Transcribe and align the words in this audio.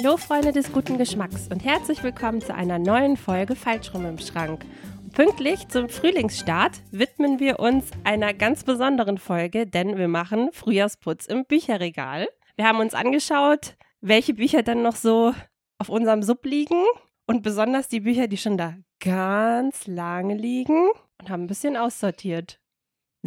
Hallo 0.00 0.16
Freunde 0.16 0.52
des 0.52 0.72
guten 0.72 0.96
Geschmacks 0.96 1.48
und 1.48 1.64
herzlich 1.64 2.04
willkommen 2.04 2.40
zu 2.40 2.54
einer 2.54 2.78
neuen 2.78 3.16
Folge 3.16 3.56
Falschrum 3.56 4.06
im 4.06 4.18
Schrank. 4.18 4.64
Pünktlich 5.12 5.66
zum 5.68 5.88
Frühlingsstart 5.88 6.82
widmen 6.92 7.40
wir 7.40 7.58
uns 7.58 7.90
einer 8.04 8.32
ganz 8.32 8.62
besonderen 8.62 9.18
Folge, 9.18 9.66
denn 9.66 9.98
wir 9.98 10.06
machen 10.06 10.50
Frühjahrsputz 10.52 11.26
im 11.26 11.44
Bücherregal. 11.46 12.28
Wir 12.54 12.68
haben 12.68 12.78
uns 12.78 12.94
angeschaut, 12.94 13.76
welche 14.00 14.34
Bücher 14.34 14.62
dann 14.62 14.82
noch 14.82 14.94
so 14.94 15.34
auf 15.78 15.88
unserem 15.88 16.22
Sub 16.22 16.44
liegen 16.44 16.84
und 17.26 17.42
besonders 17.42 17.88
die 17.88 18.00
Bücher, 18.00 18.28
die 18.28 18.36
schon 18.36 18.56
da 18.56 18.74
ganz 19.00 19.88
lange 19.88 20.36
liegen 20.36 20.90
und 21.20 21.28
haben 21.28 21.44
ein 21.44 21.48
bisschen 21.48 21.76
aussortiert. 21.76 22.60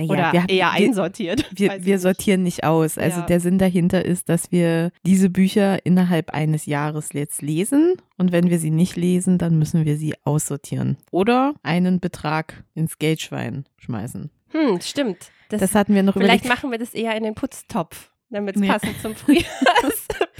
Naja, 0.07 0.11
Oder 0.11 0.33
wir, 0.33 0.49
eher 0.55 0.71
einsortiert. 0.71 1.45
wir, 1.57 1.83
wir 1.85 1.99
sortieren 1.99 2.43
nicht 2.43 2.63
aus. 2.63 2.97
Also 2.97 3.19
Ja. 3.21 3.25
der 3.25 3.39
Sinn 3.39 3.57
dahinter 3.57 4.03
ist, 4.05 4.29
dass 4.29 4.51
wir 4.51 4.91
diese 5.05 5.29
Bücher 5.29 5.85
innerhalb 5.85 6.31
eines 6.31 6.65
Jahres 6.65 7.09
jetzt 7.13 7.41
lesen 7.41 7.93
und 8.17 8.31
wenn 8.31 8.49
wir 8.49 8.59
sie 8.59 8.71
nicht 8.71 8.95
lesen, 8.95 9.37
dann 9.37 9.57
müssen 9.59 9.85
wir 9.85 9.97
sie 9.97 10.13
aussortieren 10.23 10.97
oder 11.11 11.53
einen 11.63 11.99
Betrag 11.99 12.63
ins 12.73 12.97
Geldschwein 12.99 13.65
schmeißen. 13.77 14.29
Hm, 14.49 14.81
stimmt. 14.81 15.31
Das, 15.49 15.61
Das 15.61 15.75
hatten 15.75 15.93
wir 15.95 16.03
noch 16.03 16.13
vielleicht 16.13 16.45
überlegt. 16.45 16.47
machen 16.61 16.71
wir 16.71 16.77
das 16.79 16.93
eher 16.93 17.15
in 17.15 17.23
den 17.23 17.35
Putztopf, 17.35 18.11
damit 18.29 18.55
es 18.55 18.61
Ja. 18.65 18.73
passend 18.73 18.99
zum 19.01 19.15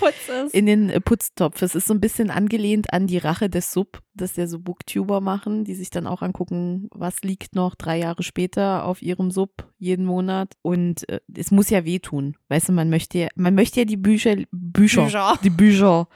Frühjahrsputz 0.01 0.45
ist. 0.47 0.53
In 0.53 0.65
den 0.65 0.89
äh, 0.89 0.99
Putztopf. 0.99 1.61
Es 1.61 1.75
ist 1.75 1.87
so 1.87 1.93
ein 1.93 2.01
bisschen 2.01 2.29
angelehnt 2.29 2.93
an 2.93 3.07
die 3.07 3.17
Rache 3.17 3.49
des 3.49 3.71
Sub, 3.71 3.99
das 4.13 4.35
ja 4.35 4.47
so 4.47 4.59
Booktuber 4.59 5.21
machen, 5.21 5.63
die 5.63 5.75
sich 5.75 5.89
dann 5.89 6.07
auch 6.07 6.21
angucken, 6.21 6.87
was 6.91 7.21
liegt 7.21 7.55
noch 7.55 7.75
drei 7.75 7.99
Jahre 7.99 8.23
später 8.23 8.85
auf 8.85 9.01
ihrem 9.01 9.31
Sub 9.31 9.67
jeden 9.77 10.05
Monat. 10.05 10.53
Und 10.61 11.07
äh, 11.09 11.19
es 11.35 11.51
muss 11.51 11.69
ja 11.69 11.85
wehtun. 11.85 12.35
Weißt 12.49 12.69
du, 12.69 12.73
man 12.73 12.89
möchte 12.89 13.19
ja, 13.19 13.27
man 13.35 13.55
möchte 13.55 13.81
ja 13.81 13.85
die 13.85 13.98
Bücher, 13.98 14.35
Bücher, 14.51 15.03
Bücher. 15.05 15.39
die 15.43 15.49
Bücher, 15.49 16.07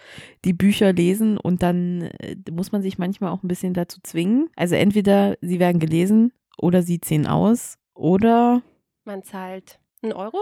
die 0.44 0.54
Bücher 0.54 0.94
lesen 0.94 1.38
und 1.38 1.64
dann 1.64 2.02
äh, 2.20 2.36
muss 2.52 2.72
man 2.72 2.82
sich 2.82 2.98
manchmal 2.98 3.32
auch 3.32 3.44
ein 3.44 3.48
bisschen 3.48 3.74
dazu 3.74 4.00
zwingen. 4.04 4.50
Also 4.56 4.76
entweder 4.76 5.38
sie 5.42 5.60
werden 5.60 5.80
gelesen 5.80 6.34
oder 6.58 6.82
sie 6.84 7.00
ziehen 7.02 7.28
aus 7.28 7.78
oder, 7.94 8.62
Man 9.06 9.24
zahlt 9.24 9.80
einen 10.02 10.14
Euro 10.14 10.38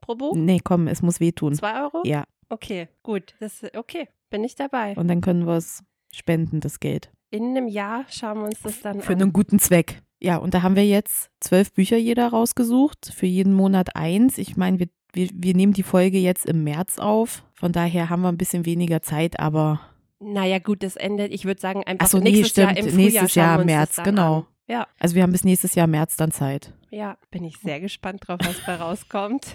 pro 0.00 0.14
Buch? 0.14 0.34
nee, 0.36 0.60
komm, 0.62 0.88
es 0.88 1.02
muss 1.02 1.20
wehtun. 1.20 1.54
Zwei 1.54 1.82
Euro? 1.82 2.02
Ja, 2.04 2.24
Okay, 2.48 2.88
gut. 3.02 3.34
Das, 3.40 3.62
okay, 3.76 4.08
bin 4.30 4.44
ich 4.44 4.54
dabei. 4.54 4.94
und 4.96 5.08
dann 5.08 5.20
können 5.20 5.46
wir 5.46 5.56
es 5.56 5.82
spenden, 6.12 6.60
das 6.60 6.80
Geld. 6.80 7.10
In 7.30 7.50
einem 7.56 7.68
Jahr 7.68 8.04
schauen 8.08 8.38
wir 8.38 8.44
uns 8.46 8.60
das 8.62 8.80
dann 8.80 9.00
Für 9.00 9.14
an. 9.14 9.22
einen 9.22 9.32
guten 9.32 9.58
Zweck. 9.58 10.02
Ja, 10.20 10.36
und 10.36 10.54
da 10.54 10.62
haben 10.62 10.76
wir 10.76 10.86
jetzt 10.86 11.30
zwölf 11.40 11.72
Bücher 11.72 11.96
jeder 11.96 12.28
rausgesucht, 12.28 13.12
für 13.14 13.26
jeden 13.26 13.52
Monat 13.52 13.96
eins. 13.96 14.38
Ich 14.38 14.56
meine, 14.56 14.78
wir, 14.78 14.88
wir, 15.12 15.28
wir 15.34 15.54
nehmen 15.54 15.72
die 15.72 15.82
Folge 15.82 16.18
jetzt 16.18 16.46
im 16.46 16.64
März 16.64 16.98
auf. 16.98 17.42
Von 17.52 17.72
daher 17.72 18.08
haben 18.08 18.22
wir 18.22 18.28
ein 18.28 18.38
bisschen 18.38 18.64
weniger 18.64 19.02
Zeit, 19.02 19.38
aber 19.40 19.80
Naja, 20.20 20.60
gut, 20.60 20.82
das 20.82 20.96
endet, 20.96 21.32
ich 21.32 21.44
würde 21.44 21.60
sagen, 21.60 21.82
einfach 21.84 22.06
Ach 22.06 22.10
so, 22.10 22.18
nee, 22.18 22.30
nächstes 22.30 22.56
Jahr 22.56 22.70
stimmt. 22.70 22.88
im 22.88 22.94
Frühjahr 22.94 23.10
Nächstes 23.10 23.34
Jahr 23.34 23.58
uns 23.58 23.66
März, 23.66 24.00
genau. 24.04 24.36
An. 24.36 24.46
Ja, 24.66 24.86
also 24.98 25.14
wir 25.14 25.22
haben 25.22 25.32
bis 25.32 25.44
nächstes 25.44 25.74
Jahr 25.74 25.86
März 25.86 26.16
dann 26.16 26.32
Zeit. 26.32 26.72
ja, 26.90 27.18
bin 27.30 27.44
ich 27.44 27.58
sehr 27.58 27.80
gespannt 27.80 28.26
drauf, 28.26 28.38
was 28.42 28.64
da 28.64 28.76
rauskommt. 28.82 29.54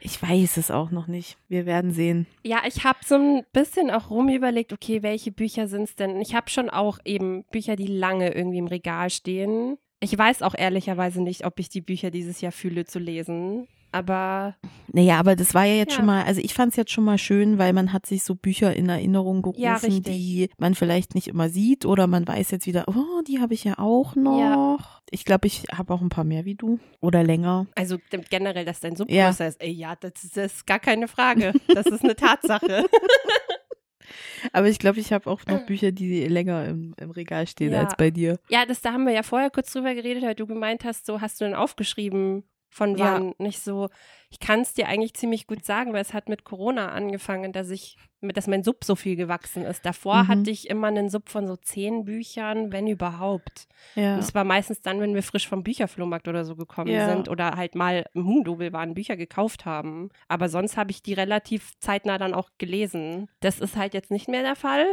Ich 0.00 0.22
weiß 0.22 0.58
es 0.58 0.70
auch 0.70 0.90
noch 0.90 1.06
nicht. 1.06 1.38
Wir 1.48 1.64
werden 1.66 1.92
sehen. 1.92 2.26
ja, 2.44 2.62
ich 2.66 2.84
habe 2.84 2.98
so 3.04 3.14
ein 3.16 3.44
bisschen 3.52 3.90
auch 3.90 4.10
rum 4.10 4.28
überlegt, 4.28 4.72
okay, 4.72 5.02
welche 5.02 5.32
Bücher 5.32 5.66
sind 5.68 5.84
es 5.84 5.96
denn? 5.96 6.20
Ich 6.20 6.34
habe 6.34 6.50
schon 6.50 6.68
auch 6.70 6.98
eben 7.04 7.44
Bücher, 7.50 7.76
die 7.76 7.86
lange 7.86 8.32
irgendwie 8.34 8.58
im 8.58 8.66
Regal 8.66 9.10
stehen. 9.10 9.78
Ich 10.00 10.16
weiß 10.16 10.42
auch 10.42 10.54
ehrlicherweise 10.56 11.22
nicht, 11.22 11.44
ob 11.44 11.58
ich 11.58 11.68
die 11.68 11.80
Bücher 11.80 12.10
dieses 12.10 12.40
Jahr 12.40 12.52
fühle 12.52 12.84
zu 12.84 12.98
lesen. 12.98 13.66
Aber 13.90 14.54
Naja, 14.92 15.18
aber 15.18 15.34
das 15.36 15.54
war 15.54 15.64
ja 15.64 15.74
jetzt 15.74 15.92
Ja. 15.92 15.96
schon 15.96 16.06
mal, 16.06 16.24
also 16.24 16.40
ich 16.42 16.52
fand 16.54 16.70
es 16.72 16.76
jetzt 16.76 16.90
schon 16.92 17.04
mal 17.04 17.16
schön, 17.18 17.56
weil 17.58 17.72
man 17.72 17.92
hat 17.92 18.04
sich 18.06 18.22
so 18.22 18.34
Bücher 18.34 18.74
in 18.76 18.88
Erinnerung 18.88 19.42
gerufen, 19.42 19.60
Ja, 19.62 19.78
die 19.80 20.50
man 20.58 20.74
vielleicht 20.74 21.14
nicht 21.14 21.28
immer 21.28 21.48
sieht 21.48 21.86
oder 21.86 22.06
man 22.06 22.26
weiß 22.28 22.50
jetzt 22.50 22.66
wieder, 22.66 22.84
oh, 22.88 23.22
die 23.26 23.40
habe 23.40 23.54
ich 23.54 23.64
ja 23.64 23.78
auch 23.78 24.14
noch. 24.14 24.38
Ja. 24.38 24.76
Ich 25.10 25.24
glaube, 25.24 25.46
ich 25.46 25.62
habe 25.72 25.92
auch 25.94 26.02
ein 26.02 26.10
paar 26.10 26.24
mehr 26.24 26.44
wie 26.44 26.54
du 26.54 26.78
oder 27.00 27.22
länger. 27.24 27.66
Also 27.76 27.96
generell, 28.30 28.64
dass 28.66 28.80
dein 28.80 28.94
Sub 28.94 29.10
Ja. 29.10 29.28
größer 29.28 29.48
ist. 29.48 29.62
Ey, 29.62 29.72
ja, 29.72 29.96
das 29.96 30.22
ist, 30.22 30.36
das 30.36 30.52
ist 30.56 30.66
gar 30.66 30.78
keine 30.80 31.08
Frage. 31.08 31.52
Das 31.68 31.86
ist 31.86 32.04
eine 32.04 32.14
Tatsache. 32.14 32.84
Aber 34.52 34.68
ich 34.68 34.78
glaube, 34.78 35.00
ich 35.00 35.12
habe 35.12 35.28
auch 35.30 35.44
noch 35.46 35.60
Bücher, 35.66 35.92
die 35.92 36.24
länger 36.26 36.66
im, 36.66 36.94
im 36.98 37.10
Regal 37.10 37.46
stehen 37.46 37.72
Ja. 37.72 37.80
als 37.80 37.96
bei 37.96 38.10
dir. 38.10 38.38
ja, 38.48 38.64
das, 38.66 38.80
da 38.80 38.92
haben 38.92 39.04
wir 39.06 39.12
ja 39.12 39.22
vorher 39.22 39.50
kurz 39.50 39.72
drüber 39.72 39.94
geredet, 39.94 40.22
weil 40.22 40.34
du 40.34 40.46
gemeint 40.46 40.84
hast, 40.84 41.06
so 41.06 41.20
hast 41.20 41.40
du 41.40 41.44
denn 41.44 41.54
aufgeschrieben 41.54 42.44
von 42.70 42.96
Ja. 42.96 43.14
wann? 43.14 43.34
Nicht 43.38 43.60
so, 43.62 43.88
ich 44.30 44.40
kann 44.40 44.60
es 44.60 44.74
dir 44.74 44.88
eigentlich 44.88 45.14
ziemlich 45.14 45.46
gut 45.46 45.64
sagen, 45.64 45.92
weil 45.92 46.02
es 46.02 46.12
hat 46.14 46.28
mit 46.28 46.44
Corona 46.44 46.88
angefangen, 46.90 47.52
dass 47.52 47.70
ich, 47.70 47.96
dass 48.20 48.46
mein 48.46 48.62
Sub 48.62 48.84
so 48.84 48.94
viel 48.96 49.16
gewachsen 49.16 49.62
ist. 49.64 49.86
Davor 49.86 50.24
Mhm. 50.24 50.28
hatte 50.28 50.50
ich 50.50 50.68
immer 50.68 50.88
einen 50.88 51.08
Sub 51.08 51.28
von 51.28 51.46
so 51.46 51.56
zehn 51.56 52.04
Büchern, 52.04 52.70
wenn 52.72 52.86
überhaupt. 52.86 53.66
Ja. 53.94 54.14
Und 54.14 54.20
es 54.20 54.34
war 54.34 54.44
meistens 54.44 54.82
dann, 54.82 55.00
wenn 55.00 55.14
wir 55.14 55.22
frisch 55.22 55.48
vom 55.48 55.62
Bücherflohmarkt 55.62 56.28
oder 56.28 56.44
so 56.44 56.56
gekommen 56.56 56.90
Ja. 56.90 57.08
sind 57.08 57.28
oder 57.28 57.56
halt 57.56 57.74
mal 57.74 58.04
im 58.14 58.26
Hugendubel 58.26 58.72
waren, 58.72 58.94
Bücher 58.94 59.16
gekauft 59.16 59.64
haben. 59.64 60.10
Aber 60.28 60.48
sonst 60.48 60.76
habe 60.76 60.90
ich 60.90 61.02
die 61.02 61.14
relativ 61.14 61.72
zeitnah 61.80 62.18
dann 62.18 62.34
auch 62.34 62.50
gelesen. 62.58 63.28
Das 63.40 63.60
ist 63.60 63.76
halt 63.76 63.94
jetzt 63.94 64.10
nicht 64.10 64.28
mehr 64.28 64.42
der 64.42 64.56
Fall. 64.56 64.86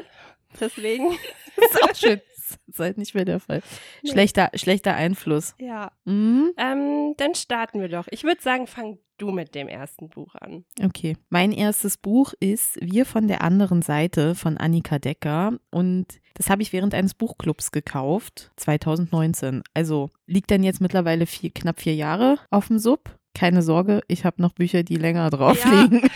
Deswegen. 0.60 1.12
ist 1.58 1.84
auch 1.84 1.96
schön. 1.96 2.22
Ist 2.68 2.70
halt 2.80 2.98
nicht 2.98 3.16
mehr 3.16 3.26
der 3.26 3.40
Fall. 3.40 3.62
Nee. 4.04 4.12
Schlechter, 4.12 4.50
schlechter 4.56 4.96
Einfluss. 4.96 5.56
Ja. 5.60 5.92
Mhm. 6.06 6.52
Ähm, 6.58 7.14
dann 7.18 7.36
starten 7.36 7.82
wir 7.82 7.90
doch. 7.90 8.08
Ich 8.12 8.24
würde 8.24 8.42
sagen, 8.42 8.68
fang 8.68 9.00
du 9.18 9.32
mit 9.32 9.56
dem 9.56 9.70
ersten 9.70 10.10
Buch 10.10 10.36
an. 10.36 10.66
Okay. 10.84 11.16
Mein 11.30 11.54
erstes 11.54 11.96
Buch 11.98 12.34
ist 12.40 12.78
Wir 12.82 13.06
von 13.06 13.28
der 13.30 13.42
anderen 13.42 13.82
Seite 13.82 14.36
von 14.36 14.58
Annika 14.58 15.00
Decker 15.00 15.58
und 15.72 16.20
das 16.34 16.50
habe 16.50 16.62
ich 16.62 16.74
während 16.74 16.94
eines 16.94 17.14
Buchclubs 17.14 17.72
gekauft, 17.72 18.52
2019. 18.58 19.64
Also 19.74 20.10
liegt 20.26 20.52
dann 20.52 20.64
jetzt 20.64 20.82
mittlerweile 20.82 21.26
vier, 21.28 21.52
knapp 21.52 21.80
vier 21.80 21.96
Jahre 21.96 22.40
auf 22.50 22.68
dem 22.68 22.78
Sub. 22.78 23.18
Keine 23.34 23.62
Sorge, 23.62 24.02
ich 24.10 24.26
habe 24.26 24.42
noch 24.42 24.52
Bücher, 24.52 24.84
die 24.84 24.98
länger 24.98 25.30
drauf 25.30 25.64
Ja. 25.64 25.84
liegen. 25.84 26.02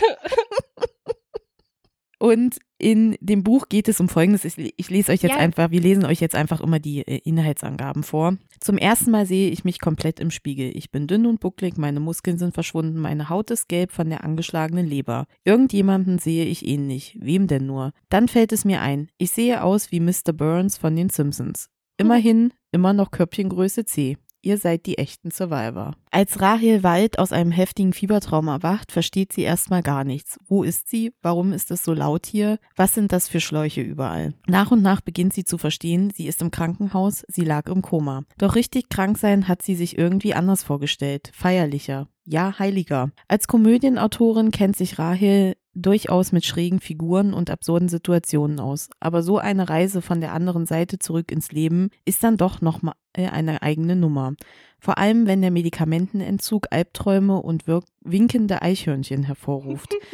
Und 2.18 2.58
in 2.80 3.16
dem 3.20 3.42
Buch 3.42 3.68
geht 3.68 3.88
es 3.88 4.00
um 4.00 4.08
Folgendes. 4.08 4.44
Ich, 4.44 4.74
ich 4.76 4.90
lese 4.90 5.12
euch 5.12 5.22
jetzt 5.22 5.32
Ja. 5.32 5.38
einfach, 5.38 5.70
wir 5.70 5.80
lesen 5.80 6.04
euch 6.04 6.20
jetzt 6.20 6.34
einfach 6.34 6.60
immer 6.60 6.78
die 6.80 7.06
äh, 7.06 7.20
Inhaltsangaben 7.24 8.02
vor. 8.02 8.36
Zum 8.58 8.78
ersten 8.78 9.10
Mal 9.10 9.26
sehe 9.26 9.50
ich 9.50 9.64
mich 9.64 9.80
komplett 9.80 10.18
im 10.20 10.30
Spiegel. 10.30 10.76
Ich 10.76 10.90
bin 10.90 11.06
dünn 11.06 11.26
und 11.26 11.40
bucklig, 11.40 11.76
meine 11.76 12.00
Muskeln 12.00 12.38
sind 12.38 12.54
verschwunden, 12.54 12.98
meine 12.98 13.28
Haut 13.28 13.50
ist 13.50 13.68
gelb 13.68 13.92
von 13.92 14.08
der 14.08 14.24
angeschlagenen 14.24 14.86
Leber. 14.86 15.26
Irgendjemanden 15.44 16.18
sehe 16.18 16.44
ich 16.46 16.66
ähnlich. 16.66 17.16
Wem 17.20 17.46
denn 17.46 17.66
nur? 17.66 17.92
Dann 18.08 18.28
fällt 18.28 18.52
es 18.52 18.64
mir 18.64 18.80
ein. 18.80 19.08
Ich 19.18 19.30
sehe 19.32 19.62
aus 19.62 19.92
wie 19.92 20.00
Mr. 20.00 20.32
Burns 20.32 20.78
von 20.78 20.96
den 20.96 21.10
Simpsons. 21.10 21.68
Immerhin 21.98 22.52
immer 22.72 22.92
noch 22.94 23.10
Köpfchengröße 23.10 23.84
C. 23.84 24.16
Ihr 24.42 24.56
seid 24.56 24.86
die 24.86 24.98
echten 24.98 25.30
Survivor. 25.30 25.92
Als 26.10 26.40
Rahel 26.40 26.82
Wald 26.82 27.18
aus 27.18 27.32
einem 27.32 27.50
heftigen 27.50 27.92
Fiebertraum 27.92 28.48
erwacht, 28.48 28.90
versteht 28.90 29.32
sie 29.32 29.42
erstmal 29.42 29.82
gar 29.82 30.04
nichts. 30.04 30.38
Wo 30.48 30.62
ist 30.62 30.88
sie? 30.88 31.12
Warum 31.20 31.52
ist 31.52 31.70
es 31.70 31.84
so 31.84 31.92
laut 31.92 32.26
hier? 32.26 32.58
Was 32.74 32.94
sind 32.94 33.12
das 33.12 33.28
für 33.28 33.40
Schläuche 33.40 33.82
überall? 33.82 34.32
Nach 34.46 34.70
und 34.70 34.82
nach 34.82 35.02
beginnt 35.02 35.34
sie 35.34 35.44
zu 35.44 35.58
verstehen, 35.58 36.10
sie 36.14 36.26
ist 36.26 36.40
im 36.40 36.50
Krankenhaus, 36.50 37.24
sie 37.28 37.44
lag 37.44 37.68
im 37.68 37.82
Koma. 37.82 38.24
Doch 38.38 38.54
richtig 38.54 38.88
krank 38.88 39.18
sein 39.18 39.46
hat 39.46 39.62
sie 39.62 39.74
sich 39.74 39.98
irgendwie 39.98 40.34
anders 40.34 40.62
vorgestellt, 40.62 41.30
feierlicher. 41.34 42.08
Ja, 42.24 42.58
heiliger. 42.58 43.10
Als 43.28 43.48
Komödienautorin 43.48 44.52
kennt 44.52 44.76
sich 44.76 44.98
Rahel 44.98 45.56
durchaus 45.74 46.32
mit 46.32 46.44
schrägen 46.44 46.80
Figuren 46.80 47.32
und 47.32 47.50
absurden 47.50 47.88
Situationen 47.88 48.60
aus. 48.60 48.88
Aber 49.00 49.22
so 49.22 49.38
eine 49.38 49.68
Reise 49.68 50.02
von 50.02 50.20
der 50.20 50.32
anderen 50.32 50.66
Seite 50.66 50.98
zurück 50.98 51.30
ins 51.30 51.52
Leben 51.52 51.90
ist 52.04 52.22
dann 52.22 52.36
doch 52.36 52.60
nochmal 52.60 52.94
eine 53.14 53.62
eigene 53.62 53.96
Nummer. 53.96 54.34
Vor 54.78 54.98
allem, 54.98 55.26
wenn 55.26 55.42
der 55.42 55.50
Medikamentenentzug 55.50 56.68
Albträume 56.70 57.40
und 57.42 57.64
winkende 58.00 58.62
Eichhörnchen 58.62 59.24
hervorruft. 59.24 59.94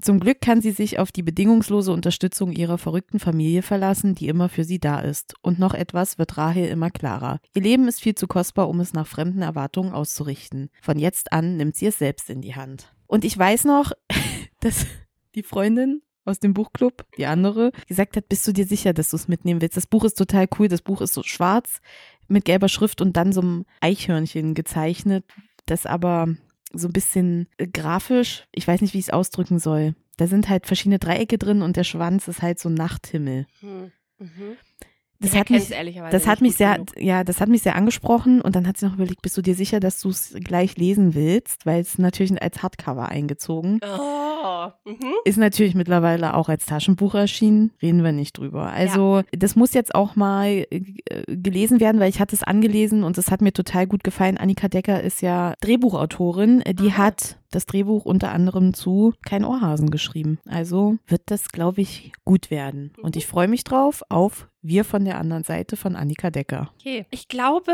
Zum 0.00 0.20
Glück 0.20 0.40
kann 0.40 0.60
sie 0.60 0.70
sich 0.70 1.00
auf 1.00 1.10
die 1.10 1.24
bedingungslose 1.24 1.92
Unterstützung 1.92 2.52
ihrer 2.52 2.78
verrückten 2.78 3.18
Familie 3.18 3.62
verlassen, 3.62 4.14
die 4.14 4.28
immer 4.28 4.48
für 4.48 4.62
sie 4.62 4.78
da 4.78 5.00
ist. 5.00 5.34
Und 5.42 5.58
noch 5.58 5.74
etwas 5.74 6.18
wird 6.18 6.36
Rahel 6.38 6.66
immer 6.68 6.90
klarer. 6.90 7.40
Ihr 7.54 7.62
Leben 7.62 7.88
ist 7.88 8.00
viel 8.00 8.14
zu 8.14 8.28
kostbar, 8.28 8.68
um 8.68 8.78
es 8.78 8.92
nach 8.92 9.08
fremden 9.08 9.42
Erwartungen 9.42 9.92
auszurichten. 9.92 10.70
Von 10.80 11.00
jetzt 11.00 11.32
an 11.32 11.56
nimmt 11.56 11.74
sie 11.74 11.86
es 11.86 11.98
selbst 11.98 12.30
in 12.30 12.40
die 12.40 12.54
Hand. 12.54 12.94
Und 13.08 13.24
ich 13.24 13.36
weiß 13.36 13.64
noch, 13.64 13.90
dass 14.60 14.86
die 15.34 15.42
Freundin 15.42 16.02
aus 16.24 16.38
dem 16.38 16.54
Buchclub, 16.54 17.04
die 17.16 17.26
andere, 17.26 17.72
gesagt 17.88 18.16
hat, 18.16 18.28
bist 18.28 18.46
du 18.46 18.52
dir 18.52 18.66
sicher, 18.66 18.92
dass 18.92 19.10
du 19.10 19.16
es 19.16 19.26
mitnehmen 19.26 19.60
willst? 19.60 19.76
Das 19.76 19.86
Buch 19.86 20.04
ist 20.04 20.14
total 20.14 20.46
cool, 20.58 20.68
das 20.68 20.82
Buch 20.82 21.00
ist 21.00 21.14
so 21.14 21.22
schwarz 21.24 21.80
mit 22.28 22.44
gelber 22.44 22.68
Schrift 22.68 23.00
und 23.00 23.16
dann 23.16 23.32
so 23.32 23.40
einem 23.40 23.64
Eichhörnchen 23.80 24.54
gezeichnet, 24.54 25.24
das 25.66 25.86
aber 25.86 26.28
so 26.72 26.88
ein 26.88 26.92
bisschen 26.92 27.48
grafisch, 27.72 28.46
ich 28.52 28.68
weiß 28.68 28.80
nicht, 28.80 28.94
wie 28.94 28.98
ich 28.98 29.06
es 29.06 29.12
ausdrücken 29.12 29.58
soll. 29.58 29.94
Da 30.16 30.26
sind 30.26 30.48
halt 30.48 30.66
verschiedene 30.66 30.98
Dreiecke 30.98 31.38
drin 31.38 31.62
und 31.62 31.76
der 31.76 31.84
Schwanz 31.84 32.28
ist 32.28 32.42
halt 32.42 32.58
so 32.58 32.68
ein 32.68 32.74
Nachthimmel. 32.74 33.46
Hm. 33.60 33.92
Mhm. 34.18 34.56
Das 35.20 35.34
hat 35.34 35.50
mich, 35.50 35.68
das 36.10 36.26
hat 36.28 36.40
mich 36.40 36.56
sehr, 36.56 36.74
genug. 36.74 36.92
ja, 36.96 37.24
das 37.24 37.40
hat 37.40 37.48
mich 37.48 37.62
sehr 37.62 37.74
angesprochen 37.74 38.40
und 38.40 38.54
dann 38.54 38.68
hat 38.68 38.76
sie 38.76 38.86
noch 38.86 38.94
überlegt, 38.94 39.20
bist 39.20 39.36
du 39.36 39.42
dir 39.42 39.56
sicher, 39.56 39.80
dass 39.80 40.00
du 40.00 40.10
es 40.10 40.34
gleich 40.44 40.76
lesen 40.76 41.14
willst, 41.14 41.66
weil 41.66 41.80
es 41.80 41.98
natürlich 41.98 42.40
als 42.40 42.62
Hardcover 42.62 43.08
eingezogen. 43.08 43.80
Oh. 43.82 44.68
Mhm. 44.84 45.14
Ist 45.24 45.38
natürlich 45.38 45.74
mittlerweile 45.74 46.34
auch 46.34 46.48
als 46.48 46.66
Taschenbuch 46.66 47.14
erschienen, 47.14 47.72
reden 47.82 48.04
wir 48.04 48.12
nicht 48.12 48.38
drüber. 48.38 48.70
Also 48.70 49.22
das 49.32 49.56
muss 49.56 49.74
jetzt 49.74 49.94
auch 49.94 50.16
mal 50.16 50.66
äh, 50.70 50.80
gelesen 51.26 51.80
werden, 51.80 52.00
weil 52.00 52.10
ich 52.10 52.20
hatte 52.20 52.36
es 52.36 52.42
angelesen 52.42 53.02
und 53.02 53.18
es 53.18 53.30
hat 53.30 53.40
mir 53.40 53.52
total 53.52 53.86
gut 53.86 54.04
gefallen. 54.04 54.38
Annika 54.38 54.68
Decker 54.68 55.02
ist 55.02 55.22
ja 55.22 55.54
Drehbuchautorin, 55.60 56.62
die 56.78 56.90
Aha. 56.92 56.98
hat 56.98 57.38
das 57.50 57.66
Drehbuch 57.66 58.04
unter 58.04 58.32
anderem 58.32 58.74
zu 58.74 59.14
Kein 59.24 59.44
Ohrhasen 59.44 59.90
geschrieben. 59.90 60.38
Also 60.46 60.98
wird 61.06 61.22
das, 61.26 61.48
glaube 61.48 61.80
ich, 61.80 62.12
gut 62.24 62.50
werden. 62.50 62.92
Und 63.02 63.16
ich 63.16 63.26
freue 63.26 63.48
mich 63.48 63.64
drauf 63.64 64.02
auf 64.08 64.48
Wir 64.68 64.84
von 64.84 65.06
der 65.06 65.16
anderen 65.16 65.44
Seite 65.44 65.78
von 65.78 65.96
Annika 65.96 66.28
Decker. 66.28 66.70
Okay. 66.78 67.06
Ich 67.10 67.28
glaube, 67.28 67.72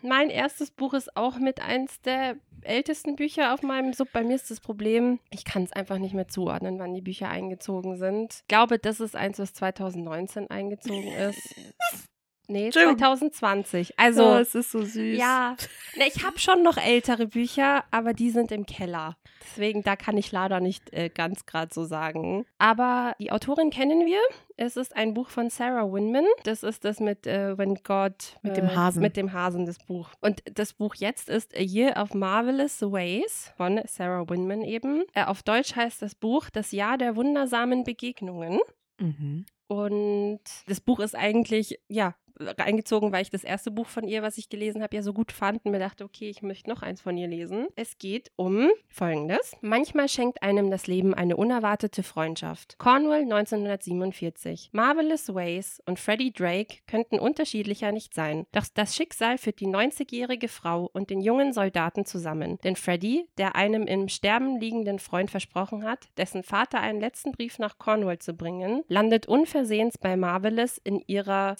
mein 0.00 0.30
erstes 0.30 0.70
Buch 0.70 0.94
ist 0.94 1.16
auch 1.16 1.40
mit 1.40 1.60
eins 1.60 2.00
der 2.02 2.36
ältesten 2.62 3.16
Bücher 3.16 3.52
auf 3.52 3.62
meinem 3.62 3.92
Sub. 3.94 4.12
Bei 4.12 4.22
mir 4.22 4.36
ist 4.36 4.48
das 4.48 4.60
Problem, 4.60 5.18
ich 5.30 5.44
kann 5.44 5.64
es 5.64 5.72
einfach 5.72 5.98
nicht 5.98 6.14
mehr 6.14 6.28
zuordnen, 6.28 6.78
wann 6.78 6.94
die 6.94 7.00
Bücher 7.00 7.28
eingezogen 7.28 7.96
sind. 7.96 8.42
Ich 8.42 8.46
glaube, 8.46 8.78
das 8.78 9.00
ist 9.00 9.16
eins, 9.16 9.40
was 9.40 9.54
2019 9.54 10.48
eingezogen 10.48 11.12
ist. 11.12 11.54
Nee, 12.50 12.66
Entschuldigung. 12.66 12.98
2020. 12.98 13.98
Also, 13.98 14.24
Oh, 14.24 14.34
es 14.34 14.54
ist 14.54 14.72
so 14.72 14.82
süß. 14.82 15.16
ja. 15.18 15.56
Ne, 15.96 16.04
ich 16.12 16.24
habe 16.24 16.38
schon 16.38 16.62
noch 16.62 16.76
ältere 16.76 17.26
Bücher, 17.26 17.84
aber 17.90 18.12
die 18.12 18.30
sind 18.30 18.52
im 18.52 18.66
Keller. 18.66 19.16
Deswegen, 19.42 19.82
da 19.82 19.96
kann 19.96 20.16
ich 20.16 20.30
leider 20.32 20.60
nicht 20.60 20.92
äh, 20.92 21.08
ganz 21.08 21.46
gerade 21.46 21.72
so 21.74 21.84
sagen. 21.84 22.44
Aber 22.58 23.14
die 23.18 23.32
Autorin 23.32 23.70
kennen 23.70 24.06
wir. 24.06 24.20
Es 24.56 24.76
ist 24.76 24.94
ein 24.94 25.14
Buch 25.14 25.30
von 25.30 25.48
Sarah 25.50 25.90
Winman. 25.92 26.26
Das 26.44 26.62
ist 26.62 26.84
das 26.84 27.00
mit 27.00 27.26
äh, 27.26 27.56
When 27.56 27.76
God. 27.82 28.36
Mit 28.42 28.52
äh, 28.52 28.60
dem 28.60 28.74
Hasen. 28.76 29.00
Mit 29.02 29.16
dem 29.16 29.32
Hasen, 29.32 29.64
das 29.66 29.78
Buch. 29.78 30.10
Und 30.20 30.42
das 30.54 30.74
Buch 30.74 30.94
jetzt 30.96 31.28
ist 31.28 31.56
A 31.56 31.60
Year 31.62 31.96
of 32.00 32.14
Marvelous 32.14 32.82
Ways 32.82 33.52
von 33.56 33.80
Sarah 33.86 34.28
Winman 34.28 34.62
eben. 34.62 35.04
Äh, 35.14 35.24
auf 35.24 35.42
Deutsch 35.42 35.74
heißt 35.76 36.02
das 36.02 36.14
Buch 36.14 36.50
Das 36.50 36.72
Jahr 36.72 36.98
der 36.98 37.16
wundersamen 37.16 37.84
Begegnungen. 37.84 38.60
Mhm. 38.98 39.46
Und 39.66 40.40
das 40.66 40.80
Buch 40.80 40.98
ist 41.00 41.14
eigentlich, 41.16 41.78
ja, 41.88 42.14
eingezogen, 42.56 43.12
weil 43.12 43.22
ich 43.22 43.30
das 43.30 43.44
erste 43.44 43.70
Buch 43.70 43.86
von 43.86 44.04
ihr, 44.04 44.22
was 44.22 44.38
ich 44.38 44.48
gelesen 44.48 44.82
habe, 44.82 44.96
ja 44.96 45.02
so 45.02 45.12
gut 45.12 45.32
fand 45.32 45.64
und 45.64 45.72
mir 45.72 45.78
dachte, 45.78 46.04
okay, 46.04 46.28
ich 46.30 46.42
möchte 46.42 46.70
noch 46.70 46.82
eins 46.82 47.00
von 47.00 47.16
ihr 47.16 47.28
lesen. 47.28 47.66
Es 47.76 47.98
geht 47.98 48.30
um 48.36 48.70
Folgendes. 48.88 49.56
Manchmal 49.60 50.08
schenkt 50.08 50.42
einem 50.42 50.70
das 50.70 50.86
Leben 50.86 51.14
eine 51.14 51.36
unerwartete 51.36 52.02
Freundschaft. 52.02 52.76
Cornwall 52.78 53.22
1947. 53.22 54.70
Marvelous 54.72 55.34
Ways 55.34 55.82
und 55.86 55.98
Freddie 55.98 56.32
Drake 56.32 56.78
könnten 56.86 57.18
unterschiedlicher 57.18 57.92
nicht 57.92 58.14
sein. 58.14 58.46
Doch 58.52 58.66
das 58.74 58.96
Schicksal 58.96 59.38
führt 59.38 59.60
die 59.60 59.66
90-jährige 59.66 60.48
Frau 60.48 60.90
und 60.92 61.10
den 61.10 61.20
jungen 61.20 61.52
Soldaten 61.52 62.04
zusammen. 62.04 62.58
Denn 62.64 62.76
Freddie, 62.76 63.28
der 63.38 63.56
einem 63.56 63.86
im 63.86 64.08
Sterben 64.08 64.60
liegenden 64.60 64.98
Freund 64.98 65.30
versprochen 65.30 65.84
hat, 65.84 66.08
dessen 66.16 66.42
Vater 66.42 66.80
einen 66.80 67.00
letzten 67.00 67.32
Brief 67.32 67.58
nach 67.58 67.78
Cornwall 67.78 68.18
zu 68.18 68.34
bringen, 68.34 68.82
landet 68.88 69.26
unversehens 69.26 69.98
bei 69.98 70.16
Marvelous 70.16 70.78
in 70.78 71.02
ihrer 71.06 71.56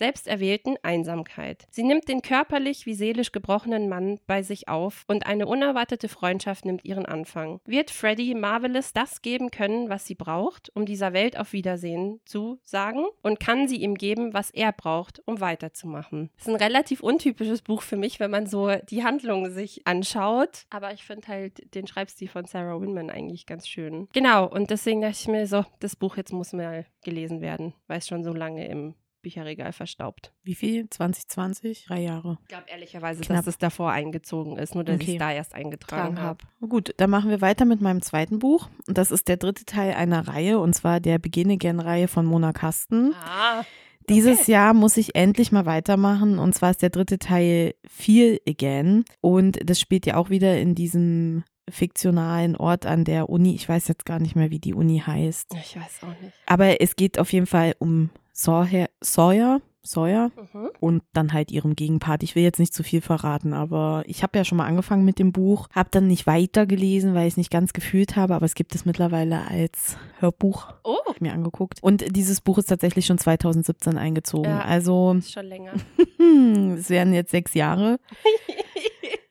selbsterwählten 0.60 0.76
Einsamkeit. 0.82 1.66
Sie 1.70 1.82
nimmt 1.82 2.08
den 2.08 2.22
körperlich 2.22 2.86
wie 2.86 2.94
seelisch 2.94 3.32
gebrochenen 3.32 3.88
Mann 3.88 4.20
bei 4.26 4.42
sich 4.42 4.68
auf 4.68 5.04
und 5.08 5.26
eine 5.26 5.46
unerwartete 5.46 6.08
Freundschaft 6.08 6.64
nimmt 6.64 6.84
ihren 6.84 7.06
Anfang. 7.06 7.60
Wird 7.64 7.90
Freddie 7.90 8.34
Marvelous 8.34 8.92
das 8.92 9.22
geben 9.22 9.50
können, 9.50 9.88
was 9.88 10.06
sie 10.06 10.14
braucht, 10.14 10.70
um 10.74 10.86
dieser 10.86 11.12
Welt 11.12 11.38
auf 11.38 11.52
Wiedersehen 11.52 12.20
zu 12.24 12.58
sagen? 12.62 13.04
Und 13.22 13.40
kann 13.40 13.68
sie 13.68 13.76
ihm 13.76 13.94
geben, 13.94 14.34
was 14.34 14.50
er 14.50 14.72
braucht, 14.72 15.22
um 15.26 15.40
weiterzumachen? 15.40 16.30
Das 16.36 16.46
ist 16.46 16.54
ein 16.54 16.60
relativ 16.60 17.00
untypisches 17.00 17.62
Buch 17.62 17.82
für 17.82 17.96
mich, 17.96 18.20
wenn 18.20 18.30
man 18.30 18.46
so 18.46 18.70
die 18.88 19.04
Handlung 19.04 19.50
sich 19.50 19.86
anschaut. 19.86 20.64
Aber 20.70 20.92
ich 20.92 21.04
finde 21.04 21.28
halt 21.28 21.74
den 21.74 21.86
Schreibstil 21.86 22.28
von 22.28 22.44
Sarah 22.44 22.80
Winman 22.80 23.10
eigentlich 23.10 23.46
ganz 23.46 23.68
schön. 23.68 24.08
Genau, 24.12 24.46
und 24.46 24.70
deswegen 24.70 25.00
dachte 25.00 25.18
ich 25.20 25.28
mir 25.28 25.46
so, 25.46 25.64
das 25.80 25.96
Buch 25.96 26.16
jetzt 26.16 26.32
muss 26.32 26.52
mal 26.52 26.86
gelesen 27.02 27.40
werden, 27.40 27.74
weil 27.86 27.98
es 27.98 28.06
schon 28.06 28.24
so 28.24 28.32
lange 28.32 28.66
im 28.68 28.94
Bücherregal 29.22 29.72
verstaubt. 29.72 30.32
Wie 30.42 30.54
viel? 30.54 30.88
2020? 30.90 31.84
Drei 31.86 32.00
Jahre. 32.02 32.38
Ich 32.42 32.48
glaube 32.48 32.64
ehrlicherweise, 32.68 33.20
Knapp. 33.22 33.38
dass 33.38 33.46
es 33.46 33.58
davor 33.58 33.90
eingezogen 33.92 34.56
ist, 34.56 34.74
nur 34.74 34.84
dass 34.84 34.96
ich 34.96 35.02
Okay. 35.02 35.12
es 35.12 35.18
da 35.18 35.32
erst 35.32 35.54
eingetragen 35.54 36.16
Tragen 36.16 36.20
habe. 36.20 36.44
Gut, 36.68 36.94
dann 36.96 37.10
machen 37.10 37.30
wir 37.30 37.40
weiter 37.40 37.64
mit 37.64 37.80
meinem 37.80 38.02
zweiten 38.02 38.38
Buch. 38.38 38.68
Und 38.86 38.98
das 38.98 39.10
ist 39.10 39.28
der 39.28 39.36
dritte 39.36 39.64
Teil 39.64 39.94
einer 39.94 40.26
Reihe, 40.28 40.58
und 40.58 40.74
zwar 40.74 41.00
der 41.00 41.18
Beginne 41.18 41.56
gern 41.58 41.80
Reihe 41.80 42.08
von 42.08 42.26
Mona 42.26 42.52
Kasten. 42.52 43.14
Ah, 43.24 43.62
Dieses 44.08 44.46
Jahr 44.48 44.74
muss 44.74 44.96
ich 44.96 45.14
endlich 45.14 45.52
mal 45.52 45.66
weitermachen. 45.66 46.38
Und 46.38 46.54
zwar 46.54 46.70
ist 46.72 46.82
der 46.82 46.90
dritte 46.90 47.18
Teil 47.18 47.74
Feel 47.86 48.40
Again. 48.48 49.04
Und 49.20 49.58
das 49.68 49.78
spielt 49.78 50.04
ja 50.06 50.16
auch 50.16 50.30
wieder 50.30 50.58
in 50.58 50.74
diesem 50.74 51.44
fiktionalen 51.68 52.56
Ort 52.56 52.84
an 52.86 53.04
der 53.04 53.28
Uni. 53.30 53.54
Ich 53.54 53.68
weiß 53.68 53.86
jetzt 53.88 54.04
gar 54.04 54.18
nicht 54.18 54.34
mehr, 54.34 54.50
wie 54.50 54.58
die 54.58 54.74
Uni 54.74 54.98
heißt. 55.06 55.54
ich 55.54 55.76
weiß 55.76 56.00
auch 56.02 56.20
nicht. 56.20 56.32
Aber 56.46 56.80
es 56.80 56.96
geht 56.96 57.18
auf 57.20 57.32
jeden 57.32 57.46
Fall 57.46 57.74
um 57.78 58.10
Sawyer, 58.42 58.88
Sawyer, 59.02 59.60
Sawyer 59.82 60.30
Mhm. 60.54 60.70
und 60.80 61.02
dann 61.12 61.32
halt 61.34 61.50
ihrem 61.50 61.74
Gegenpart. 61.76 62.22
Ich 62.22 62.34
will 62.34 62.42
jetzt 62.42 62.58
nicht 62.58 62.72
zu 62.72 62.82
viel 62.82 63.00
verraten, 63.02 63.52
aber 63.52 64.02
ich 64.06 64.22
habe 64.22 64.38
ja 64.38 64.44
schon 64.44 64.56
mal 64.58 64.66
angefangen 64.66 65.04
mit 65.04 65.18
dem 65.18 65.32
Buch, 65.32 65.68
habe 65.74 65.88
dann 65.90 66.06
nicht 66.06 66.26
weitergelesen, 66.26 67.14
weil 67.14 67.26
ich 67.26 67.34
es 67.34 67.36
nicht 67.38 67.50
ganz 67.50 67.72
gefühlt 67.74 68.16
habe, 68.16 68.34
aber 68.34 68.46
es 68.46 68.54
gibt 68.54 68.74
es 68.74 68.84
mittlerweile 68.86 69.46
als 69.48 69.96
Hörbuch 70.20 70.72
Oh, 70.84 70.96
hab 71.06 71.16
ich 71.16 71.20
mir 71.20 71.32
angeguckt. 71.34 71.82
Und 71.82 72.16
dieses 72.16 72.40
Buch 72.40 72.56
ist 72.58 72.66
tatsächlich 72.70 73.04
schon 73.06 73.18
2017 73.18 73.98
eingezogen. 73.98 74.50
Ja. 74.50 74.60
Also 74.62 75.16
ist 75.18 75.32
schon 75.32 75.46
länger. 75.46 75.72
es 76.78 76.88
werden 76.88 77.12
jetzt 77.12 77.30
sechs 77.30 77.52
Jahre. 77.54 77.98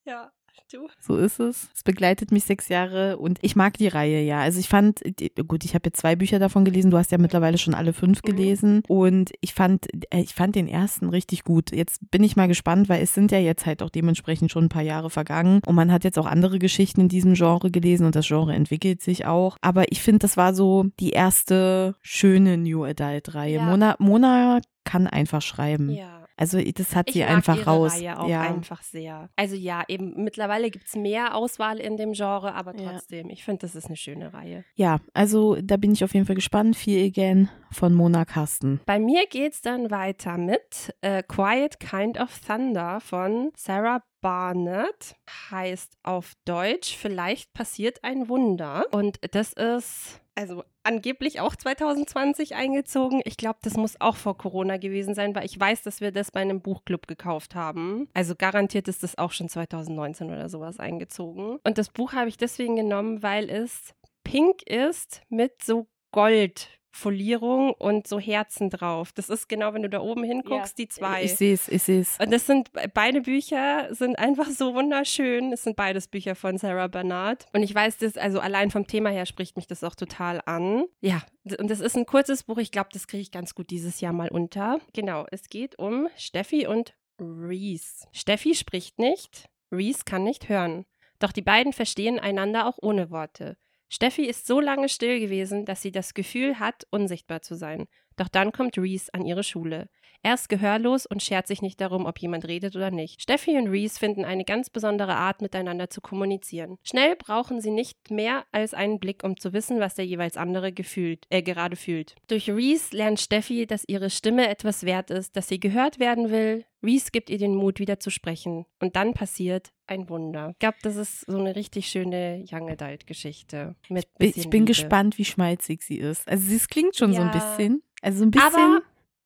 ja, 0.05 0.31
du. 0.73 0.88
So 1.00 1.17
ist 1.17 1.41
es. 1.41 1.69
Es 1.75 1.82
begleitet 1.82 2.32
mich 2.32 2.44
sechs 2.44 2.69
Jahre 2.69 3.17
und 3.19 3.38
ich 3.43 3.56
mag 3.56 3.76
die 3.79 3.88
Reihe, 3.88 4.23
ja. 4.23 4.41
Also 4.41 4.61
ich 4.61 4.69
fand, 4.69 5.00
gut, 5.47 5.65
ich 5.65 5.75
habe 5.75 5.87
jetzt 5.87 6.00
zwei 6.00 6.17
Bücher 6.17 6.38
davon 6.38 6.65
gelesen, 6.65 6.91
du 6.91 6.97
hast 6.99 7.11
ja 7.12 7.19
mittlerweile 7.19 7.59
schon 7.59 7.75
alle 7.75 7.93
fünf 7.93 8.19
Mhm. 8.23 8.26
gelesen 8.26 8.82
und 8.88 9.31
ich 9.41 9.55
fand, 9.55 9.87
äh, 10.12 10.20
ich 10.20 10.35
fand 10.35 10.55
den 10.55 10.69
ersten 10.69 11.09
richtig 11.09 11.44
gut. 11.44 11.73
Jetzt 11.73 12.00
bin 12.11 12.23
ich 12.23 12.37
mal 12.37 12.49
gespannt, 12.49 12.88
weil 12.88 13.03
es 13.03 13.15
sind 13.15 13.32
ja 13.32 13.38
jetzt 13.38 13.67
halt 13.67 13.82
auch 13.82 13.91
dementsprechend 13.91 14.50
schon 14.50 14.65
ein 14.65 14.69
paar 14.69 14.82
Jahre 14.82 15.11
vergangen 15.11 15.61
und 15.67 15.75
man 15.75 15.93
hat 15.93 16.05
jetzt 16.05 16.19
auch 16.19 16.26
andere 16.26 16.59
Geschichten 16.59 17.03
in 17.03 17.09
diesem 17.09 17.35
Genre 17.35 17.71
gelesen 17.71 18.06
und 18.06 18.14
das 18.17 18.26
Genre 18.26 18.55
entwickelt 18.55 19.03
sich 19.03 19.26
auch. 19.26 19.56
Aber 19.61 19.91
ich 19.93 20.03
finde, 20.03 20.21
das 20.21 20.37
war 20.37 20.55
so 20.55 20.87
die 21.00 21.11
erste 21.11 21.94
schöne 22.03 22.56
New 22.59 22.85
Adult 22.85 23.35
Reihe. 23.35 23.56
Ja. 23.56 23.64
Mona, 23.64 23.97
Mona 23.99 24.61
kann 24.85 25.06
einfach 25.06 25.43
schreiben. 25.43 25.91
Ja. 25.91 26.18
Also 26.38 26.61
das 26.61 26.94
hat 26.94 27.08
Ich 27.08 27.14
sie 27.14 27.25
einfach 27.25 27.67
raus. 27.67 27.94
Reihe 27.94 28.19
auch 28.19 28.29
ja. 28.29 28.43
einfach 28.43 28.82
sehr. 28.82 29.29
Also 29.37 29.56
ja, 29.56 29.82
eben 29.88 30.14
mittlerweile 30.23 30.71
gibt 30.71 30.87
es 30.87 30.95
mehr 30.97 31.35
Auswahl 31.35 31.78
in 31.78 31.97
dem 31.97 32.12
Genre, 32.12 32.54
aber 32.54 32.75
Ja. 32.78 32.92
trotzdem, 32.92 33.28
ich 33.28 33.45
finde, 33.45 33.59
das 33.62 33.75
ist 33.75 33.87
eine 33.87 33.97
schöne 33.97 34.33
Reihe. 34.33 34.64
Ja, 34.75 34.99
also 35.14 35.57
da 35.61 35.76
bin 35.76 35.92
ich 35.92 36.04
auf 36.04 36.14
jeden 36.14 36.26
Fall 36.26 36.37
gespannt. 36.37 36.76
Feel 36.76 37.07
Again 37.09 37.49
von 37.73 37.92
Mona 37.92 38.25
Kasten. 38.25 38.80
Bei 38.87 38.99
mir 39.00 39.26
geht 39.26 39.52
es 39.54 39.61
dann 39.62 39.90
weiter 39.90 40.38
mit 40.38 40.95
äh, 41.00 41.23
Quiet 41.25 41.80
Kind 41.80 42.18
of 42.21 42.38
Thunder 42.47 43.00
von 43.00 43.50
Sarah 43.57 44.02
Barnett. 44.21 45.16
Heißt 45.50 45.95
auf 46.02 46.33
Deutsch, 46.45 46.97
vielleicht 46.97 47.52
passiert 47.52 48.04
ein 48.04 48.28
Wunder. 48.28 48.85
Und 48.92 49.18
das 49.33 49.52
ist, 49.52 50.21
also 50.38 50.62
angeblich 50.85 51.40
auch 51.40 51.57
2020 51.57 52.54
eingezogen. 52.54 53.21
Ich 53.25 53.37
glaube, 53.37 53.59
das 53.62 53.76
muss 53.76 54.00
auch 54.00 54.16
vor 54.16 54.38
Corona 54.38 54.76
gewesen 54.76 55.14
sein, 55.14 55.35
weil 55.35 55.45
ich 55.45 55.59
weiß, 55.59 55.83
dass 55.83 56.00
wir 56.00 56.12
das 56.12 56.30
bei 56.30 56.40
einem 56.40 56.62
Buchclub 56.62 57.09
gekauft 57.09 57.57
haben. 57.57 58.09
Also 58.14 58.37
garantiert 58.37 58.87
ist 58.87 59.02
das 59.02 59.18
auch 59.18 59.33
schon 59.33 59.49
2019 59.49 60.30
oder 60.30 60.49
sowas 60.49 60.78
eingezogen. 60.78 61.59
Und 61.64 61.76
das 61.76 61.90
Buch 61.90 62.12
habe 62.12 62.28
ich 62.28 62.37
deswegen 62.37 62.76
genommen, 62.76 63.23
weil 63.23 63.50
es 63.50 63.95
pink 64.23 64.62
ist 64.62 65.23
mit 65.28 65.62
so 65.64 65.88
Gold. 66.12 66.77
Folierung 66.90 67.73
und 67.73 68.07
so 68.07 68.18
Herzen 68.18 68.71
drauf. 68.71 69.12
Das 69.12 69.28
ist 69.28 69.49
genau, 69.49 69.75
wenn 69.75 69.83
du 69.83 69.88
da 69.88 70.00
oben 70.00 70.25
hinguckst, 70.25 70.78
die 70.78 70.88
zwei. 70.88 71.25
Ich 71.25 71.37
sehe 71.37 71.54
es, 71.54 71.68
ich 71.68 71.83
sehe 71.83 72.00
es. 72.00 72.18
Und 72.18 72.33
das 72.33 72.47
sind 72.47 72.71
beide 72.95 73.21
Bücher 73.21 73.88
sind 73.95 74.18
einfach 74.18 74.49
so 74.49 74.75
wunderschön. 74.75 75.52
Es 75.52 75.64
sind 75.64 75.76
beides 75.76 76.09
Bücher 76.09 76.35
von 76.35 76.59
Sarah 76.59 76.88
Bernard. 76.88 77.47
Und 77.52 77.62
ich 77.62 77.75
weiß 77.75 77.99
das, 77.99 78.16
also 78.16 78.40
allein 78.40 78.71
vom 78.71 78.87
Thema 78.87 79.11
her 79.11 79.26
spricht 79.26 79.57
mich 79.57 79.66
das 79.66 79.85
auch 79.85 79.95
total 79.95 80.40
an. 80.47 80.85
Ja, 81.00 81.23
und 81.59 81.71
das 81.71 81.80
ist 81.80 81.97
ein 81.97 82.07
kurzes 82.07 82.45
Buch. 82.45 82.59
Ich 82.59 82.73
glaube, 82.73 82.88
das 82.92 83.07
kriege 83.07 83.23
ich 83.23 83.30
ganz 83.30 83.54
gut 83.54 83.71
dieses 83.71 84.00
Jahr 84.00 84.12
mal 84.12 84.28
unter. 84.28 84.80
Genau, 84.92 85.26
es 85.30 85.49
geht 85.49 85.78
um 85.78 86.09
Steffi 86.16 86.66
und 86.66 86.95
Reese. 87.21 88.07
Steffi 88.12 88.54
spricht 88.54 88.99
nicht, 88.99 89.49
Reese 89.73 90.04
kann 90.04 90.25
nicht 90.25 90.49
hören. 90.49 90.85
Doch 91.18 91.33
die 91.33 91.42
beiden 91.42 91.73
verstehen 91.73 92.18
einander 92.18 92.66
auch 92.66 92.78
ohne 92.80 93.11
Worte. 93.11 93.57
Steffi 93.88 94.25
ist 94.26 94.47
so 94.47 94.61
lange 94.61 94.88
still 94.88 95.18
gewesen, 95.21 95.64
dass 95.64 95.83
sie 95.83 95.92
das 95.92 96.14
Gefühl 96.14 96.59
hat, 96.59 96.87
unsichtbar 96.90 97.42
zu 97.42 97.54
sein. 97.54 97.87
Doch 98.18 98.28
dann 98.28 98.52
kommt 98.52 98.76
Reese 98.76 99.12
an 99.14 99.25
ihre 99.25 99.42
Schule. 99.42 99.88
Er 100.25 100.34
ist 100.34 100.48
gehörlos 100.48 101.06
und 101.06 101.22
schert 101.22 101.46
sich 101.46 101.62
nicht 101.62 101.80
darum, 101.80 102.04
ob 102.04 102.18
jemand 102.18 102.44
redet 102.48 102.75
oder 102.75 102.90
nicht. 102.90 103.22
Steffi 103.22 103.56
und 103.56 103.68
Reese 103.68 104.00
finden 104.00 104.25
eine 104.25 104.44
ganz 104.44 104.68
besondere 104.68 105.14
Art, 105.14 105.40
miteinander 105.42 105.90
zu 105.90 106.00
kommunizieren. 106.00 106.76
Schnell 106.82 107.14
brauchen 107.14 107.60
sie 107.60 107.70
nicht 107.70 108.10
mehr 108.10 108.44
als 108.50 108.75
einen 108.75 108.98
Blick, 108.98 109.22
um 109.22 109.37
zu 109.38 109.52
wissen, 109.52 109.78
was 109.78 109.94
der 109.94 110.06
jeweils 110.06 110.37
andere 110.37 110.72
gefühlt, 110.72 111.25
äh, 111.30 111.40
gerade 111.42 111.76
fühlt. 111.76 112.16
Durch 112.26 112.50
Reese 112.50 112.96
lernt 112.96 113.20
Steffi, 113.20 113.64
dass 113.68 113.84
ihre 113.87 114.10
Stimme 114.10 114.48
etwas 114.48 114.82
wert 114.84 115.10
ist, 115.12 115.37
dass 115.37 115.46
sie 115.46 115.60
gehört 115.60 116.00
werden 116.00 116.32
will. 116.32 116.64
Reese 116.82 117.10
gibt 117.12 117.30
ihr 117.30 117.38
den 117.38 117.54
Mut, 117.54 117.78
wieder 117.78 118.00
zu 118.00 118.10
sprechen. 118.10 118.64
Und 118.80 118.96
dann 118.96 119.14
passiert 119.14 119.72
ein 119.87 120.08
Wunder. 120.08 120.50
Ich 120.52 120.58
glaube, 120.58 120.76
das 120.82 120.96
ist 120.96 121.20
so 121.26 121.38
eine 121.38 121.54
richtig 121.56 121.87
schöne 121.88 122.44
Young 122.50 122.68
Adult-Geschichte. 122.70 123.75
Ich, 123.88 124.04
ich 124.37 124.50
bin 124.50 124.60
Liebe. 124.60 124.64
gespannt, 124.66 125.18
wie 125.18 125.25
schmalzig 125.25 125.82
sie 125.82 125.96
ist. 125.98 126.28
Also, 126.28 126.54
es 126.54 126.68
klingt 126.68 126.96
schon 126.96 127.12
so 127.14 127.20
ein 127.20 127.28
Ja. 127.28 127.32
bisschen. 127.32 127.82
Also, 128.02 128.19
so 128.19 128.25
ein 128.25 128.31
bisschen. 128.31 128.55
Aber 128.55 128.83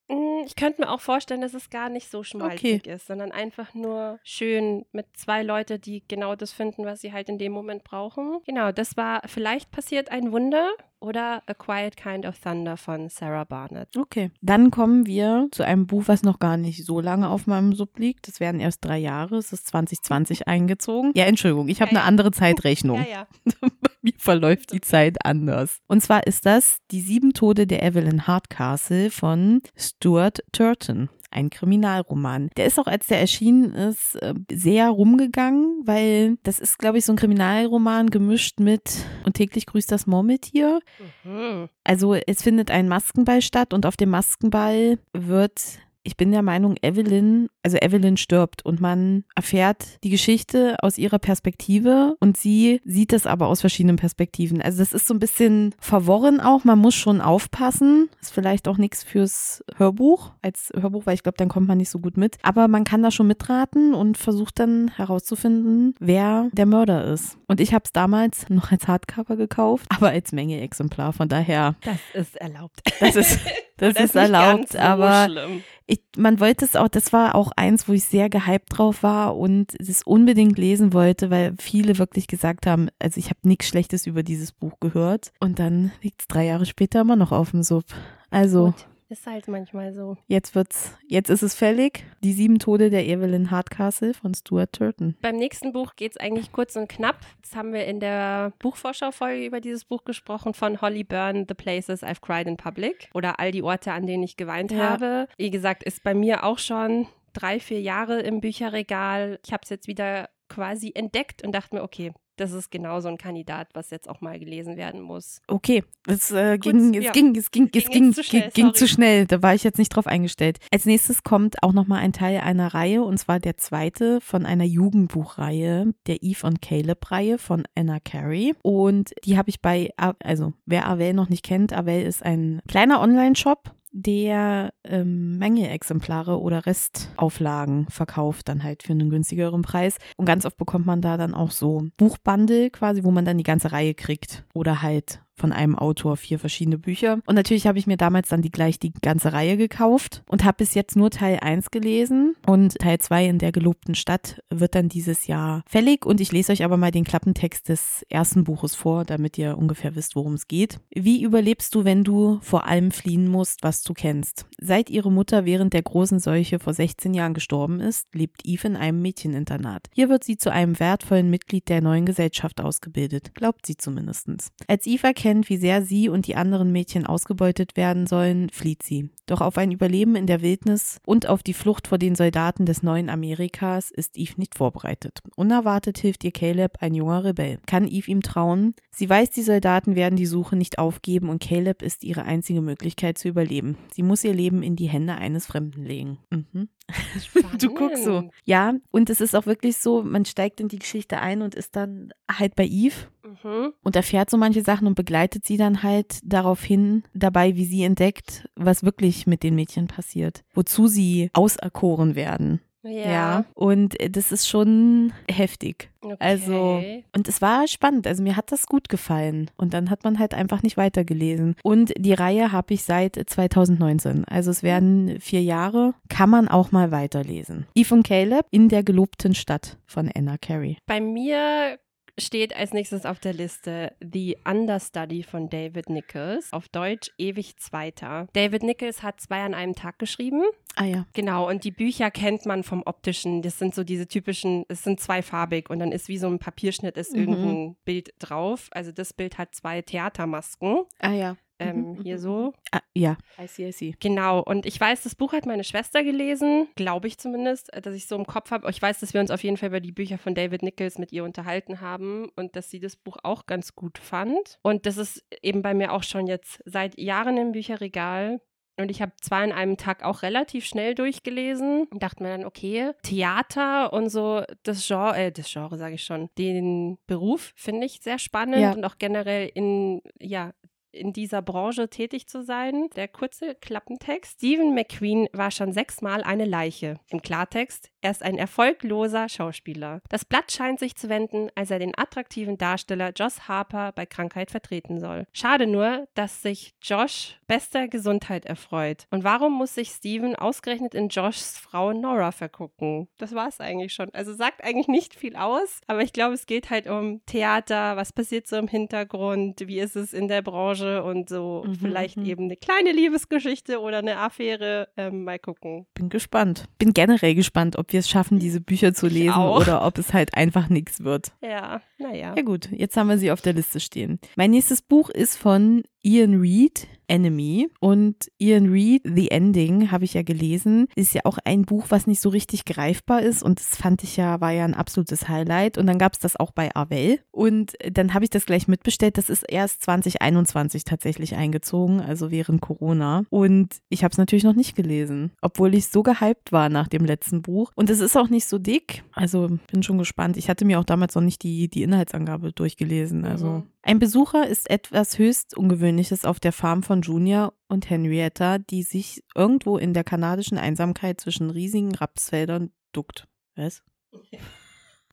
mh, 0.09 0.45
ich 0.47 0.57
könnte 0.57 0.83
mir 0.83 0.91
auch 0.91 1.01
vorstellen, 1.01 1.41
dass 1.41 1.55
es 1.55 1.71
gar 1.71 1.89
nicht 1.89 2.11
so 2.11 2.23
schmalzig 2.23 2.87
ist, 2.87 3.07
sondern 3.07 3.33
einfach 3.33 3.75
nur 3.75 4.19
schön 4.23 4.87
mit 4.93 5.07
zwei 5.17 5.43
Leuten, 5.43 5.81
die 5.81 6.03
genau 6.07 6.35
das 6.37 6.53
finden, 6.53 6.85
was 6.85 7.01
sie 7.01 7.13
halt 7.13 7.29
in 7.29 7.39
dem 7.39 7.53
Moment 7.53 7.85
brauchen. 7.85 8.41
Genau, 8.47 8.73
das 8.73 8.97
war 8.97 9.23
Vielleicht 9.27 9.71
passiert 9.71 10.11
ein 10.11 10.33
Wunder 10.33 10.71
oder 11.03 11.43
A 11.47 11.55
Quiet 11.55 11.97
Kind 11.97 12.25
of 12.25 12.39
Thunder 12.39 12.77
von 12.77 13.09
Sarah 13.09 13.45
Barnett. 13.45 13.97
Okay. 13.97 14.31
Dann 14.41 14.71
kommen 14.71 15.07
wir 15.07 15.49
zu 15.51 15.65
einem 15.65 15.87
Buch, 15.87 16.05
was 16.07 16.23
noch 16.23 16.39
gar 16.39 16.57
nicht 16.57 16.87
so 16.87 17.01
lange 17.01 17.29
auf 17.29 17.47
meinem 17.47 17.75
Sub 17.75 17.99
liegt. 17.99 18.29
Das 18.29 18.41
werden 18.41 18.61
erst 18.61 18.85
drei 18.85 18.99
Jahre. 18.99 19.37
Es 19.37 19.53
ist 19.53 19.67
2020 19.67 20.47
eingezogen. 20.49 21.13
Ja, 21.15 21.25
Entschuldigung, 21.25 21.69
ich 21.69 21.81
habe 21.81 21.91
Ja, 21.91 21.99
eine 21.99 22.05
ja. 22.05 22.09
andere 22.09 22.31
Zeitrechnung. 22.31 22.99
Ja, 22.99 23.07
ja. 23.09 23.27
Bei 23.61 23.91
mir 24.03 24.13
verläuft 24.17 24.73
die 24.73 24.81
Zeit 24.81 25.25
anders. 25.25 25.81
Und 25.89 26.03
zwar 26.03 26.27
ist 26.27 26.47
das 26.47 26.79
Die 26.91 27.01
sieben 27.01 27.33
Tode 27.33 27.67
der 27.67 27.83
Evelyn 27.83 28.27
Hardcastle 28.27 29.11
von 29.11 29.61
Stuart 29.77 30.41
Turton. 30.53 31.09
Ein 31.33 31.51
Kriminalroman. 31.51 32.51
Der 32.57 32.67
ist 32.67 32.79
auch, 32.79 32.87
als 32.87 33.07
der 33.07 33.21
erschienen 33.21 33.75
ist, 33.75 34.17
äh, 34.17 34.35
sehr 34.51 34.89
rumgegangen, 34.91 35.83
weil 35.85 36.37
das 36.43 36.59
ist, 36.59 36.79
glaube 36.79 36.99
ich, 36.99 37.05
so 37.05 37.13
ein 37.13 37.17
Kriminalroman 37.17 38.11
gemischt 38.11 38.61
mit 38.61 38.83
Und 39.25 39.35
täglich 39.35 39.67
grüßt 39.67 39.91
das 39.91 40.07
Murmeltier. 40.07 40.81
Mhm. 41.25 41.69
Also 41.85 42.15
es 42.15 42.43
findet 42.43 42.71
ein 42.71 42.89
Maskenball 42.89 43.43
statt 43.43 43.73
und 43.73 43.87
auf 43.87 43.97
dem 43.97 44.11
Maskenball 44.11 44.99
wird, 45.13 45.61
ich 46.05 46.17
bin 46.17 46.33
der 46.33 46.43
Meinung, 46.43 46.75
Evelyn, 46.83 47.49
also 47.63 47.77
Evelyn 47.77 48.17
stirbt 48.17 48.65
und 48.65 48.81
man 48.81 49.25
erfährt 49.37 50.03
die 50.03 50.11
Geschichte 50.11 50.77
aus 50.83 50.99
ihrer 50.99 51.19
Perspektive 51.19 52.17
und 52.19 52.37
sie 52.37 52.81
sieht 52.85 53.13
es 53.13 53.27
aber 53.27 53.47
aus 53.47 53.61
verschiedenen 53.61 53.97
Perspektiven. 53.97 54.61
Also 54.61 54.79
das 54.79 54.93
ist 54.93 55.07
so 55.07 55.15
ein 55.15 55.21
bisschen 55.21 55.75
verworren 55.79 56.41
auch, 56.41 56.65
man 56.65 56.79
muss 56.79 56.95
schon 56.95 57.21
aufpassen. 57.21 58.09
Ist 58.21 58.33
vielleicht 58.33 58.67
auch 58.69 58.79
nichts 58.79 59.05
fürs 59.05 59.63
Hörbuch, 59.77 60.33
als 60.43 60.71
Hörbuch, 60.75 61.07
weil 61.07 61.15
ich 61.15 61.23
glaube, 61.23 61.39
dann 61.39 61.49
kommt 61.49 61.69
man 61.69 61.79
nicht 61.79 61.91
so 61.91 62.01
gut 62.01 62.17
mit. 62.17 62.37
Aber 62.43 62.69
man 62.69 62.85
kann 62.85 63.03
da 63.03 63.11
schon 63.11 63.27
mitraten 63.29 63.95
und 63.95 64.19
versucht 64.19 64.59
dann 64.59 64.89
herauszufinden, 64.97 65.95
wer 66.01 66.49
der 66.53 66.67
Mörder 66.67 67.05
ist. 67.13 67.39
Und 67.47 67.61
ich 67.61 67.75
habe 67.75 67.83
es 67.85 67.93
damals 67.93 68.49
noch 68.49 68.73
als 68.73 68.89
Hardcover 68.89 69.37
gekauft, 69.37 69.87
aber 69.95 70.09
als 70.11 70.33
Menge-Exemplar. 70.33 71.13
Von 71.13 71.29
daher, 71.29 71.77
Das 71.85 71.99
ist 72.15 72.37
erlaubt. 72.37 72.81
das 73.01 73.15
ist, 73.17 73.39
das 73.77 73.91
Oder 73.95 74.05
ist 74.05 74.15
nicht 74.15 74.23
erlaubt, 74.23 74.69
so 74.73 74.79
aber 74.79 75.27
schlimm. 75.29 75.63
Ich, 75.93 76.01
man 76.17 76.41
wollte 76.41 76.65
es 76.65 76.75
auch, 76.75 76.89
das 76.89 77.13
war 77.13 77.35
auch 77.35 77.53
eins, 77.55 77.87
wo 77.87 77.93
ich 77.93 78.05
sehr 78.05 78.31
gehypt 78.31 78.79
drauf 78.79 79.03
war 79.03 79.37
und 79.37 79.79
es 79.79 80.03
unbedingt 80.03 80.57
lesen 80.57 80.95
wollte, 80.95 81.31
weil 81.31 81.55
viele 81.61 81.99
wirklich 81.99 82.29
gesagt 82.29 82.67
haben, 82.67 82.89
also 82.99 83.19
ich 83.19 83.27
habe 83.27 83.41
nichts 83.43 83.69
Schlechtes 83.69 84.07
über 84.07 84.23
dieses 84.23 84.53
Buch 84.53 84.81
gehört. 84.81 85.33
Und 85.39 85.59
dann 85.59 85.93
liegt 86.01 86.23
es 86.23 86.29
drei 86.29 86.47
Jahre 86.47 86.65
später 86.65 87.03
immer 87.03 87.17
noch 87.17 87.31
auf 87.31 87.51
dem 87.51 87.63
Sub. 87.63 87.85
Also 88.31 88.67
Gut, 88.67 88.87
ist 89.13 89.27
halt 89.27 89.47
manchmal 89.47 89.93
so. 89.93 90.17
jetzt 90.27 90.55
wird's, 90.57 90.97
jetzt 91.07 91.29
ist 91.31 91.43
es 91.43 91.55
fällig. 91.55 92.05
Die 92.25 92.33
sieben 92.33 92.59
Tode 92.59 92.91
der 92.91 93.07
Evelyn 93.07 93.51
Hardcastle 93.51 94.15
von 94.15 94.35
Stuart 94.35 94.73
Turton. 94.73 95.17
Beim 95.23 95.37
nächsten 95.37 95.73
Buch 95.73 95.95
geht 95.95 96.13
es 96.13 96.17
eigentlich 96.17 96.51
kurz 96.51 96.75
und 96.75 96.89
knapp. 96.89 97.21
Das 97.43 97.55
haben 97.55 97.73
wir 97.73 97.85
in 97.87 98.01
der 98.01 98.53
Buchvorschau-Folge 98.59 99.45
über 99.47 99.61
dieses 99.61 99.85
Buch 99.85 100.05
gesprochen 100.05 100.55
von 100.55 100.81
Holly 100.81 101.05
Byrne, 101.05 101.45
The 101.47 101.55
Places 101.55 102.03
I've 102.03 102.21
Cried 102.21 102.47
in 102.49 102.57
Public 102.57 103.11
oder 103.15 103.39
All 103.39 103.53
die 103.53 103.63
Orte, 103.63 103.93
an 103.93 104.07
denen 104.07 104.23
ich 104.23 104.37
geweint 104.37 104.73
Ja. 104.73 104.91
habe. 104.91 105.29
Wie 105.37 105.51
gesagt, 105.51 105.83
ist 105.85 106.03
bei 106.03 106.15
mir 106.15 106.45
auch 106.45 106.59
schon 106.59 107.07
drei, 107.35 107.61
vier 107.61 107.81
Jahre 107.81 108.21
im 108.21 108.41
Bücherregal. 108.41 109.39
Ich 109.45 109.53
habe 109.53 109.63
es 109.65 109.71
jetzt 109.71 109.87
wieder 109.87 110.29
quasi 110.49 110.93
entdeckt 110.95 111.45
und 111.45 111.53
dachte 111.55 111.75
mir, 111.77 111.83
okay, 111.83 112.13
das 112.37 112.53
ist 112.53 112.71
genau 112.71 113.01
so 113.01 113.09
ein 113.09 113.19
Kandidat, 113.19 113.69
was 113.75 113.91
jetzt 113.91 114.09
auch 114.09 114.21
mal 114.21 114.39
gelesen 114.39 114.77
werden 114.77 115.01
muss. 115.01 115.41
Okay, 115.49 115.85
es, 116.07 116.31
äh, 116.31 116.59
Kurz, 116.59 116.65
ging, 116.65 116.95
es 116.95 117.05
ja. 117.05 117.13
ging, 117.13 117.37
es 117.37 117.51
ging, 117.51 117.71
es 117.75 117.85
Ging 117.85 117.91
ging, 117.91 118.13
zu 118.13 118.25
schnell, 118.25 118.51
ging, 118.53 118.75
zu 118.75 118.89
schnell. 118.89 119.27
Da 119.27 119.43
war 119.43 119.55
ich 119.55 119.65
jetzt 119.65 119.79
nicht 119.79 119.91
drauf 119.91 120.07
eingestellt. 120.07 120.59
Als 120.73 120.87
nächstes 120.87 121.23
kommt 121.23 121.63
auch 121.63 121.73
nochmal 121.73 122.01
ein 122.01 122.13
Teil 122.13 122.41
einer 122.41 122.75
Reihe 122.75 123.03
und 123.03 123.19
zwar 123.19 123.41
der 123.41 123.57
zweite 123.57 124.21
von 124.21 124.47
einer 124.47 124.65
Jugendbuchreihe, 124.65 125.95
der 126.07 126.23
Eve 126.23 126.47
und 126.47 126.63
Caleb 126.63 127.11
Reihe 127.11 127.39
von 127.39 127.65
Anna 127.75 128.01
Carey. 128.01 128.55
Und 128.63 129.13
die 129.25 129.37
habe 129.37 129.51
ich 129.51 129.61
bei, 129.61 129.91
also 129.97 130.53
wer 130.67 130.89
Avel 130.89 131.15
noch 131.15 131.29
nicht 131.29 131.45
kennt, 131.45 131.73
Avel 131.73 132.03
ist 132.03 132.23
ein 132.23 132.61
kleiner 132.67 133.01
Online-Shop, 133.01 133.75
der 133.93 134.73
ähm, 134.85 135.39
Menge-Exemplare 135.39 136.41
oder 136.41 136.67
Restauflagen 136.67 137.87
verkauft, 137.89 138.49
dann 138.49 138.65
halt 138.65 138.83
für 138.83 138.93
einen 138.93 139.11
günstigeren 139.11 139.63
Preis. 139.63 139.99
Und 140.17 140.25
ganz 140.25 140.47
oft 140.47 140.57
bekommt 140.57 140.87
man 140.87 141.03
da 141.03 141.17
dann 141.17 141.35
auch 141.35 141.51
so 141.51 141.87
Buchbundle 141.99 142.71
quasi, 142.71 143.05
wo 143.05 143.11
man 143.11 143.25
dann 143.25 143.39
die 143.39 143.45
ganze 143.45 143.73
Reihe 143.73 143.95
kriegt. 143.95 144.45
Oder 144.55 144.83
halt 144.83 145.21
von 145.43 145.53
einem 145.53 145.77
Autor 145.77 146.17
vier 146.17 146.39
verschiedene 146.39 146.79
Bücher. 146.79 147.19
Und 147.27 147.35
natürlich 147.35 147.67
habe 147.67 147.77
ich 147.77 147.89
mir 147.89 147.97
damals 147.97 148.29
dann 148.29 148.43
die 148.43 148.53
gleich 148.53 148.79
die 148.79 148.93
ganze 149.03 149.33
Reihe 149.33 149.57
gekauft 149.57 150.23
und 150.29 150.45
habe 150.45 150.59
bis 150.59 150.75
jetzt 150.75 150.95
nur 150.95 151.11
Teil 151.11 151.41
1 151.41 151.73
gelesen. 151.73 152.37
Und 152.47 152.79
Teil 152.79 153.01
2 153.01 153.27
in 153.27 153.39
der 153.39 153.51
gelobten 153.51 153.97
Stadt 153.97 154.41
wird 154.51 154.77
dann 154.77 154.89
dieses 154.89 155.27
Jahr 155.27 155.65
fällig. 155.67 156.07
Und 156.07 156.21
ich 156.21 156.31
lese 156.31 156.53
euch 156.53 156.63
aber 156.63 156.77
mal 156.77 156.93
den 156.93 157.03
Klappentext 157.03 157.69
des 157.69 158.07
ersten 158.09 158.45
Buches 158.45 158.77
vor, 158.77 159.05
damit 159.05 159.37
ihr 159.37 159.59
ungefähr 159.59 159.97
wisst, 159.97 160.15
worum 160.15 160.35
es 160.35 160.47
geht. 160.47 160.79
Wie 160.95 161.25
überlebst 161.25 161.75
du, 161.75 161.85
wenn 161.85 162.05
du 162.05 162.39
vor 162.41 162.69
allem 162.69 162.93
fliehen 162.93 163.27
musst, 163.27 163.65
was 163.65 163.83
du 163.83 163.95
kennst? 163.95 164.47
Seit 164.61 164.91
ihre 164.91 165.11
Mutter 165.11 165.45
während 165.45 165.73
der 165.73 165.83
großen 165.83 166.21
Seuche 166.21 166.61
vor 166.61 166.73
16 166.73 167.15
Jahren 167.15 167.35
gestorben 167.35 167.81
ist, 167.81 168.07
lebt 168.15 168.47
Eve 168.47 168.69
in 168.69 168.77
einem 168.77 169.03
Mädcheninternat. 169.03 169.89
Hier 169.93 170.09
wird 170.09 170.23
sie 170.23 170.37
zu 170.37 170.53
einem 170.53 170.79
wertvollen 170.79 171.31
Mitglied 171.31 171.69
der 171.69 171.81
neuen 171.81 172.07
Gesellschaft 172.07 172.61
ausgebildet, 172.61 173.35
glaubt 173.35 173.67
sie 173.67 173.77
zumindest. 173.77 174.53
Als 174.69 174.87
Eve 174.87 175.09
erkennt, 175.09 175.32
wie 175.47 175.57
sehr 175.57 175.83
sie 175.83 176.09
und 176.09 176.27
die 176.27 176.37
anderen 176.37 176.73
Mädchen 176.73 177.07
ausgebeutet 177.07 177.77
werden 177.77 178.07
sollen, 178.07 178.51
flieht 178.51 178.83
sie. 178.83 179.11
Doch 179.27 179.41
auf 179.41 179.57
ein 179.57 179.71
Überleben 179.71 180.17
in 180.17 180.27
der 180.27 180.43
Wildnis 180.43 180.99
und 181.07 181.29
auf 181.29 181.43
die 181.43 181.55
Flucht 181.55 181.87
vor 181.89 181.99
den 181.99 182.15
Soldaten 182.15 182.67
des 182.67 182.83
neuen 182.83 183.09
Amerikas 183.09 183.91
ist 183.91 184.19
Eve 184.19 184.35
nicht 184.37 184.57
vorbereitet. 184.57 185.21
Unerwartet 185.37 185.99
hilft 185.99 186.25
ihr 186.25 186.33
Caleb, 186.33 186.79
ein 186.81 186.95
junger 186.95 187.25
Rebell. 187.25 187.59
Kann 187.67 187.89
Eve 187.89 188.11
ihm 188.11 188.23
trauen? 188.23 188.75
Sie 188.91 189.09
weiß, 189.09 189.31
die 189.31 189.43
Soldaten 189.43 189.95
werden 189.95 190.17
die 190.17 190.27
Suche 190.27 190.57
nicht 190.57 190.79
aufgeben 190.79 191.29
und 191.29 191.43
Caleb 191.43 191.83
ist 191.83 192.05
ihre 192.05 192.25
einzige 192.25 192.61
Möglichkeit 192.61 193.17
zu 193.17 193.29
überleben. 193.29 193.79
Sie 193.95 194.03
muss 194.03 194.25
ihr 194.25 194.35
Leben 194.35 194.63
in 194.63 194.77
die 194.77 194.89
Hände 194.89 195.15
eines 195.15 195.47
Fremden 195.47 195.85
legen. 195.85 196.19
Mhm. 196.31 196.69
Du 197.59 197.73
guckst 197.75 198.05
so. 198.05 198.31
Ja, 198.45 198.75
und 198.91 199.09
es 199.09 199.21
ist 199.21 199.37
auch 199.37 199.47
wirklich 199.47 199.77
so, 199.77 200.03
man 200.03 200.25
steigt 200.25 200.61
in 200.61 200.69
die 200.69 200.79
Geschichte 200.79 201.21
ein 201.21 201.43
und 201.43 201.55
ist 201.55 201.77
dann 201.77 202.13
halt 202.31 202.57
bei 202.57 202.67
Eve 202.67 203.09
Mhm. 203.43 203.73
und 203.83 203.97
erfährt 203.97 204.31
so 204.31 204.37
manche 204.37 204.63
Sachen 204.63 204.87
und 204.87 204.95
begleitet 204.95 205.45
sie 205.45 205.57
dann 205.57 205.83
halt 205.83 206.19
darauf 206.25 206.63
hin, 206.63 207.05
dabei, 207.15 207.57
wie 207.57 207.65
sie 207.65 207.85
entdeckt, 207.85 208.49
was 208.57 208.85
wirklich 208.85 209.27
mit 209.27 209.43
den 209.43 209.55
Mädchen 209.55 209.87
passiert, 209.87 210.43
wozu 210.55 210.87
sie 210.87 211.31
auserkoren 211.33 212.15
werden. 212.15 212.61
Ja. 212.85 213.45
Und 213.55 213.99
äh, 214.01 214.11
das 214.11 214.33
ist 214.33 214.49
schon 214.49 215.13
heftig. 215.31 215.91
Okay. 216.01 216.17
Also, 216.19 216.83
und 217.15 217.29
es 217.29 217.41
war 217.41 217.69
spannend. 217.69 218.07
Also 218.07 218.23
mir 218.23 218.37
hat 218.37 218.51
das 218.51 218.67
gut 218.67 218.89
gefallen. 218.89 219.51
Und 219.57 219.73
dann 219.73 219.89
hat 219.89 220.05
man 220.05 220.19
halt 220.19 220.35
einfach 220.35 220.63
nicht 220.63 220.77
weitergelesen. 220.77 221.55
Und 221.63 221.93
die 221.97 222.13
Reihe 222.13 222.51
habe 222.51 222.75
ich 222.75 222.83
seit 222.83 223.15
2019. 223.15 224.25
Also 224.25 224.51
es 224.51 224.63
werden 224.63 225.21
vier 225.21 225.43
Jahre. 225.43 225.95
Kann 226.09 226.31
man 226.31 226.49
auch 226.49 226.73
mal 226.73 226.91
weiterlesen. 226.91 227.67
Eve 227.75 227.95
und 227.95 228.07
Caleb 228.07 228.47
in 228.51 228.69
der 228.69 228.83
gelobten 228.83 229.35
Stadt 229.35 229.79
von 229.87 230.11
Anna 230.13 230.39
Carey. 230.39 230.79
Bei 230.87 231.01
mir 231.01 231.79
steht 232.19 232.55
als 232.55 232.73
nächstes 232.73 233.07
auf 233.07 233.19
der 233.19 233.33
Liste 233.33 233.95
The 234.01 234.37
Understudy 234.45 235.23
von 235.23 235.49
David 235.49 235.89
Nichols. 235.89 236.53
Auf 236.53 236.69
Deutsch 236.69 237.11
ewig 237.19 237.57
Zweiter. 237.57 238.27
David 238.35 238.63
Nichols 238.63 239.03
hat 239.03 239.21
zwei 239.21 239.43
an 239.43 239.55
einem 239.55 239.75
Tag 239.75 239.99
geschrieben. 239.99 240.43
Ah 240.77 240.85
ja. 240.85 241.07
Genau, 241.15 241.49
und 241.49 241.65
die 241.65 241.71
Bücher 241.71 242.11
kennt 242.11 242.47
man 242.47 242.63
vom 242.65 242.83
optischen. 242.87 243.43
Das 243.43 243.59
sind 243.59 243.75
so 243.75 243.85
diese 243.85 244.07
typischen, 244.09 244.65
es 244.69 244.83
sind 244.85 245.01
zweifarbig 245.01 245.69
und 245.71 245.79
dann 245.79 245.93
ist 245.93 246.09
wie 246.09 246.19
so 246.19 246.29
ein 246.29 246.39
Papierschnitt 246.39 246.97
ist 246.97 247.13
Mhm. 247.13 247.19
irgendein 247.21 247.77
Bild 247.85 248.15
drauf. 248.19 248.69
Also 248.73 248.93
das 248.93 249.13
Bild 249.13 249.39
hat 249.39 249.55
zwei 249.55 249.83
Theatermasken. 249.83 250.83
Ah 250.99 251.13
ja. 251.13 251.37
Ähm, 251.71 251.93
Mhm, 251.93 252.03
hier 252.03 252.17
mhm, 252.17 252.21
so. 252.21 252.53
Ah, 252.71 252.81
ja. 252.95 253.17
I 253.41 253.47
see, 253.47 253.69
I 253.69 253.73
see. 253.73 253.95
Genau, 254.01 254.41
und 254.41 254.67
ich 254.67 254.81
weiß, 254.81 255.03
das 255.03 255.15
Buch 255.15 255.33
hat 255.33 255.47
meine 255.47 255.65
Schwester 255.65 256.03
gelesen, 256.05 256.69
glaube 256.77 257.09
ich 257.09 257.19
zumindest, 257.19 257.73
äh, 257.73 257.81
dass 257.81 257.95
ich 257.95 258.07
so 258.07 258.17
im 258.17 258.27
Kopf 258.27 258.51
habe. 258.51 258.69
Ich 258.71 258.81
weiß, 258.81 259.01
dass 259.01 259.15
wir 259.15 259.21
uns 259.21 259.31
auf 259.31 259.43
jeden 259.43 259.57
Fall 259.57 259.69
über 259.69 259.81
die 259.81 259.93
Bücher 259.93 260.19
von 260.19 260.35
David 260.35 260.63
Nichols 260.63 260.99
mit 260.99 261.13
ihr 261.13 261.25
unterhalten 261.25 261.81
haben 261.81 262.29
und 262.37 262.57
dass 262.57 262.71
sie 262.71 262.81
das 262.81 262.97
Buch 262.97 263.17
auch 263.23 263.47
ganz 263.47 263.75
gut 263.75 263.99
fand. 263.99 264.59
Und 264.63 264.87
das 264.87 264.97
ist 264.97 265.25
eben 265.43 265.63
bei 265.63 265.75
mir 265.75 265.93
auch 265.93 266.03
schon 266.03 266.27
jetzt 266.27 266.63
seit 266.65 266.99
Jahren 266.99 267.37
im 267.37 267.53
Bücherregal. 267.53 268.41
Und 268.79 268.91
ich 268.91 269.03
habe 269.03 269.13
zwar 269.21 269.45
in 269.45 269.53
einem 269.53 269.77
Tag 269.77 270.03
auch 270.03 270.23
relativ 270.23 270.65
schnell 270.65 270.95
durchgelesen 270.95 271.85
und 271.91 272.03
dachte 272.03 272.23
mir 272.23 272.31
dann, 272.31 272.47
okay, 272.47 272.93
Theater 273.03 273.93
und 273.93 274.09
so 274.09 274.43
das 274.63 274.87
Genre, 274.87 275.15
äh, 275.17 275.31
das 275.31 275.53
Genre 275.53 275.77
sage 275.77 275.95
ich 275.97 276.05
schon, 276.05 276.31
den 276.39 276.99
Beruf 277.07 277.53
finde 277.55 277.85
ich 277.87 278.01
sehr 278.01 278.19
spannend 278.19 278.61
Ja. 278.61 278.73
und 278.73 278.85
auch 278.85 278.97
generell 278.99 279.51
in, 279.55 280.01
ja, 280.19 280.53
in 280.93 281.13
dieser 281.13 281.43
Branche 281.43 281.89
tätig 281.89 282.27
zu 282.29 282.43
sein. 282.43 282.89
Der 282.97 283.09
kurze 283.09 283.55
Klappentext. 283.55 284.39
Stephen 284.39 284.75
McQueen 284.75 285.29
war 285.33 285.51
schon 285.51 285.73
sechsmal 285.73 286.23
eine 286.23 286.45
Leiche. 286.45 287.01
Im 287.09 287.23
Klartext, 287.23 287.91
er 288.01 288.11
ist 288.11 288.23
ein 288.23 288.37
erfolgloser 288.37 289.29
Schauspieler. 289.29 290.01
Das 290.09 290.25
Blatt 290.25 290.53
scheint 290.53 290.79
sich 290.79 290.97
zu 290.97 291.09
wenden, 291.09 291.49
als 291.55 291.71
er 291.71 291.79
den 291.79 291.97
attraktiven 291.97 292.59
Darsteller 292.59 293.13
Josh 293.15 293.41
Harper 293.49 293.93
bei 293.93 294.07
Krankheit 294.07 294.51
vertreten 294.51 295.01
soll. 295.01 295.27
Schade 295.33 295.67
nur, 295.67 296.09
dass 296.15 296.43
sich 296.43 296.75
Josh 296.83 297.39
bester 297.47 297.89
Gesundheit 297.89 298.45
erfreut. 298.45 299.07
Und 299.11 299.25
warum 299.25 299.53
muss 299.53 299.75
sich 299.75 299.91
Stephen 299.91 300.37
ausgerechnet 300.37 300.95
in 300.95 301.09
Joshs 301.09 301.59
Frau 301.59 301.93
Nora 301.93 302.33
vergucken? 302.33 303.09
Das 303.19 303.35
war 303.35 303.49
es 303.49 303.61
eigentlich 303.61 303.93
schon. 303.93 304.11
Also 304.13 304.35
sagt 304.35 304.65
eigentlich 304.65 304.89
nicht 304.89 305.15
viel 305.15 305.37
aus, 305.37 305.81
aber 305.87 306.03
ich 306.03 306.13
glaube, 306.13 306.35
es 306.35 306.47
geht 306.47 306.71
halt 306.71 306.87
um 306.89 307.25
Theater, 307.27 307.97
was 307.97 308.13
passiert 308.13 308.47
so 308.47 308.57
im 308.57 308.69
Hintergrund, 308.69 309.61
wie 309.67 309.81
ist 309.81 309.97
es 309.97 310.13
in 310.13 310.29
der 310.29 310.43
Branche 310.43 310.82
und 310.83 311.29
so 311.29 311.65
Mhm, 311.67 311.75
vielleicht 311.75 312.17
mhm. 312.17 312.27
eben 312.27 312.45
eine 312.45 312.57
kleine 312.57 312.93
Liebesgeschichte 312.93 313.81
oder 313.81 313.99
eine 313.99 314.19
Affäre. 314.19 314.89
Ähm, 314.97 315.25
mal 315.25 315.39
gucken. 315.39 315.87
Bin 315.95 316.09
gespannt. 316.09 316.65
Bin 316.79 316.93
generell 316.93 317.35
gespannt, 317.35 317.77
ob 317.77 317.93
wir 317.93 318.01
es 318.01 318.09
schaffen, 318.09 318.39
diese 318.39 318.61
Bücher 318.61 318.95
zu 318.95 319.07
lesen 319.07 319.43
oder 319.43 319.85
ob 319.85 319.99
es 319.99 320.13
halt 320.13 320.35
einfach 320.35 320.69
nichts 320.69 321.05
wird. 321.05 321.33
Ja, 321.43 321.81
naja. 321.99 322.35
Ja 322.37 322.43
gut, 322.43 322.69
jetzt 322.73 322.97
haben 322.97 323.09
wir 323.09 323.19
sie 323.19 323.31
auf 323.31 323.41
der 323.41 323.53
Liste 323.53 323.81
stehen. 323.81 324.19
Mein 324.37 324.51
nächstes 324.51 324.83
Buch 324.83 325.11
ist 325.11 325.37
von 325.37 325.83
Ian 326.03 326.41
Reed, 326.41 326.89
Enemy. 327.07 327.69
Und 327.79 328.31
Ian 328.39 328.71
Reed, 328.71 329.03
The 329.05 329.31
Ending, 329.31 329.91
habe 329.91 330.05
ich 330.05 330.15
ja 330.15 330.23
gelesen. 330.23 330.89
Ist 330.97 331.15
ja 331.15 331.23
auch 331.25 331.39
ein 331.45 331.63
Buch, 331.63 331.87
was 331.91 332.07
nicht 332.07 332.21
so 332.21 332.31
richtig 332.31 332.65
greifbar 332.65 333.23
ist. 333.23 333.43
Und 333.43 333.61
das 333.61 333.77
fand 333.77 334.03
ich 334.03 334.17
ja, 334.17 334.41
war 334.41 334.51
ja 334.51 334.65
ein 334.65 334.75
absolutes 334.75 335.29
Highlight. 335.29 335.77
Und 335.79 335.87
dann 335.87 335.99
gab 335.99 336.15
es 336.15 336.19
das 336.21 336.37
auch 336.37 336.53
bei 336.53 336.75
Arvel. 336.75 337.21
Und 337.31 337.75
dann 337.93 338.15
habe 338.15 338.25
ich 338.25 338.31
das 338.31 338.47
gleich 338.47 338.67
mitbestellt. 338.67 339.19
Das 339.19 339.29
ist 339.29 339.45
erst 339.47 339.83
2021 339.83 340.85
tatsächlich 340.85 341.37
eingezogen, 341.37 342.01
also 342.01 342.31
während 342.31 342.63
Corona. 342.63 343.25
Und 343.29 343.77
ich 343.91 344.05
habe 344.05 344.13
es 344.13 344.19
natürlich 344.19 344.45
noch 344.45 344.57
nicht 344.57 344.75
gelesen, 344.75 345.33
obwohl 345.43 345.75
ich 345.75 345.89
so 345.89 346.03
gehypt 346.03 346.51
war 346.51 346.69
nach 346.69 346.89
dem 346.89 347.05
letzten 347.05 347.43
Buch. 347.43 347.73
Und 347.75 347.91
es 347.91 348.01
ist 348.01 348.17
auch 348.17 348.29
nicht 348.29 348.47
so 348.47 348.59
dick. 348.59 349.05
Also 349.13 349.59
bin 349.71 349.83
schon 349.83 349.99
gespannt. 349.99 350.37
Ich 350.37 350.49
hatte 350.49 350.65
mir 350.65 350.81
auch 350.81 350.85
damals 350.85 351.15
noch 351.15 351.23
nicht 351.23 351.43
die, 351.43 351.69
die 351.69 351.83
Inhaltsangabe 351.83 352.53
durchgelesen. 352.53 353.25
Also 353.25 353.47
Mhm. 353.47 353.72
Ein 353.83 353.99
Besucher 353.99 354.47
ist 354.47 354.71
etwas 354.71 355.19
höchst 355.19 355.57
Ungewöhnliches 355.57 356.25
auf 356.25 356.39
der 356.39 356.53
Farm 356.53 356.83
von 356.83 357.03
Junior 357.03 357.53
und 357.69 357.91
Henrietta, 357.91 358.59
die 358.59 358.85
sich 358.85 359.25
irgendwo 359.35 359.77
in 359.77 359.93
der 359.93 360.05
kanadischen 360.05 360.57
Einsamkeit 360.57 361.21
zwischen 361.21 361.51
riesigen 361.51 361.95
Rapsfeldern 361.95 362.71
duckt. 362.93 363.27
Was? 363.57 363.83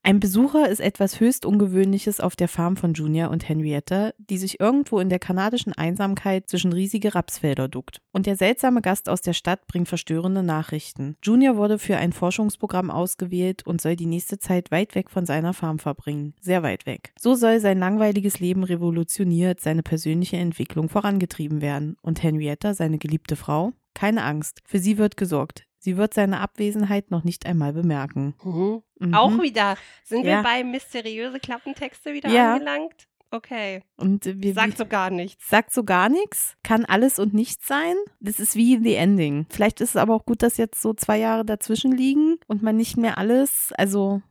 Ein 0.02 0.22
Besucher 0.22 0.70
ist 0.70 0.80
etwas 0.80 1.20
höchst 1.20 1.46
Ungewöhnliches 1.46 2.20
auf 2.22 2.36
der 2.36 2.48
Farm 2.48 2.78
von 2.78 2.94
Junior 2.94 3.30
und 3.30 3.48
Henrietta, 3.48 4.14
die 4.18 4.38
sich 4.38 4.60
irgendwo 4.60 5.00
in 5.00 5.10
der 5.10 5.20
kanadischen 5.20 5.74
Einsamkeit 5.74 6.48
zwischen 6.50 6.72
riesige 6.72 7.16
Rapsfelder 7.16 7.68
duckt. 7.68 8.02
Und 8.12 8.26
der 8.26 8.38
seltsame 8.38 8.82
Gast 8.82 9.10
aus 9.10 9.22
der 9.22 9.34
Stadt 9.34 9.68
bringt 9.68 9.90
verstörende 9.90 10.42
Nachrichten. 10.42 11.18
Junior 11.22 11.58
wurde 11.58 11.78
für 11.78 11.98
ein 11.98 12.14
Forschungsprogramm 12.14 12.90
ausgewählt 12.90 13.68
und 13.68 13.82
soll 13.82 13.98
die 13.98 14.06
nächste 14.06 14.40
Zeit 14.40 14.72
weit 14.72 14.96
weg 14.96 15.10
von 15.10 15.26
seiner 15.26 15.54
Farm 15.54 15.80
verbringen. 15.80 16.34
Sehr 16.40 16.64
weit 16.64 16.86
weg. 16.86 17.12
So 17.20 17.36
soll 17.36 17.60
sein 17.60 17.78
langweiliges 17.78 18.40
Leben 18.40 18.64
revolutioniert, 18.64 19.60
seine 19.60 19.84
persönliche 19.84 20.38
Entwicklung 20.38 20.88
vorangetrieben 20.88 21.62
werden. 21.62 21.98
Und 22.02 22.24
Henrietta, 22.24 22.74
seine 22.74 23.00
geliebte 23.00 23.36
Frau? 23.36 23.74
Keine 23.94 24.24
Angst, 24.24 24.62
für 24.64 24.80
sie 24.80 24.98
wird 24.98 25.18
gesorgt. 25.18 25.66
Sie 25.80 25.98
wird 25.98 26.14
seine 26.14 26.40
Abwesenheit 26.42 27.10
noch 27.12 27.24
nicht 27.24 27.46
einmal 27.46 27.74
bemerken. 27.74 28.36
Mhm. 28.44 28.82
Mhm. 29.00 29.14
Auch 29.14 29.42
wieder. 29.42 29.76
Sind 30.04 30.26
Ja. 30.26 30.38
wir 30.38 30.44
bei 30.44 30.64
mysteriöse 30.64 31.40
Klappentexte 31.40 32.14
wieder 32.14 32.30
Ja. 32.30 32.54
angelangt? 32.54 33.08
Okay. 33.32 33.84
Und 33.96 34.26
wir, 34.26 34.54
Sagt 34.56 34.78
so 34.78 34.86
gar 34.88 35.12
nichts. 35.12 35.48
sagt 35.48 35.72
so 35.72 35.84
gar 35.84 36.10
nichts, 36.10 36.56
kann 36.64 36.84
alles 36.86 37.20
und 37.20 37.34
nichts 37.36 37.68
sein. 37.68 37.94
Das 38.20 38.40
ist 38.40 38.56
wie 38.56 38.80
The 38.82 38.96
Ending. 38.96 39.46
Vielleicht 39.52 39.82
ist 39.82 39.92
es 39.92 39.96
aber 39.98 40.16
auch 40.16 40.26
gut, 40.26 40.42
dass 40.42 40.58
jetzt 40.58 40.82
so 40.82 40.94
zwei 40.96 41.20
Jahre 41.20 41.46
dazwischen 41.46 41.92
liegen 41.92 42.38
und 42.48 42.64
man 42.64 42.76
nicht 42.76 42.98
mehr 42.98 43.20
alles, 43.20 43.72
also 43.78 44.22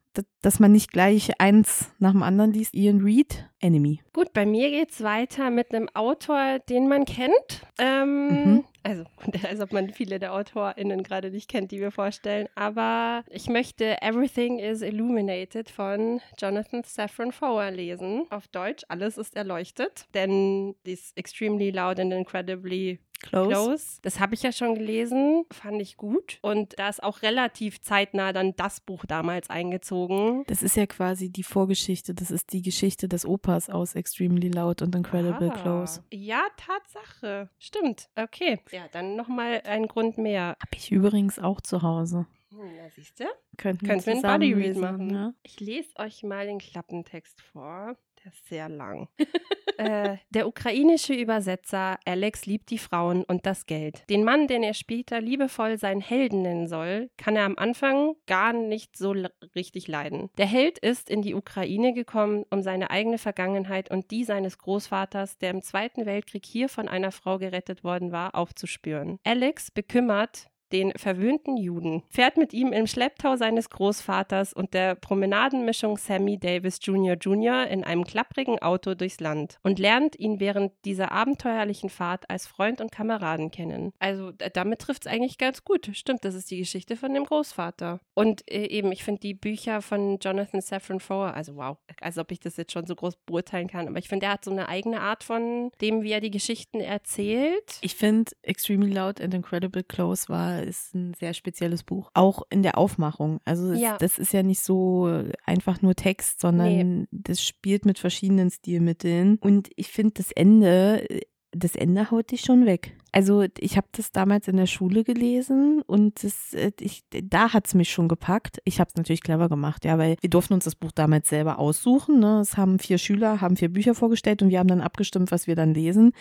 dass 0.42 0.58
man 0.58 0.72
nicht 0.72 0.90
gleich 0.90 1.40
eins 1.40 1.92
nach 2.00 2.10
dem 2.10 2.24
anderen 2.24 2.52
liest. 2.52 2.74
Ian 2.74 3.02
Reed, 3.02 3.48
Enemy. 3.60 4.00
Gut, 4.12 4.32
bei 4.32 4.44
mir 4.46 4.68
geht's 4.70 5.00
weiter 5.04 5.50
mit 5.50 5.72
einem 5.72 5.88
Autor, 5.94 6.58
den 6.68 6.88
man 6.88 7.04
kennt. 7.04 7.66
Ähm, 7.78 8.26
Mhm. 8.26 8.64
Also, 8.88 9.05
als 9.46 9.61
ob 9.61 9.74
man 9.74 9.90
viele 9.90 10.18
der 10.18 10.33
AutorInnen 10.33 11.03
gerade 11.03 11.31
nicht 11.31 11.51
kennt, 11.51 11.72
die 11.72 11.81
wir 11.81 11.90
vorstellen. 11.90 12.48
Aber 12.55 13.22
ich 13.29 13.51
möchte 13.51 14.01
Everything 14.01 14.59
is 14.59 14.81
Illuminated 14.81 15.68
von 15.68 16.22
Jonathan 16.38 16.83
Safran 16.85 17.31
Foer 17.31 17.70
lesen. 17.70 18.24
Auf 18.31 18.48
Deutsch, 18.48 18.85
alles 18.88 19.18
ist 19.18 19.37
erleuchtet. 19.37 20.07
Denn 20.14 20.74
this 20.85 21.12
extremely 21.16 21.70
loud 21.70 22.01
and 22.01 22.14
incredibly 22.14 22.98
Close. 23.20 23.48
Close. 23.50 23.98
Das 24.02 24.20
habe 24.20 24.35
ich 24.35 24.42
ja 24.42 24.52
schon 24.52 24.74
gelesen, 24.74 25.44
fand 25.50 25.81
ich 25.83 25.96
gut. 25.96 26.38
Und 26.42 26.78
da 26.78 26.88
ist 26.88 27.02
auch 27.02 27.22
relativ 27.22 27.81
zeitnah 27.81 28.33
dann 28.33 28.54
das 28.57 28.81
Buch 28.81 29.04
damals 29.07 29.50
eingezogen. 29.50 30.44
Das 30.46 30.62
ist 30.62 30.76
ja 30.76 30.87
quasi 30.87 31.31
die 31.31 31.42
Vorgeschichte. 31.42 32.14
Das 32.14 32.31
ist 32.31 32.52
die 32.52 32.62
Geschichte 32.62 33.09
des 33.09 33.26
Opas 33.26 33.70
aus 33.70 33.94
Extremely 33.94 34.48
Loud 34.50 34.83
und 34.83 34.94
Incredible 34.94 35.50
Ah, 35.50 35.61
Close. 35.62 36.02
Ja, 36.12 36.42
Tatsache. 36.57 37.50
Stimmt. 37.59 38.09
Okay. 38.16 38.61
Ja, 38.70 38.87
dann 38.92 39.16
nochmal 39.16 39.62
ein 39.64 39.87
Grund 39.88 40.18
mehr. 40.18 40.57
Hab 40.61 40.74
ich 40.76 40.92
übrigens 40.92 41.38
auch 41.38 41.61
zu 41.61 41.83
Hause. 41.83 42.26
Hm, 42.50 42.61
Na, 42.76 42.88
siehst 42.90 43.20
du? 43.20 43.24
Könnten 43.57 43.87
Könnt 43.87 44.07
ihr 44.07 44.12
einen 44.12 44.20
zusammen 44.22 44.40
Buddy 44.40 44.52
Read 44.54 44.66
lesen, 44.68 44.81
machen. 44.81 45.07
ne? 45.09 45.35
Ich 45.42 45.61
lese 45.61 45.90
euch 45.96 46.22
mal 46.22 46.46
den 46.46 46.59
Klappentext 46.59 47.40
vor. 47.42 47.96
Der 48.24 48.33
ist 48.33 48.46
sehr 48.48 48.68
lang. 48.68 49.09
äh, 49.78 50.16
der 50.31 50.48
ukrainische 50.48 51.14
Übersetzer 51.14 51.98
Alex 52.04 52.46
liebt 52.46 52.70
die 52.70 52.78
Frauen 52.78 53.24
und 53.24 53.46
das 53.46 53.66
Geld. 53.66 54.02
Den 54.11 54.24
Mann, 54.24 54.46
den 54.48 54.62
er 54.62 54.74
später 54.74 55.20
liebevoll 55.20 55.78
seinen 55.78 56.00
Helden 56.00 56.42
nennen 56.42 56.66
soll, 56.66 57.11
kann 57.16 57.37
er 57.37 57.44
am 57.44 57.57
Anfang 57.57 58.14
gar 58.26 58.52
nicht 58.52 58.96
so 58.96 59.14
richtig 59.54 59.88
leiden. 59.88 60.31
Der 60.38 60.46
Held 60.46 60.78
ist 60.78 61.11
in 61.11 61.22
die 61.22 61.35
Ukraine 61.35 61.92
gekommen, 61.92 62.44
um 62.50 62.62
seine 62.62 62.90
eigene 62.90 63.18
Vergangenheit 63.18 63.90
und 63.90 64.11
die 64.11 64.24
seines 64.24 64.59
Großvaters, 64.59 65.38
der 65.38 65.50
im 65.50 65.62
Zweiten 65.62 66.07
Weltkrieg 66.07 66.44
hier 66.44 66.68
von 66.68 66.88
einer 66.88 67.12
Frau 67.12 67.38
gerettet 67.38 67.85
worden 67.85 68.12
war, 68.12 68.35
aufzuspüren. 68.35 69.18
Alex, 69.24 69.70
bekümmert, 69.70 70.48
den 70.72 70.92
verwöhnten 70.96 71.57
Juden, 71.57 72.02
fährt 72.09 72.37
mit 72.37 72.52
ihm 72.52 72.72
im 72.72 72.87
Schlepptau 72.87 73.37
seines 73.37 73.70
Großvaters 73.70 74.52
und 74.52 74.74
der 74.74 74.94
Promenadenmischung 74.94 75.96
Sammy 75.96 76.38
Davis 76.38 76.78
Jr. 76.83 77.14
Jr. 77.14 77.66
in 77.66 77.85
einem 77.85 78.04
klapprigen 78.04 78.59
Auto 78.61 78.94
durchs 78.94 79.20
Land 79.20 79.59
und 79.62 79.78
lernt 79.78 80.18
ihn 80.18 80.40
während 80.40 80.72
dieser 80.85 81.12
abenteuerlichen 81.12 81.90
Fahrt 81.90 82.28
als 82.31 82.46
Freund 82.46 82.81
und 82.81 82.92
Kameraden 82.92 83.50
kennen. 83.50 83.92
Also 83.98 84.33
damit 84.33 84.81
trifft 84.81 85.07
es 85.07 85.12
eigentlich 85.12 85.38
ganz 85.38 85.64
gut. 85.64 85.90
Stimmt, 85.92 86.24
das 86.24 86.35
ist 86.35 86.50
die 86.50 86.59
Geschichte 86.59 86.96
von 86.96 87.14
dem 87.14 87.24
Großvater. 87.24 88.00
Und 88.14 88.48
äh, 88.50 88.66
eben, 88.66 88.92
ich 88.92 89.04
finde 89.04 89.20
die 89.20 89.35
Bücher 89.35 89.83
von 89.83 90.18
Jonathan 90.18 90.61
Safran 90.61 91.00
Foer, 91.00 91.35
also 91.35 91.57
wow, 91.57 91.78
als 92.00 92.18
ob 92.18 92.31
ich 92.33 92.40
das 92.40 92.57
jetzt 92.57 92.72
schon 92.72 92.87
so 92.87 92.94
groß 92.94 93.16
beurteilen 93.26 93.68
kann, 93.68 93.88
aber 93.88 93.98
ich 93.98 94.09
finde, 94.09 94.26
er 94.26 94.33
hat 94.33 94.44
so 94.44 94.50
eine 94.50 94.68
eigene 94.68 95.00
Art 95.00 95.24
von 95.24 95.70
dem, 95.81 96.02
wie 96.02 96.12
er 96.12 96.20
die 96.20 96.31
Geschichten 96.31 96.81
erzählt. 96.81 97.78
Ich 97.81 97.94
finde, 97.94 98.33
Extremely 98.42 98.92
Loud 98.92 99.20
and 99.20 99.35
Incredible 99.35 99.85
Close 99.85 100.28
war, 100.28 100.58
ist 100.61 100.94
ein 100.94 101.14
sehr 101.14 101.35
spezielles 101.35 101.83
Buch. 101.83 102.11
Auch 102.14 102.42
in 102.51 102.62
der 102.62 102.79
Aufmachung. 102.79 103.40
Also 103.44 103.73
es, 103.73 103.81
Ja. 103.81 103.97
das 103.99 104.18
ist 104.18 104.33
ja 104.33 104.42
nicht 104.42 104.61
so 104.61 105.23
einfach 105.44 105.83
nur 105.83 105.94
Text, 105.94 106.40
sondern 106.40 107.07
das 107.11 107.42
spielt 107.42 107.85
mit 107.85 107.99
verschiedenen 107.99 108.51
Stilmitteln. 108.51 109.38
Und 109.40 109.71
ich 109.77 109.88
finde 109.88 110.14
das 110.14 110.33
Ende, 110.33 111.07
das 111.53 111.77
Ende 111.77 112.11
haut 112.11 112.31
dich 112.31 112.42
schon 112.42 112.66
weg. 112.66 112.94
Also 113.11 113.47
ich 113.59 113.77
habe 113.79 113.87
das 113.92 114.12
damals 114.12 114.49
in 114.49 114.57
der 114.59 114.66
Schule 114.66 115.03
gelesen 115.03 115.83
und 115.87 116.23
das, 116.23 116.53
äh, 116.53 116.73
ich, 116.79 117.05
da 117.11 117.55
hat 117.55 117.66
es 117.66 117.75
mich 117.75 117.90
schon 117.90 118.07
gepackt. 118.07 118.59
Ich 118.64 118.81
habe 118.81 118.88
es 118.88 118.97
natürlich 118.97 119.23
clever 119.23 119.49
gemacht, 119.49 119.87
ja, 119.87 119.97
weil 119.97 120.16
wir 120.21 120.29
durften 120.29 120.53
uns 120.53 120.64
das 120.64 120.75
Buch 120.75 120.92
damals 120.92 121.29
selber 121.29 121.59
aussuchen. 121.59 122.21
Ne? 122.21 122.40
Es 122.40 122.59
haben 122.59 122.79
vier 122.79 122.99
Schüler, 122.99 123.40
haben 123.40 123.57
vier 123.57 123.73
Bücher 123.73 123.94
vorgestellt 123.94 124.42
und 124.42 124.51
wir 124.51 124.59
haben 124.59 124.68
dann 124.68 124.83
abgestimmt, 124.83 125.33
was 125.33 125.47
wir 125.47 125.57
dann 125.57 125.73
lesen. 125.73 126.12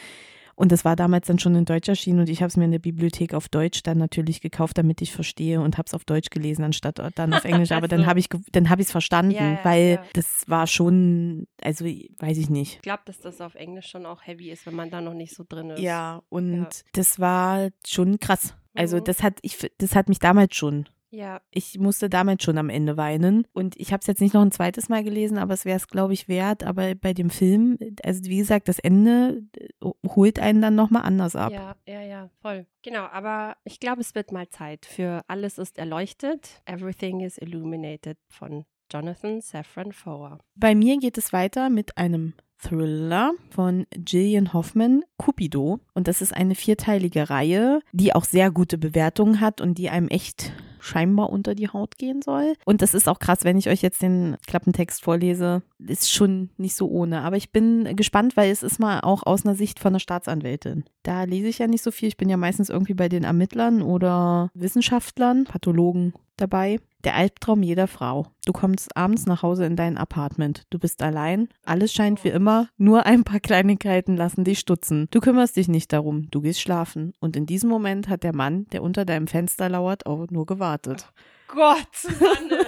Und 0.60 0.72
das 0.72 0.84
war 0.84 0.96
damals 0.96 1.28
dann 1.28 1.38
schon 1.38 1.54
in 1.54 1.66
Deutsch 1.66 1.88
erschienen 1.88 2.20
und 2.20 2.30
ich 2.30 2.42
habe 2.42 2.48
es 2.48 2.58
mir 2.58 2.66
in 2.66 2.72
der 2.72 2.80
Bibliothek 2.80 3.36
auf 3.36 3.48
Deutsch 3.48 3.84
dann 3.84 4.00
natürlich 4.00 4.42
gekauft, 4.42 4.76
damit 4.80 5.04
ich 5.04 5.14
verstehe 5.14 5.62
und 5.62 5.78
habe 5.78 5.86
es 5.86 5.94
auf 5.94 6.04
Deutsch 6.04 6.32
gelesen, 6.32 6.64
anstatt 6.64 7.00
dann 7.16 7.32
auf 7.34 7.46
Englisch. 7.46 7.72
Aber 7.72 7.88
dann 7.88 8.02
so. 8.02 8.06
habe 8.08 8.20
ich 8.20 8.28
dann 8.52 8.70
habe 8.72 8.82
ich 8.82 8.88
es 8.88 8.92
verstanden, 8.92 9.32
Ja, 9.32 9.52
ja, 9.52 9.60
weil 9.62 9.90
ja. 9.92 10.04
das 10.14 10.46
war 10.48 10.66
schon, 10.66 11.46
also 11.62 11.86
weiß 11.86 12.38
ich 12.40 12.50
nicht. 12.50 12.78
Ich 12.78 12.82
glaube, 12.82 13.04
dass 13.06 13.20
das 13.20 13.40
auf 13.40 13.54
Englisch 13.54 13.86
schon 13.88 14.08
auch 14.08 14.26
heavy 14.26 14.50
ist, 14.50 14.66
wenn 14.66 14.74
man 14.74 14.90
da 14.90 15.00
noch 15.00 15.14
nicht 15.14 15.36
so 15.36 15.46
drin 15.48 15.70
ist. 15.70 15.80
Ja, 15.80 16.24
und 16.30 16.66
das 16.94 17.20
war 17.20 17.70
schon 17.86 18.20
krass. 18.20 18.56
Also 18.74 18.98
Mhm. 18.98 19.04
das 19.04 19.22
hat 19.22 19.38
ich 19.44 19.58
das 19.78 19.96
hat 19.96 20.10
mich 20.10 20.18
damals 20.20 20.56
schon 20.56 20.88
Ja. 21.18 21.42
Ich 21.50 21.80
musste 21.80 22.12
damit 22.12 22.44
schon 22.44 22.60
am 22.60 22.70
Ende 22.70 22.96
weinen. 22.96 23.48
Und 23.52 23.76
ich 23.80 23.92
habe 23.92 24.02
es 24.02 24.08
jetzt 24.08 24.22
nicht 24.22 24.36
noch 24.36 24.44
ein 24.44 24.52
zweites 24.52 24.88
Mal 24.88 25.04
gelesen, 25.04 25.40
aber 25.40 25.56
es 25.56 25.66
wäre 25.66 25.78
es, 25.78 25.88
glaube 25.88 26.14
ich, 26.14 26.28
wert. 26.28 26.64
Aber 26.64 26.94
bei 26.94 27.14
dem 27.16 27.32
Film, 27.32 27.80
also 28.04 28.26
wie 28.26 28.38
gesagt, 28.38 28.68
das 28.68 28.78
Ende 28.78 29.42
äh, 29.58 29.90
holt 30.08 30.40
einen 30.40 30.62
dann 30.62 30.76
nochmal 30.76 31.02
anders 31.02 31.36
ab. 31.36 31.52
Ja, 31.52 31.76
ja, 31.88 32.02
ja, 32.02 32.30
voll. 32.40 32.68
Genau, 32.84 33.06
aber 33.06 33.58
ich 33.64 33.80
glaube, 33.80 34.02
es 34.02 34.14
wird 34.14 34.32
mal 34.32 34.48
Zeit 34.50 34.86
für 34.86 35.24
Alles 35.28 35.58
ist 35.58 35.80
erleuchtet. 35.80 36.62
Everything 36.66 37.22
is 37.22 37.40
illuminated 37.40 38.20
von 38.28 38.66
Jonathan 38.94 39.42
Safran 39.42 39.94
Foer. 39.94 40.38
Bei 40.56 40.76
mir 40.76 41.00
geht 41.00 41.18
es 41.18 41.34
weiter 41.34 41.72
mit 41.72 41.98
einem 41.98 42.36
Thriller 42.60 43.34
von 43.50 43.88
Gillian 43.90 44.54
Hoffman, 44.54 45.04
Cupido. 45.18 45.80
Und 45.96 46.08
das 46.08 46.22
ist 46.22 46.36
eine 46.36 46.54
vierteilige 46.54 47.32
Reihe, 47.32 47.82
die 47.92 48.14
auch 48.14 48.24
sehr 48.24 48.52
gute 48.52 48.78
Bewertungen 48.78 49.42
hat 49.42 49.62
und 49.62 49.80
die 49.80 49.90
einem 49.90 50.10
echt 50.10 50.54
scheinbar 50.80 51.30
unter 51.30 51.56
die 51.56 51.70
Haut 51.70 51.98
gehen 51.98 52.22
soll. 52.22 52.54
Und 52.66 52.82
das 52.82 52.94
ist 52.94 53.08
auch 53.08 53.20
krass, 53.20 53.40
wenn 53.44 53.58
ich 53.58 53.70
euch 53.70 53.82
jetzt 53.82 54.02
den 54.02 54.38
Klappentext 54.48 55.04
vorlese. 55.04 55.62
Ist 55.80 56.12
schon 56.12 56.50
nicht 56.58 56.76
so 56.76 56.88
ohne. 56.90 57.22
Aber 57.22 57.38
ich 57.38 57.52
bin 57.52 57.96
gespannt, 57.96 58.38
weil 58.38 58.52
es 58.52 58.64
ist 58.64 58.80
mal 58.80 59.02
auch 59.02 59.24
aus 59.26 59.46
einer 59.46 59.56
Sicht 59.56 59.80
von 59.80 59.90
einer 59.90 60.00
Staatsanwältin. 60.00 60.86
Da 61.04 61.24
lese 61.24 61.48
ich 61.48 61.60
ja 61.60 61.68
nicht 61.68 61.84
so 61.84 61.92
viel. 61.92 62.08
Ich 62.10 62.18
bin 62.18 62.30
ja 62.30 62.38
meistens 62.38 62.70
irgendwie 62.70 62.94
bei 62.94 63.10
den 63.10 63.24
Ermittlern 63.24 63.82
oder 63.82 64.50
Wissenschaftlern, 64.54 65.46
Pathologen 65.46 66.14
dabei. 66.38 66.80
Der 67.04 67.16
Albtraum 67.16 67.64
jeder 67.64 67.88
Frau. 67.88 68.28
Du 68.46 68.54
kommst 68.54 68.96
abends 68.98 69.26
nach 69.26 69.44
Hause 69.44 69.66
in 69.66 69.76
dein 69.76 69.98
Apartment. 69.98 70.64
Du 70.70 70.80
bist 70.80 71.02
allein. 71.02 71.48
Alles 71.64 71.94
scheint 71.94 72.24
wie 72.24 72.30
immer. 72.30 72.70
Nur 72.78 73.06
ein 73.06 73.24
paar 73.24 73.40
Kleinigkeiten 73.40 74.18
lassen 74.18 74.44
dich 74.44 74.60
stutzen. 74.60 75.08
Du 75.12 75.20
kümmerst 75.20 75.56
dich 75.56 75.68
nicht 75.68 75.94
darum. 75.94 76.30
Du 76.32 76.42
gehst 76.42 76.62
schlafen. 76.62 77.14
Und 77.20 77.36
in 77.36 77.46
diesem 77.46 77.70
Moment 77.70 78.10
hat 78.10 78.24
der 78.24 78.36
Mann, 78.36 78.68
der 78.72 78.84
unter 78.84 79.06
deinem 79.06 79.28
Fenster 79.28 79.70
lauert, 79.70 80.06
auch 80.06 80.28
nur 80.30 80.46
gewartet. 80.46 81.12
Gott, 81.48 81.88
Susanne. 81.94 82.66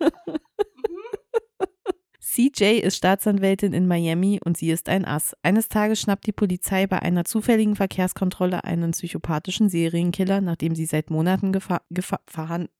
CJ 2.38 2.78
ist 2.78 2.96
Staatsanwältin 2.98 3.72
in 3.72 3.88
Miami 3.88 4.38
und 4.44 4.56
sie 4.56 4.70
ist 4.70 4.88
ein 4.88 5.04
Ass. 5.04 5.34
Eines 5.42 5.68
Tages 5.68 6.00
schnappt 6.00 6.24
die 6.24 6.32
Polizei 6.32 6.86
bei 6.86 7.02
einer 7.02 7.24
zufälligen 7.24 7.74
Verkehrskontrolle 7.74 8.62
einen 8.62 8.92
psychopathischen 8.92 9.68
Serienkiller, 9.68 10.40
nachdem 10.40 10.76
sie 10.76 10.86
seit 10.86 11.10
Monaten 11.10 11.50
gefa 11.50 11.80
gefa 11.90 12.20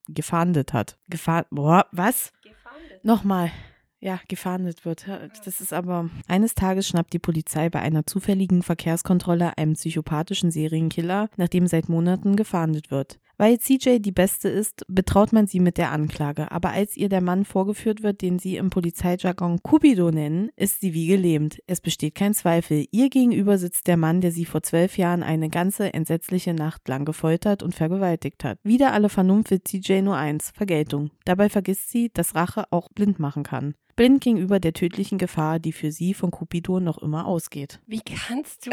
gefahndet 0.07 0.73
hat. 0.73 0.97
Gefahr 1.09 1.47
Boah, 1.51 1.87
was? 1.91 2.33
Gefahndet. 2.45 3.05
Nochmal. 3.05 3.51
Ja, 3.99 4.21
gefahndet 4.29 4.85
wird. 4.85 5.09
Das 5.45 5.61
ist 5.61 5.73
aber. 5.73 6.09
Eines 6.29 6.55
Tages 6.55 6.87
schnappt 6.87 7.13
die 7.13 7.19
Polizei 7.19 7.69
bei 7.69 7.81
einer 7.81 8.07
zufälligen 8.07 8.63
Verkehrskontrolle 8.63 9.59
einen 9.59 9.73
psychopathischen 9.73 10.53
Serienkiller, 10.53 11.31
nachdem 11.37 11.67
seit 11.67 11.89
Monaten 11.89 12.37
gefahndet 12.37 12.93
wird. 12.93 13.19
Weil 13.39 13.59
CJ 13.59 14.01
die 14.01 14.13
Beste 14.13 14.49
ist, 14.49 14.85
betraut 14.89 15.33
man 15.33 15.47
sie 15.47 15.61
mit 15.61 15.79
der 15.79 15.93
Anklage. 15.93 16.51
Aber 16.51 16.71
als 16.71 16.97
ihr 16.97 17.09
der 17.09 17.21
Mann 17.21 17.45
vorgeführt 17.45 18.03
wird, 18.03 18.21
den 18.21 18.41
sie 18.41 18.57
im 18.57 18.69
Polizeijargon 18.69 19.63
Cupido 19.63 20.11
nennen, 20.11 20.51
ist 20.57 20.81
sie 20.81 20.93
wie 20.93 21.07
gelähmt. 21.07 21.63
Es 21.69 21.81
besteht 21.81 22.17
kein 22.17 22.35
Zweifel. 22.35 22.87
Ihr 22.91 23.11
gegenüber 23.11 23.57
sitzt 23.57 23.87
der 23.87 23.97
Mann, 23.97 24.21
der 24.21 24.33
sie 24.33 24.45
vor 24.45 24.65
zwölf 24.65 24.99
Jahren 24.99 25.23
eine 25.23 25.51
ganze 25.51 25.95
entsetzliche 25.95 26.53
Nacht 26.53 26.89
lang 26.89 27.05
gefoltert 27.05 27.63
und 27.63 27.77
vergewaltigt 27.77 28.43
hat. 28.43 28.59
Wieder 28.65 28.93
alle 28.93 29.09
Vernunft 29.09 29.53
will 29.53 29.63
CJ 29.63 30.03
nur 30.03 30.17
eins, 30.17 30.51
Vergeltung. 30.51 31.13
Dabei 31.25 31.49
vergisst 31.49 31.91
sie, 31.91 32.11
dass 32.13 32.35
Rache 32.35 32.65
auch 32.71 32.89
blind 32.91 33.21
machen 33.21 33.45
kann 33.45 33.75
blind 33.99 34.23
gegenüber 34.23 34.61
der 34.61 34.73
tödlichen 34.73 35.19
Gefahr, 35.19 35.59
die 35.59 35.73
für 35.73 35.91
sie 35.91 36.15
von 36.15 36.31
Cupido 36.31 36.79
noch 36.79 36.99
immer 36.99 37.27
ausgeht. 37.27 37.81
Wie 37.89 38.01
kannst 38.01 38.65
du 38.67 38.71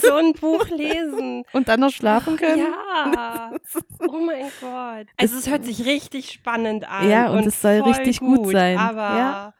so 0.00 0.14
ein 0.14 0.32
Buch 0.34 0.68
lesen? 0.70 1.42
Und 1.52 1.66
dann 1.66 1.80
noch 1.80 1.90
schlafen 1.90 2.36
können? 2.36 2.58
Ja. 2.60 3.52
Oh 3.98 4.20
mein 4.20 4.46
Gott. 4.60 5.06
Also 5.16 5.36
es 5.36 5.48
hört 5.48 5.64
sich 5.64 5.84
richtig 5.86 6.30
spannend 6.30 6.88
an. 6.88 7.08
Ja, 7.08 7.30
und, 7.30 7.46
es 7.46 7.60
soll 7.62 7.80
richtig 7.80 8.20
gut 8.20 8.50
sein. 8.50 8.76
Aber 8.78 9.00
Ja. 9.16 9.54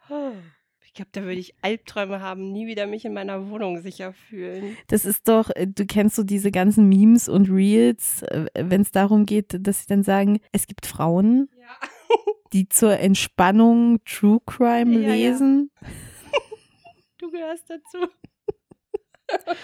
ich 0.85 0.93
glaube, 0.93 1.09
da 1.13 1.23
würde 1.23 1.39
ich 1.41 1.55
Albträume 1.63 2.21
haben, 2.21 2.53
nie 2.53 2.67
wieder 2.67 2.87
mich 2.87 3.05
in 3.05 3.13
meiner 3.15 3.49
Wohnung 3.51 3.81
sicher 3.81 4.13
fühlen. 4.13 4.77
Das 4.89 5.05
ist 5.05 5.29
doch, 5.29 5.51
äh, 5.55 5.67
du 5.67 5.87
kennst 5.87 6.17
so 6.17 6.23
diese 6.23 6.51
ganzen 6.51 6.89
Memes 6.89 7.29
und 7.29 7.49
Reels, 7.51 8.25
wenn 8.55 8.83
es 8.83 8.91
darum 8.93 9.27
geht, 9.27 9.57
dass 9.67 9.81
sie 9.81 9.87
dann 9.89 10.03
sagen, 10.03 10.41
es 10.53 10.67
gibt 10.67 10.87
Frauen, 10.87 11.49
Ja. 11.59 11.89
Die 12.53 12.69
zur 12.69 12.99
Entspannung 12.99 14.01
True 14.05 14.41
Crime 14.47 14.93
Ja, 15.01 15.15
ja. 15.15 15.15
lesen. 15.15 15.71
Du 17.19 17.31
gehörst 17.31 17.65
dazu. 17.69 18.09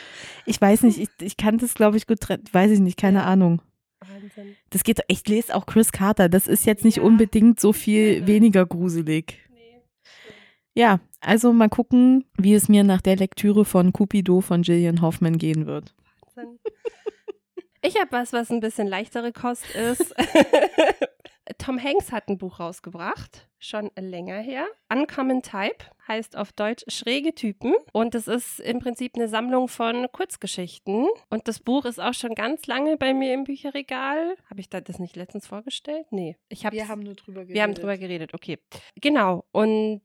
Ich 0.47 0.59
weiß 0.61 0.83
nicht, 0.85 0.99
ich, 0.99 1.09
ich 1.21 1.37
kann 1.37 1.59
das, 1.59 1.75
glaube 1.75 1.99
ich, 1.99 2.07
gut, 2.07 2.21
tre- 2.21 2.39
weiß 2.53 2.71
ich 2.71 2.79
nicht, 2.79 2.97
keine 2.97 3.19
Ja. 3.19 3.25
Ahnung. 3.25 3.61
Wahnsinn. 4.01 4.57
Das 4.71 4.83
geht, 4.83 5.01
ich 5.09 5.27
lese 5.29 5.55
auch 5.55 5.67
Chris 5.67 5.93
Carter, 5.93 6.31
das 6.31 6.47
ist 6.47 6.65
jetzt 6.65 6.85
nicht 6.87 6.97
Ja. 6.99 7.03
unbedingt 7.03 7.61
so 7.61 7.75
viel 7.75 8.27
weniger 8.27 8.65
gruselig. 8.65 9.39
Nee. 9.53 9.83
Ja, 10.75 11.01
also 11.21 11.53
mal 11.53 11.69
gucken, 11.69 12.25
wie 12.39 12.55
es 12.55 12.69
mir 12.71 12.83
nach 12.85 13.03
der 13.03 13.17
Lektüre 13.17 13.67
von 13.67 13.93
Cupido 13.93 14.41
von 14.41 14.63
Gillian 14.63 15.03
Hoffman 15.03 15.37
gehen 15.37 15.67
wird. 15.67 15.95
Wahnsinn. 16.35 16.59
Ich 17.83 17.97
habe 18.01 18.11
was, 18.13 18.33
was 18.33 18.51
ein 18.51 18.61
bisschen 18.61 18.87
leichtere 18.87 19.33
Kost 19.33 19.69
ist. 19.75 20.15
Tom 21.57 21.83
Hanks 21.83 22.13
hat 22.13 22.29
ein 22.29 22.37
Buch 22.37 22.61
rausgebracht, 22.61 23.49
schon 23.59 23.91
länger 23.99 24.39
her. 24.39 24.67
Uncommon 24.93 25.43
Type 25.43 25.85
heißt 26.07 26.37
auf 26.37 26.53
Deutsch 26.53 26.85
schräge 26.89 27.35
Typen 27.35 27.75
und 27.93 28.15
es 28.15 28.29
ist 28.29 28.61
im 28.61 28.81
Prinzip 28.81 29.13
eine 29.15 29.29
Sammlung 29.29 29.69
von 29.69 30.07
Kurzgeschichten 30.13 31.07
und 31.31 31.49
das 31.49 31.61
Buch 31.61 31.85
ist 31.85 32.01
auch 32.01 32.15
schon 32.15 32.35
ganz 32.35 32.67
lange 32.67 32.97
bei 32.97 33.15
mir 33.15 33.33
im 33.33 33.45
Bücherregal. 33.45 34.37
Habe 34.51 34.61
ich 34.61 34.69
da 34.69 34.81
das 34.81 34.99
nicht 34.99 35.17
letztens 35.17 35.47
vorgestellt? 35.47 36.07
Nee, 36.11 36.37
ich 36.49 36.67
habe 36.67 36.77
nur 37.03 37.15
drüber 37.15 37.41
geredet. 37.41 37.55
wir 37.55 37.63
haben 37.63 37.75
drüber 37.75 37.97
geredet, 37.97 38.35
okay. 38.35 38.59
Genau. 39.01 39.45
Und 39.53 40.03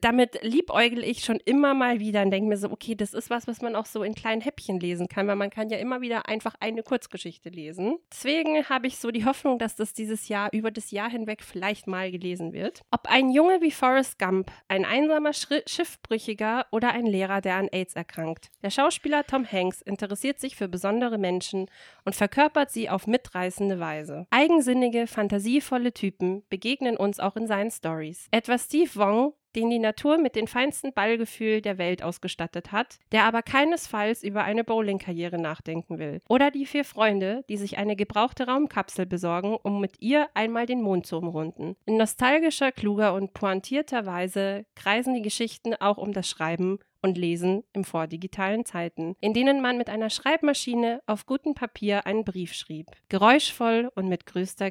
damit 0.00 0.42
liebäugel 0.42 1.04
ich 1.04 1.24
schon 1.24 1.38
immer 1.44 1.74
mal 1.74 2.00
wieder 2.00 2.22
und 2.22 2.30
denke 2.30 2.48
mir 2.48 2.56
so, 2.56 2.70
okay, 2.70 2.94
das 2.94 3.14
ist 3.14 3.30
was, 3.30 3.46
was 3.46 3.62
man 3.62 3.76
auch 3.76 3.86
so 3.86 4.02
in 4.02 4.14
kleinen 4.14 4.40
Häppchen 4.40 4.80
lesen 4.80 5.08
kann, 5.08 5.26
weil 5.28 5.36
man 5.36 5.50
kann 5.50 5.68
ja 5.68 5.78
immer 5.78 6.00
wieder 6.00 6.28
einfach 6.28 6.54
eine 6.60 6.82
Kurzgeschichte 6.82 7.48
lesen. 7.48 7.98
Deswegen 8.12 8.68
habe 8.68 8.86
ich 8.86 8.98
so 8.98 9.10
die 9.10 9.24
Hoffnung, 9.24 9.58
dass 9.58 9.76
das 9.76 9.92
dieses 9.92 10.28
Jahr 10.28 10.50
über 10.52 10.70
das 10.70 10.90
Jahr 10.90 11.10
hinweg 11.10 11.42
vielleicht 11.42 11.86
mal 11.86 12.10
gelesen 12.10 12.52
wird. 12.52 12.82
Ob 12.90 13.08
ein 13.08 13.30
Junge 13.30 13.60
wie 13.60 13.70
Forrest 13.70 14.18
Gump, 14.18 14.50
ein 14.68 14.84
einsamer 14.84 15.32
Schri 15.32 15.62
Schiffbrüchiger 15.66 16.66
oder 16.72 16.92
ein 16.92 17.06
Lehrer, 17.06 17.40
der 17.40 17.56
an 17.56 17.68
AIDS 17.68 17.94
erkrankt. 17.94 18.50
Der 18.62 18.70
Schauspieler 18.70 19.24
Tom 19.24 19.50
Hanks 19.50 19.80
interessiert 19.82 20.40
sich 20.40 20.56
für 20.56 20.68
besondere 20.68 21.18
Menschen 21.18 21.66
und 22.04 22.14
verkörpert 22.16 22.70
sie 22.70 22.90
auf 22.90 23.06
mitreißende 23.06 23.78
Weise. 23.78 24.26
Eigensinnige, 24.30 25.06
fantasievolle 25.06 25.92
Typen 25.92 26.42
begegnen 26.48 26.96
uns 26.96 27.20
auch 27.20 27.36
in 27.36 27.46
seinen 27.46 27.70
Stories. 27.70 28.28
Etwa 28.30 28.58
Steve 28.58 28.90
Wong, 28.94 29.34
den 29.56 29.70
die 29.70 29.78
Natur 29.78 30.18
mit 30.18 30.36
dem 30.36 30.46
feinsten 30.46 30.92
Ballgefühl 30.92 31.60
der 31.60 31.78
Welt 31.78 32.02
ausgestattet 32.02 32.72
hat, 32.72 32.98
der 33.12 33.24
aber 33.24 33.42
keinesfalls 33.42 34.22
über 34.22 34.44
eine 34.44 34.64
Bowling-Karriere 34.64 35.38
nachdenken 35.38 35.98
will. 35.98 36.20
Oder 36.28 36.50
die 36.50 36.66
vier 36.66 36.84
Freunde, 36.84 37.44
die 37.48 37.56
sich 37.56 37.78
eine 37.78 37.96
gebrauchte 37.96 38.46
Raumkapsel 38.46 39.06
besorgen, 39.06 39.56
um 39.62 39.80
mit 39.80 40.00
ihr 40.00 40.28
einmal 40.34 40.66
den 40.66 40.82
Mond 40.82 41.06
zu 41.06 41.18
umrunden. 41.18 41.76
In 41.86 41.96
nostalgischer, 41.96 42.72
kluger 42.72 43.14
und 43.14 43.34
pointierter 43.34 44.06
Weise 44.06 44.64
kreisen 44.74 45.14
die 45.14 45.22
Geschichten 45.22 45.74
auch 45.74 45.98
um 45.98 46.12
das 46.12 46.28
Schreiben 46.28 46.78
und 47.04 47.18
Lesen 47.18 47.64
im 47.74 47.84
vordigitalen 47.84 48.64
Zeiten, 48.64 49.14
in 49.20 49.34
denen 49.34 49.60
man 49.60 49.76
mit 49.76 49.90
einer 49.90 50.08
Schreibmaschine 50.08 51.02
auf 51.06 51.26
gutem 51.26 51.54
Papier 51.54 52.06
einen 52.06 52.24
Brief 52.24 52.54
schrieb. 52.54 52.86
Geräuschvoll 53.10 53.92
und 53.94 54.08
mit, 54.08 54.24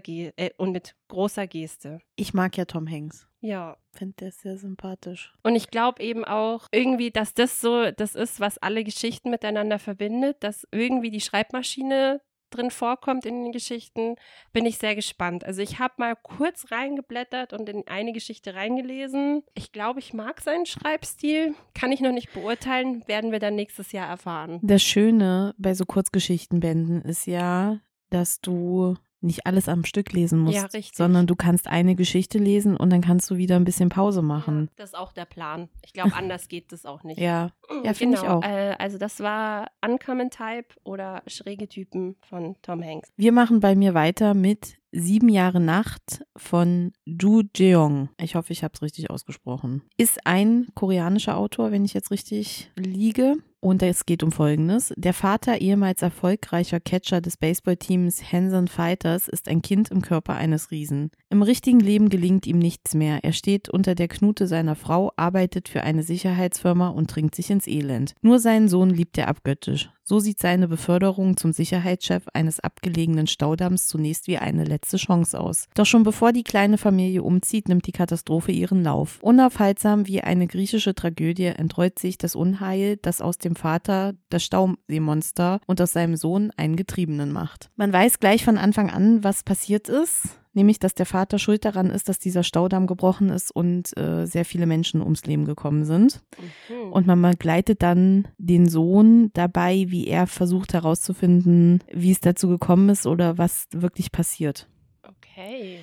Ge 0.04 0.34
äh, 0.36 0.50
und 0.58 0.72
mit 0.72 0.96
großer 1.10 1.46
Geste. 1.46 2.00
Ich 2.15 2.34
mag 2.34 2.58
ja 2.58 2.65
Tom 2.65 2.89
Hanks. 2.89 3.28
Ja, 3.44 3.78
Finde 3.92 4.16
der 4.22 4.32
sehr 4.32 4.58
sympathisch. 4.58 5.34
und 5.44 5.56
ich 5.56 5.70
glaube 5.70 6.02
eben 6.02 6.24
auch 6.24 6.68
irgendwie, 6.72 7.12
dass 7.12 7.34
das 7.34 7.60
so 7.60 7.92
das 7.92 8.16
ist, 8.16 8.40
was 8.40 8.58
alle 8.58 8.84
Geschichten 8.86 9.30
miteinander 9.30 9.80
verbindet, 9.80 10.38
dass 10.44 10.66
irgendwie 10.72 11.12
die 11.12 11.20
Schreibmaschine 11.22 12.22
drin 12.54 12.72
vorkommt 12.72 13.26
in 13.26 13.44
den 13.44 13.52
Geschichten, 13.52 14.16
bin 14.54 14.66
ich 14.66 14.78
sehr 14.78 14.96
gespannt. 14.96 15.44
Also 15.44 15.62
ich 15.62 15.80
habe 15.80 15.96
mal 15.98 16.16
kurz 16.16 16.72
reingeblättert 16.72 17.52
und 17.52 17.68
in 17.68 17.88
eine 17.88 18.14
Geschichte 18.14 18.54
reingelesen. 18.54 19.44
Ich 19.56 19.72
glaube, 19.72 20.00
ich 20.00 20.14
mag 20.14 20.40
seinen 20.40 20.66
Schreibstil. 20.66 21.56
Kann 21.74 21.92
ich 21.92 22.00
noch 22.00 22.12
nicht 22.12 22.32
beurteilen, 22.34 23.06
werden 23.08 23.32
wir 23.32 23.40
dann 23.40 23.56
nächstes 23.56 23.92
Jahr 23.92 24.08
erfahren. 24.08 24.60
Das 24.62 24.84
Schöne 24.84 25.54
bei 25.58 25.74
so 25.74 25.86
Kurzgeschichtenbänden 25.86 27.02
ist 27.02 27.26
ja, 27.26 27.80
dass 28.10 28.40
du 28.40 28.96
nicht 29.24 29.46
alles 29.46 29.70
am 29.70 29.86
Stück 29.86 30.12
lesen 30.14 30.40
musst, 30.40 30.56
Ja, 30.74 30.82
sondern 30.94 31.28
du 31.28 31.36
kannst 31.36 31.68
eine 31.68 31.96
Geschichte 31.96 32.38
lesen 32.38 32.76
und 32.78 32.90
dann 32.90 33.02
kannst 33.02 33.30
du 33.32 33.38
wieder 33.38 33.56
ein 33.56 33.64
bisschen 33.64 33.90
Pause 33.90 34.22
machen. 34.22 34.70
Das 34.76 34.90
ist 34.90 34.96
auch 34.96 35.14
der 35.14 35.26
Plan. 35.26 35.70
Ich 35.86 35.94
glaube, 35.94 36.14
anders 36.16 36.48
geht 36.48 36.72
das 36.72 36.86
auch 36.86 37.04
nicht. 37.04 37.20
Ja, 37.20 37.52
ja, 37.84 37.94
finde 37.94 38.16
ich 38.18 38.22
Genau, 38.22 38.40
auch. 38.40 38.44
Äh, 38.44 38.76
also 38.78 38.98
das 38.98 39.20
war 39.20 39.68
Uncommon 39.84 40.30
Type 40.30 40.76
oder 40.84 41.24
Schräge 41.28 41.68
Typen 41.68 42.16
von 42.28 42.56
Tom 42.62 42.84
Hanks. 42.84 43.10
Wir 43.16 43.32
machen 43.32 43.60
bei 43.60 43.76
mir 43.76 43.94
weiter 43.94 44.34
mit 44.34 44.78
Sieben 44.96 45.30
Jahre 45.30 45.60
Nacht 45.60 46.24
von 46.38 46.94
Du 47.08 47.42
Jeong. 47.56 48.10
Ich 48.22 48.36
hoffe, 48.36 48.54
ich 48.54 48.64
habe 48.64 48.74
es 48.76 48.84
richtig 48.84 49.10
ausgesprochen. 49.10 49.82
Ist 49.98 50.28
ein 50.28 50.68
koreanischer 50.76 51.36
Autor, 51.36 51.72
wenn 51.72 51.84
ich 51.84 51.96
jetzt 51.96 52.12
richtig 52.12 52.72
liege. 52.76 53.38
Und 53.63 53.82
es 53.82 54.06
geht 54.06 54.23
um 54.23 54.34
Folgendes. 54.34 54.93
Der 54.97 55.13
Vater 55.13 55.62
ehemals 55.62 56.02
erfolgreicher 56.02 56.82
Catcher 56.82 57.21
des 57.21 57.38
Baseballteams 57.38 58.21
Hanson 58.34 58.67
Fighters 58.67 59.30
ist 59.30 59.47
ein 59.47 59.62
Kind 59.62 59.89
im 59.89 60.02
Körper 60.02 60.34
eines 60.34 60.69
Riesen. 60.69 61.12
Im 61.30 61.41
richtigen 61.41 61.80
Leben 61.80 62.10
gelingt 62.10 62.45
ihm 62.45 62.60
nichts 62.60 62.93
mehr. 62.93 63.23
Er 63.23 63.32
steht 63.32 63.69
unter 63.69 63.95
der 63.95 64.10
Knute 64.10 64.47
seiner 64.47 64.76
Frau, 64.76 65.13
arbeitet 65.15 65.69
für 65.69 65.82
eine 65.82 66.04
Sicherheitsfirma 66.04 66.89
und 66.89 67.10
trinkt 67.10 67.36
sich 67.36 67.49
ins 67.52 67.65
Elend. 67.65 68.15
Nur 68.21 68.39
seinen 68.39 68.67
Sohn 68.67 68.89
liebt 68.89 69.17
er 69.17 69.30
abgöttisch. 69.30 69.89
So 70.06 70.19
sieht 70.19 70.39
seine 70.39 70.67
Beförderung 70.67 71.38
zum 71.38 71.54
Sicherheitschef 71.54 72.23
eines 72.34 72.60
abgelegenen 72.60 73.26
Staudamms 73.26 73.88
zunächst 73.88 74.28
wie 74.28 74.38
eine 74.38 74.65
letzte 74.65 74.97
Chance 74.97 75.39
aus. 75.39 75.67
Doch 75.76 75.86
schon 75.86 76.04
bevor 76.04 76.34
die 76.34 76.43
kleine 76.43 76.78
Familie 76.78 77.23
umzieht, 77.23 77.69
nimmt 77.69 77.88
die 77.88 77.93
Katastrophe 77.93 78.52
ihren 78.52 78.84
Lauf. 78.84 79.19
Unaufhaltsam 79.21 80.06
wie 80.06 80.19
eine 80.19 80.47
griechische 80.47 80.93
Tragödie 80.93 81.45
entrollt 81.45 81.99
sich 81.99 82.17
das 82.17 82.36
Unheil, 82.36 82.97
das 82.97 83.21
aus 83.21 83.38
dem 83.38 83.53
Vater 83.56 84.13
das 84.30 84.44
Stauseemonster 84.44 85.60
und 85.68 85.82
aus 85.82 85.94
seinem 85.94 86.16
Sohn 86.16 86.52
einen 86.58 86.76
Getriebenen 86.76 87.32
macht. 87.32 87.70
Man 87.76 87.94
weiß 87.94 88.20
gleich 88.20 88.44
von 88.44 88.58
Anfang 88.58 88.89
an, 88.89 89.24
was 89.24 89.44
passiert 89.44 89.89
ist 89.89 90.38
nämlich 90.54 90.80
dass 90.80 90.94
der 90.94 91.06
Vater 91.06 91.39
schuld 91.39 91.66
daran 91.66 91.89
ist, 91.89 92.10
dass 92.10 92.20
dieser 92.20 92.44
Staudamm 92.44 92.88
gebrochen 92.88 93.30
ist 93.30 93.52
und 93.52 93.96
äh, 93.98 94.26
sehr 94.26 94.46
viele 94.46 94.66
Menschen 94.66 95.02
ums 95.02 95.26
Leben 95.26 95.46
gekommen 95.46 95.84
sind. 95.84 96.22
Mhm. 96.70 96.92
Und 96.92 97.08
man 97.08 97.22
begleitet 97.22 97.82
dann 97.82 98.28
den 98.38 98.70
Sohn 98.70 99.32
dabei, 99.34 99.86
wie 99.88 100.08
er 100.08 100.28
versucht 100.28 100.74
herauszufinden, 100.74 101.84
wie 101.92 102.12
es 102.12 102.20
dazu 102.20 102.48
gekommen 102.48 102.89
ist 102.89 103.06
oder 103.06 103.38
was 103.38 103.68
wirklich 103.72 104.12
passiert. 104.12 104.68
Okay. 105.04 105.80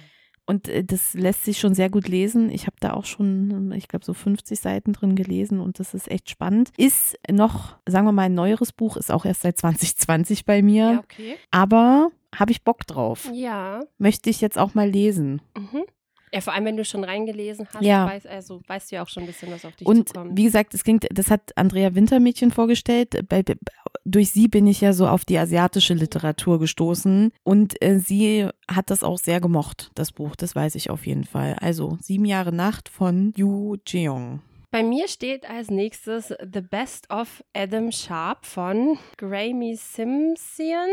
Und 0.51 0.69
äh, 0.69 0.83
das 0.83 1.15
lässt 1.15 1.45
sich 1.45 1.61
schon 1.61 1.75
sehr 1.75 1.91
gut 1.91 2.09
lesen. 2.09 2.51
Ich 2.51 2.67
habe 2.67 2.77
da 2.81 2.93
auch 2.95 3.05
schon, 3.05 3.71
ich 3.71 3.87
glaube, 3.87 4.05
so 4.05 4.13
50 4.13 4.59
Seiten 4.59 4.93
drin 4.93 5.15
gelesen 5.15 5.61
und 5.61 5.79
das 5.79 5.95
ist 5.95 6.11
echt 6.11 6.29
spannend. 6.29 6.73
Ist 6.77 7.17
noch, 7.31 7.77
sagen 7.87 8.05
wir 8.07 8.13
mal, 8.13 8.23
ein 8.23 8.35
neueres 8.35 8.73
Buch, 8.73 8.97
ist 8.97 9.13
auch 9.13 9.25
erst 9.25 9.43
seit 9.43 9.59
2020 9.59 10.45
bei 10.45 10.61
mir. 10.61 10.93
Ja, 10.93 10.99
okay. 10.99 11.37
Aber 11.53 12.11
habe 12.35 12.51
ich 12.51 12.65
Bock 12.65 12.85
drauf. 12.85 13.31
Ja. 13.33 13.85
Möchte 13.99 14.29
ich 14.29 14.41
jetzt 14.41 14.59
auch 14.59 14.75
mal 14.75 14.91
lesen. 14.91 15.41
Mhm. 15.57 15.85
Ja, 16.33 16.41
vor 16.41 16.53
allem, 16.53 16.65
wenn 16.65 16.77
du 16.77 16.85
schon 16.85 17.03
reingelesen 17.03 17.67
hast, 17.73 17.83
ja. 17.83 18.07
weißt, 18.07 18.27
also, 18.27 18.61
weißt 18.67 18.91
du 18.91 18.97
ja 18.97 19.03
auch 19.03 19.09
schon 19.09 19.25
ein 19.25 19.27
bisschen, 19.27 19.51
was 19.51 19.65
auf 19.65 19.75
dich 19.75 19.87
und 19.87 20.09
zukommt. 20.09 20.37
wie 20.37 20.45
gesagt, 20.45 20.75
es 20.75 20.85
klingt, 20.85 21.07
das 21.13 21.31
hat 21.31 21.57
Andrea 21.57 21.95
Wintermädchen 21.95 22.53
vorgestellt. 22.53 23.29
Bei, 23.29 23.43
durch 24.05 24.31
sie 24.31 24.47
bin 24.47 24.67
ich 24.67 24.81
ja 24.81 24.93
so 24.93 25.09
auf 25.09 25.25
die 25.25 25.39
asiatische 25.39 25.95
Literatur 25.95 26.61
gestoßen 26.61 27.33
und 27.43 27.83
äh, 27.83 27.99
sie 27.99 28.49
hat 28.69 28.91
das 28.91 29.03
auch 29.03 29.19
sehr 29.19 29.41
gemocht, 29.41 29.91
das 29.95 30.13
Buch, 30.13 30.37
das 30.37 30.55
weiß 30.55 30.77
ich 30.77 30.91
auf 30.91 31.07
jeden 31.07 31.25
Fall. 31.25 31.57
Also 31.61 31.99
Sieben 32.01 32.25
Jahre 32.25 32.53
Nacht 32.53 32.89
von 32.89 33.33
Yu 33.37 33.77
Jeong. 33.87 34.41
Bei 34.71 34.85
mir 34.85 35.09
steht 35.09 35.51
als 35.51 35.69
nächstes 35.69 36.29
The 36.29 36.61
Best 36.61 37.11
of 37.11 37.43
Adam 37.55 37.91
Sharp 37.91 38.47
von 38.47 38.99
Grammy 39.17 39.75
Simpson. 39.75 40.87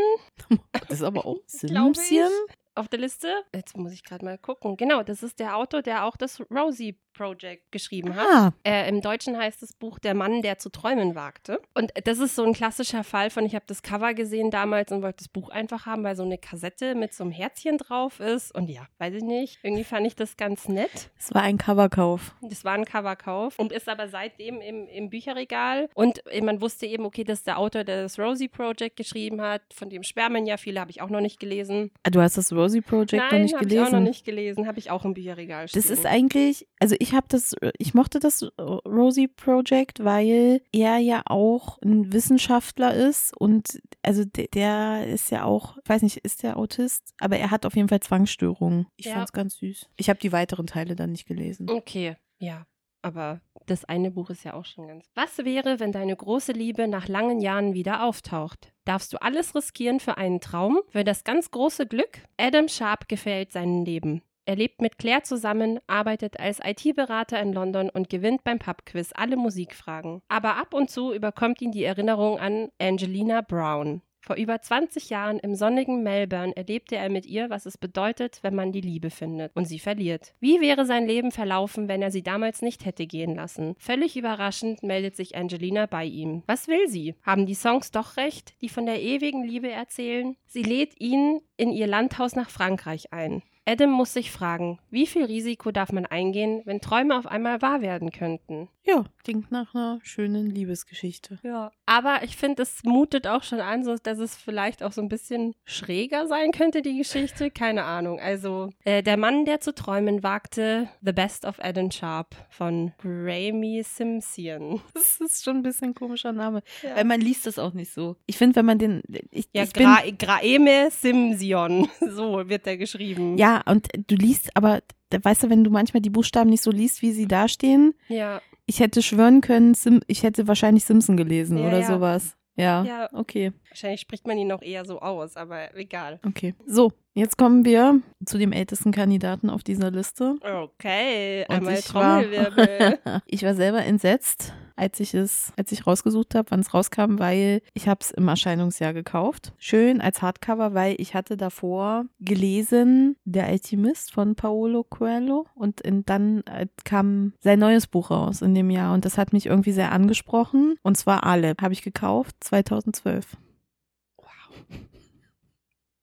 Das 0.71 0.89
ist 0.89 1.03
aber 1.03 1.27
auch 1.27 1.37
Simpson 1.45 2.31
auf 2.77 2.87
der 2.87 2.99
Liste. 2.99 3.27
Jetzt 3.53 3.77
muss 3.77 3.91
ich 3.91 4.03
gerade 4.03 4.23
mal 4.23 4.37
gucken. 4.37 4.77
Genau, 4.77 5.03
das 5.03 5.23
ist 5.23 5.39
der 5.39 5.57
Autor, 5.57 5.81
der 5.81 6.05
auch 6.05 6.17
das 6.17 6.41
Rosie 6.51 6.97
Project 7.17 7.71
geschrieben 7.71 8.15
hat. 8.15 8.27
Ah. 8.27 8.53
Äh, 8.63 8.87
Im 8.89 9.01
Deutschen 9.01 9.37
heißt 9.37 9.61
das 9.61 9.73
Buch 9.73 9.97
Der 9.97 10.13
Mann, 10.13 10.43
der 10.43 10.59
zu 10.59 10.69
träumen 10.69 11.15
wagte. 11.15 11.59
Und 11.73 11.91
das 12.03 12.19
ist 12.19 12.35
so 12.35 12.43
ein 12.43 12.53
klassischer 12.53 13.03
Fall 13.03 13.31
von, 13.31 13.43
ich 13.45 13.55
habe 13.55 13.65
das 13.67 13.81
Cover 13.81 14.13
gesehen 14.13 14.51
damals 14.51 14.91
und 14.91 15.01
wollte 15.01 15.23
das 15.23 15.27
Buch 15.27 15.49
einfach 15.49 15.87
haben, 15.87 16.03
weil 16.03 16.15
so 16.15 16.23
eine 16.23 16.37
Kassette 16.37 16.93
mit 16.93 17.13
so 17.13 17.23
einem 17.23 17.31
Herzchen 17.31 17.79
drauf 17.79 18.19
ist. 18.19 18.53
Und 18.53 18.69
ja, 18.69 18.87
weiß 18.99 19.15
ich 19.15 19.23
nicht, 19.23 19.57
irgendwie 19.63 19.83
fand 19.83 20.05
ich 20.05 20.15
das 20.15 20.37
ganz 20.37 20.67
nett. 20.69 21.09
Es 21.17 21.33
war 21.33 21.41
ein 21.41 21.57
Coverkauf. 21.57 22.35
Das 22.41 22.63
war 22.63 22.73
ein 22.73 22.85
Coverkauf 22.85 23.57
und 23.57 23.71
ist 23.71 23.89
aber 23.89 24.09
seitdem 24.09 24.61
im, 24.61 24.87
im 24.87 25.09
Bücherregal. 25.09 25.89
Und 25.95 26.21
man 26.43 26.61
wusste 26.61 26.85
eben, 26.85 27.05
okay, 27.05 27.23
das 27.23 27.39
ist 27.39 27.47
der 27.47 27.57
Autor, 27.57 27.83
der 27.83 28.03
das 28.03 28.19
Rosie 28.19 28.47
Project 28.47 28.95
geschrieben 28.95 29.41
hat, 29.41 29.63
von 29.73 29.89
dem 29.89 30.03
schwärmen 30.03 30.45
ja 30.45 30.57
viele, 30.57 30.79
habe 30.79 30.91
ich 30.91 31.01
auch 31.01 31.09
noch 31.09 31.21
nicht 31.21 31.39
gelesen. 31.39 31.91
Ah, 32.03 32.11
du 32.11 32.21
hast 32.21 32.37
das 32.37 32.53
Rosie 32.53 32.66
Project 32.81 33.23
Nein, 33.31 33.31
noch 33.31 33.39
nicht 33.39 33.59
gelesen? 33.59 33.77
Nein, 33.77 33.87
habe 33.87 33.87
ich 33.87 33.87
auch 33.87 33.99
noch 33.99 34.07
nicht 34.07 34.25
gelesen, 34.25 34.67
habe 34.67 34.79
ich 34.79 34.91
auch 34.91 35.05
im 35.05 35.13
Bücherregal 35.13 35.67
stehen. 35.67 35.81
Das 35.81 35.89
ist 35.89 36.05
eigentlich, 36.05 36.67
also 36.79 36.95
ich 36.99 37.13
habe 37.13 37.27
das, 37.29 37.55
ich 37.77 37.93
mochte 37.93 38.19
das 38.19 38.43
Rosie 38.59 39.27
Project, 39.27 40.03
weil 40.03 40.61
er 40.71 40.97
ja 40.97 41.21
auch 41.25 41.79
ein 41.81 42.11
Wissenschaftler 42.13 42.93
ist 42.93 43.35
und 43.37 43.79
also 44.03 44.23
der, 44.25 44.47
der 44.47 45.07
ist 45.07 45.31
ja 45.31 45.43
auch, 45.43 45.77
ich 45.83 45.89
weiß 45.89 46.01
nicht, 46.01 46.17
ist 46.17 46.43
der 46.43 46.57
Autist, 46.57 47.13
aber 47.19 47.37
er 47.37 47.51
hat 47.51 47.65
auf 47.65 47.75
jeden 47.75 47.89
Fall 47.89 47.99
Zwangsstörungen. 47.99 48.87
Ich 48.97 49.05
ja. 49.05 49.23
es 49.23 49.31
ganz 49.31 49.57
süß. 49.57 49.89
Ich 49.97 50.09
habe 50.09 50.19
die 50.19 50.31
weiteren 50.31 50.67
Teile 50.67 50.95
dann 50.95 51.11
nicht 51.11 51.27
gelesen. 51.27 51.69
Okay, 51.69 52.15
ja. 52.39 52.65
Aber 53.01 53.41
das 53.69 53.85
eine 53.85 54.11
Buch 54.11 54.29
ist 54.29 54.43
ja 54.43 54.53
auch 54.53 54.65
schon 54.65 54.87
ganz. 54.87 55.09
Was 55.15 55.37
wäre, 55.39 55.79
wenn 55.79 55.91
deine 55.91 56.15
große 56.15 56.51
Liebe 56.51 56.87
nach 56.87 57.07
langen 57.07 57.39
Jahren 57.39 57.73
wieder 57.73 58.03
auftaucht? 58.03 58.73
Darfst 58.85 59.13
du 59.13 59.21
alles 59.21 59.53
riskieren 59.55 59.99
für 59.99 60.17
einen 60.17 60.41
Traum? 60.41 60.79
Für 60.89 61.03
das 61.03 61.23
ganz 61.23 61.51
große 61.51 61.87
Glück? 61.87 62.21
Adam 62.37 62.67
Sharp 62.67 63.07
gefällt 63.07 63.51
sein 63.51 63.85
Leben. 63.85 64.21
Er 64.45 64.55
lebt 64.55 64.81
mit 64.81 64.97
Claire 64.97 65.23
zusammen, 65.23 65.79
arbeitet 65.87 66.39
als 66.39 66.61
IT-Berater 66.63 67.37
in 67.41 67.51
London 67.51 67.89
und 67.89 68.09
gewinnt 68.09 68.45
beim 68.45 68.59
Pubquiz 68.59 69.11
alle 69.13 69.35
Musikfragen. 69.35 70.21
Aber 70.29 70.55
ab 70.55 70.73
und 70.73 70.89
zu 70.89 71.13
überkommt 71.13 71.61
ihn 71.61 71.73
die 71.73 71.83
Erinnerung 71.83 72.39
an 72.39 72.69
Angelina 72.79 73.41
Brown. 73.41 74.01
Vor 74.27 74.35
über 74.35 74.61
20 74.61 75.09
Jahren 75.09 75.39
im 75.39 75.55
sonnigen 75.55 76.03
Melbourne 76.03 76.51
erlebte 76.57 76.97
er 76.97 77.07
mit 77.07 77.25
ihr, 77.25 77.49
was 77.49 77.65
es 77.65 77.77
bedeutet, 77.77 78.39
wenn 78.41 78.55
man 78.55 78.73
die 78.73 78.81
Liebe 78.81 79.09
findet 79.09 79.55
und 79.55 79.69
sie 79.69 79.79
verliert. 79.79 80.33
Wie 80.41 80.59
wäre 80.59 80.85
sein 80.85 81.07
Leben 81.07 81.31
verlaufen, 81.31 81.87
wenn 81.87 82.01
er 82.01 82.11
sie 82.11 82.23
damals 82.23 82.61
nicht 82.61 82.83
hätte 82.83 83.07
gehen 83.07 83.35
lassen? 83.35 83.75
Völlig 83.79 84.17
überraschend 84.17 84.83
meldet 84.83 85.15
sich 85.15 85.37
Angelina 85.37 85.85
bei 85.85 86.03
ihm. 86.03 86.43
Was 86.45 86.67
will 86.67 86.89
sie? 86.89 87.15
Haben 87.23 87.45
die 87.45 87.55
Songs 87.55 87.91
doch 87.91 88.17
recht, 88.17 88.53
die 88.59 88.67
von 88.67 88.85
der 88.85 89.01
ewigen 89.01 89.45
Liebe 89.45 89.71
erzählen? 89.71 90.35
Sie 90.45 90.63
lädt 90.63 90.99
ihn 90.99 91.39
in 91.55 91.71
ihr 91.71 91.87
Landhaus 91.87 92.35
nach 92.35 92.49
Frankreich 92.49 93.13
ein. 93.13 93.43
Adam 93.67 93.91
muss 93.91 94.13
sich 94.13 94.31
fragen, 94.31 94.79
wie 94.91 95.05
viel 95.05 95.25
Risiko 95.25 95.71
darf 95.71 95.91
man 95.91 96.05
eingehen, 96.05 96.61
wenn 96.63 96.79
Träume 96.79 97.17
auf 97.17 97.27
einmal 97.27 97.61
wahr 97.61 97.81
werden 97.81 98.13
könnten? 98.13 98.69
Ja, 98.85 99.03
klingt 99.21 99.51
nach 99.51 99.75
einer 99.75 99.99
schönen 100.03 100.49
Liebesgeschichte. 100.49 101.39
Ja, 101.43 101.71
aber 101.85 102.23
ich 102.23 102.37
finde, 102.37 102.63
es 102.63 102.85
mutet 102.85 103.27
auch 103.27 103.43
schon 103.43 103.59
an, 103.59 103.83
so, 103.83 103.97
dass 104.01 104.19
es 104.19 104.37
vielleicht 104.37 104.81
auch 104.81 104.93
so 104.93 105.01
ein 105.01 105.09
bisschen 105.09 105.53
schräger 105.65 106.25
sein 106.27 106.53
könnte, 106.53 106.81
die 106.81 106.97
Geschichte. 106.97 107.51
Keine 107.51 107.83
Ahnung. 107.83 108.21
Also, 108.21 108.69
äh, 108.85 109.03
der 109.03 109.17
Mann, 109.17 109.43
der 109.43 109.59
zu 109.59 109.75
träumen 109.75 110.23
wagte, 110.23 110.87
The 111.01 111.11
Best 111.11 111.43
of 111.43 111.59
Adam 111.59 111.91
Sharp 111.91 112.33
von 112.49 112.93
Ramy 113.03 113.83
Simpson. 113.83 114.81
Das 114.93 115.19
ist 115.19 115.43
schon 115.43 115.57
ein 115.57 115.63
bisschen 115.63 115.89
ein 115.89 115.93
komischer 115.93 116.31
Name, 116.31 116.61
ja. 116.81 116.95
weil 116.95 117.03
man 117.03 117.19
liest 117.19 117.45
das 117.45 117.59
auch 117.59 117.73
nicht 117.73 117.91
so. 117.91 118.15
Ich 118.25 118.37
finde, 118.37 118.55
wenn 118.55 118.65
man 118.65 118.79
den. 118.79 119.01
Ich, 119.31 119.49
ja, 119.53 119.63
ich 119.63 119.73
Gra 119.73 120.01
Graeme 120.17 120.89
Simsion. 120.91 121.89
So 121.99 122.47
wird 122.47 122.65
der 122.65 122.77
geschrieben. 122.77 123.37
Ja, 123.37 123.56
und 123.65 123.87
du 124.07 124.15
liest 124.15 124.49
aber, 124.55 124.81
weißt 125.11 125.43
du, 125.43 125.49
wenn 125.49 125.63
du 125.63 125.69
manchmal 125.69 126.01
die 126.01 126.09
Buchstaben 126.09 126.49
nicht 126.49 126.63
so 126.63 126.71
liest, 126.71 127.01
wie 127.01 127.11
sie 127.11 127.27
dastehen. 127.27 127.93
Ja. 128.07 128.41
Ich 128.65 128.79
hätte 128.79 129.01
schwören 129.01 129.41
können, 129.41 129.73
Sim 129.73 130.01
ich 130.07 130.23
hätte 130.23 130.47
wahrscheinlich 130.47 130.83
Simpson 130.83 131.15
gelesen 131.15 131.57
ja, 131.57 131.67
oder 131.67 131.79
ja. 131.79 131.87
sowas. 131.87 132.37
Ja, 132.57 132.83
ja, 132.83 133.09
okay. 133.13 133.53
Wahrscheinlich 133.69 134.01
spricht 134.01 134.25
man 134.25 134.37
ihn 134.37 134.47
noch 134.47 134.63
eher 134.63 134.83
so 134.83 134.99
aus, 134.99 135.37
aber 135.37 135.77
egal. 135.77 136.19
Okay. 136.25 136.55
So, 136.65 136.91
jetzt 137.13 137.37
kommen 137.37 137.63
wir 137.65 138.01
zu 138.25 138.39
dem 138.39 138.51
ältesten 138.51 138.91
Kandidaten 138.91 139.51
auf 139.51 139.63
dieser 139.63 139.91
Liste. 139.91 140.37
Okay, 140.41 141.45
einmal 141.47 141.79
Trommelwirbel. 141.79 142.99
War, 143.03 143.21
ich 143.27 143.43
war 143.43 143.53
selber 143.53 143.85
entsetzt, 143.85 144.53
als 144.77 144.99
ich 144.99 145.13
es, 145.13 145.51
als 145.57 145.71
ich 145.71 145.85
rausgesucht 145.85 146.35
habe, 146.35 146.51
wann 146.51 146.59
es 146.59 146.73
rauskam, 146.73 147.19
weil 147.19 147.61
ich 147.73 147.87
habe 147.87 147.99
es 148.01 148.11
im 148.11 148.27
Erscheinungsjahr 148.27 148.93
gekauft. 148.93 149.53
Schön 149.57 149.99
als 150.01 150.21
Hardcover, 150.21 150.73
weil 150.73 150.95
ich 150.99 151.15
hatte 151.15 151.35
davor 151.35 152.05
gelesen 152.19 153.17
Der 153.25 153.47
Alchemist 153.47 154.11
von 154.11 154.35
Paolo 154.35 154.83
Coelho 154.83 155.47
und 155.55 155.81
in, 155.81 156.05
dann 156.05 156.43
äh, 156.45 156.67
kam 156.83 157.33
sein 157.39 157.59
neues 157.59 157.87
Buch 157.87 158.11
raus 158.11 158.41
in 158.41 158.53
dem 158.55 158.69
Jahr 158.69 158.93
und 158.93 159.05
das 159.05 159.17
hat 159.17 159.33
mich 159.33 159.47
irgendwie 159.47 159.71
sehr 159.71 159.91
angesprochen 159.91 160.75
und 160.83 160.97
zwar 160.97 161.25
Alep 161.25 161.61
habe 161.61 161.73
ich 161.73 161.81
gekauft 161.81 162.35
2012. 162.41 163.37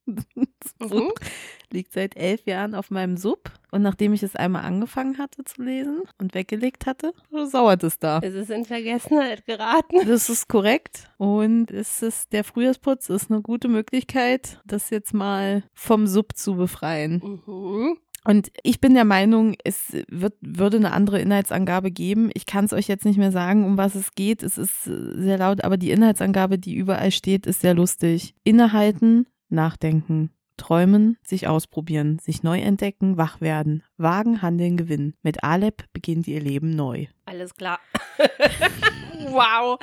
mhm. 0.06 1.12
liegt 1.74 1.92
seit 1.92 2.16
elf 2.16 2.46
Jahren 2.46 2.74
auf 2.74 2.90
meinem 2.90 3.18
Sub. 3.18 3.50
Und 3.70 3.82
nachdem 3.82 4.14
ich 4.14 4.22
es 4.22 4.36
einmal 4.36 4.62
angefangen 4.62 5.18
hatte 5.18 5.44
zu 5.44 5.62
lesen 5.62 6.02
und 6.18 6.34
weggelegt 6.34 6.86
hatte, 6.86 7.12
sauert 7.30 7.82
es 7.82 7.98
da. 7.98 8.20
Es 8.22 8.34
ist 8.34 8.50
in 8.50 8.64
Vergessenheit 8.64 9.44
geraten. 9.44 9.98
Das 10.14 10.28
ist 10.28 10.48
korrekt. 10.48 11.10
Und 11.18 11.70
es 11.72 12.00
ist, 12.00 12.32
der 12.32 12.44
Frühjahrsputz 12.44 13.08
ist 13.08 13.30
eine 13.30 13.42
gute 13.42 13.68
Möglichkeit, 13.68 14.60
das 14.64 14.90
jetzt 14.90 15.12
mal 15.12 15.64
vom 15.74 16.06
Sub 16.06 16.36
zu 16.36 16.54
befreien. 16.54 17.42
Mhm. 17.46 17.98
Und 18.26 18.50
ich 18.62 18.80
bin 18.80 18.94
der 18.94 19.04
Meinung, 19.04 19.54
es 19.64 19.92
wird, 20.08 20.34
würde 20.40 20.78
eine 20.78 20.92
andere 20.92 21.20
Inhaltsangabe 21.20 21.90
geben. 21.90 22.30
Ich 22.32 22.46
kann 22.46 22.64
es 22.64 22.72
euch 22.72 22.88
jetzt 22.88 23.04
nicht 23.04 23.18
mehr 23.18 23.32
sagen, 23.32 23.64
um 23.64 23.76
was 23.76 23.94
es 23.94 24.12
geht. 24.12 24.42
Es 24.42 24.56
ist 24.56 24.84
sehr 24.84 25.38
laut, 25.38 25.62
aber 25.62 25.76
die 25.76 25.90
Inhaltsangabe, 25.90 26.58
die 26.58 26.74
überall 26.74 27.10
steht, 27.10 27.46
ist 27.46 27.60
sehr 27.60 27.74
lustig. 27.74 28.34
Innehalten, 28.42 29.26
nachdenken. 29.50 30.30
Träumen, 30.56 31.16
sich 31.22 31.48
ausprobieren, 31.48 32.18
sich 32.18 32.42
neu 32.42 32.60
entdecken, 32.60 33.16
wach 33.16 33.40
werden, 33.40 33.82
wagen, 33.96 34.42
handeln, 34.42 34.76
gewinnen. 34.76 35.14
Mit 35.22 35.42
Alep 35.44 35.84
beginnt 35.92 36.28
ihr 36.28 36.40
Leben 36.40 36.70
neu. 36.70 37.06
Alles 37.26 37.54
klar. 37.54 37.80
wow. 39.30 39.78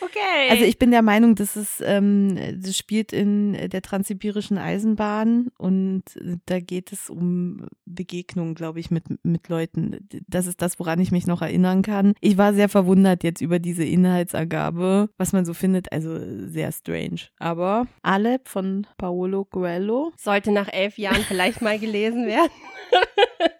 Okay. 0.00 0.50
Also 0.50 0.64
ich 0.64 0.78
bin 0.78 0.90
der 0.90 1.02
Meinung, 1.02 1.34
dass 1.34 1.56
es 1.56 1.82
ähm, 1.84 2.38
das 2.62 2.76
spielt 2.76 3.12
in 3.12 3.52
der 3.70 3.82
transsibirischen 3.82 4.58
Eisenbahn 4.58 5.48
und 5.58 6.04
da 6.46 6.60
geht 6.60 6.92
es 6.92 7.10
um 7.10 7.66
Begegnungen, 7.84 8.54
glaube 8.54 8.80
ich, 8.80 8.90
mit, 8.90 9.04
mit 9.24 9.48
Leuten. 9.48 10.08
Das 10.26 10.46
ist 10.46 10.62
das, 10.62 10.78
woran 10.78 11.00
ich 11.00 11.12
mich 11.12 11.26
noch 11.26 11.42
erinnern 11.42 11.82
kann. 11.82 12.14
Ich 12.20 12.38
war 12.38 12.54
sehr 12.54 12.68
verwundert 12.68 13.24
jetzt 13.24 13.40
über 13.40 13.58
diese 13.58 13.84
Inhaltsangabe, 13.84 15.10
was 15.18 15.32
man 15.32 15.44
so 15.44 15.54
findet. 15.54 15.92
Also 15.92 16.18
sehr 16.46 16.72
strange. 16.72 17.20
Aber 17.38 17.86
Alep 18.02 18.48
von 18.48 18.86
Paolo 18.98 19.44
Coelho. 19.44 20.12
Sollte 20.16 20.52
nach 20.52 20.68
elf 20.72 20.98
Jahren 20.98 21.22
vielleicht 21.22 21.62
mal 21.62 21.78
gelesen 21.78 22.26
werden. 22.26 22.50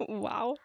wow. 0.09 0.59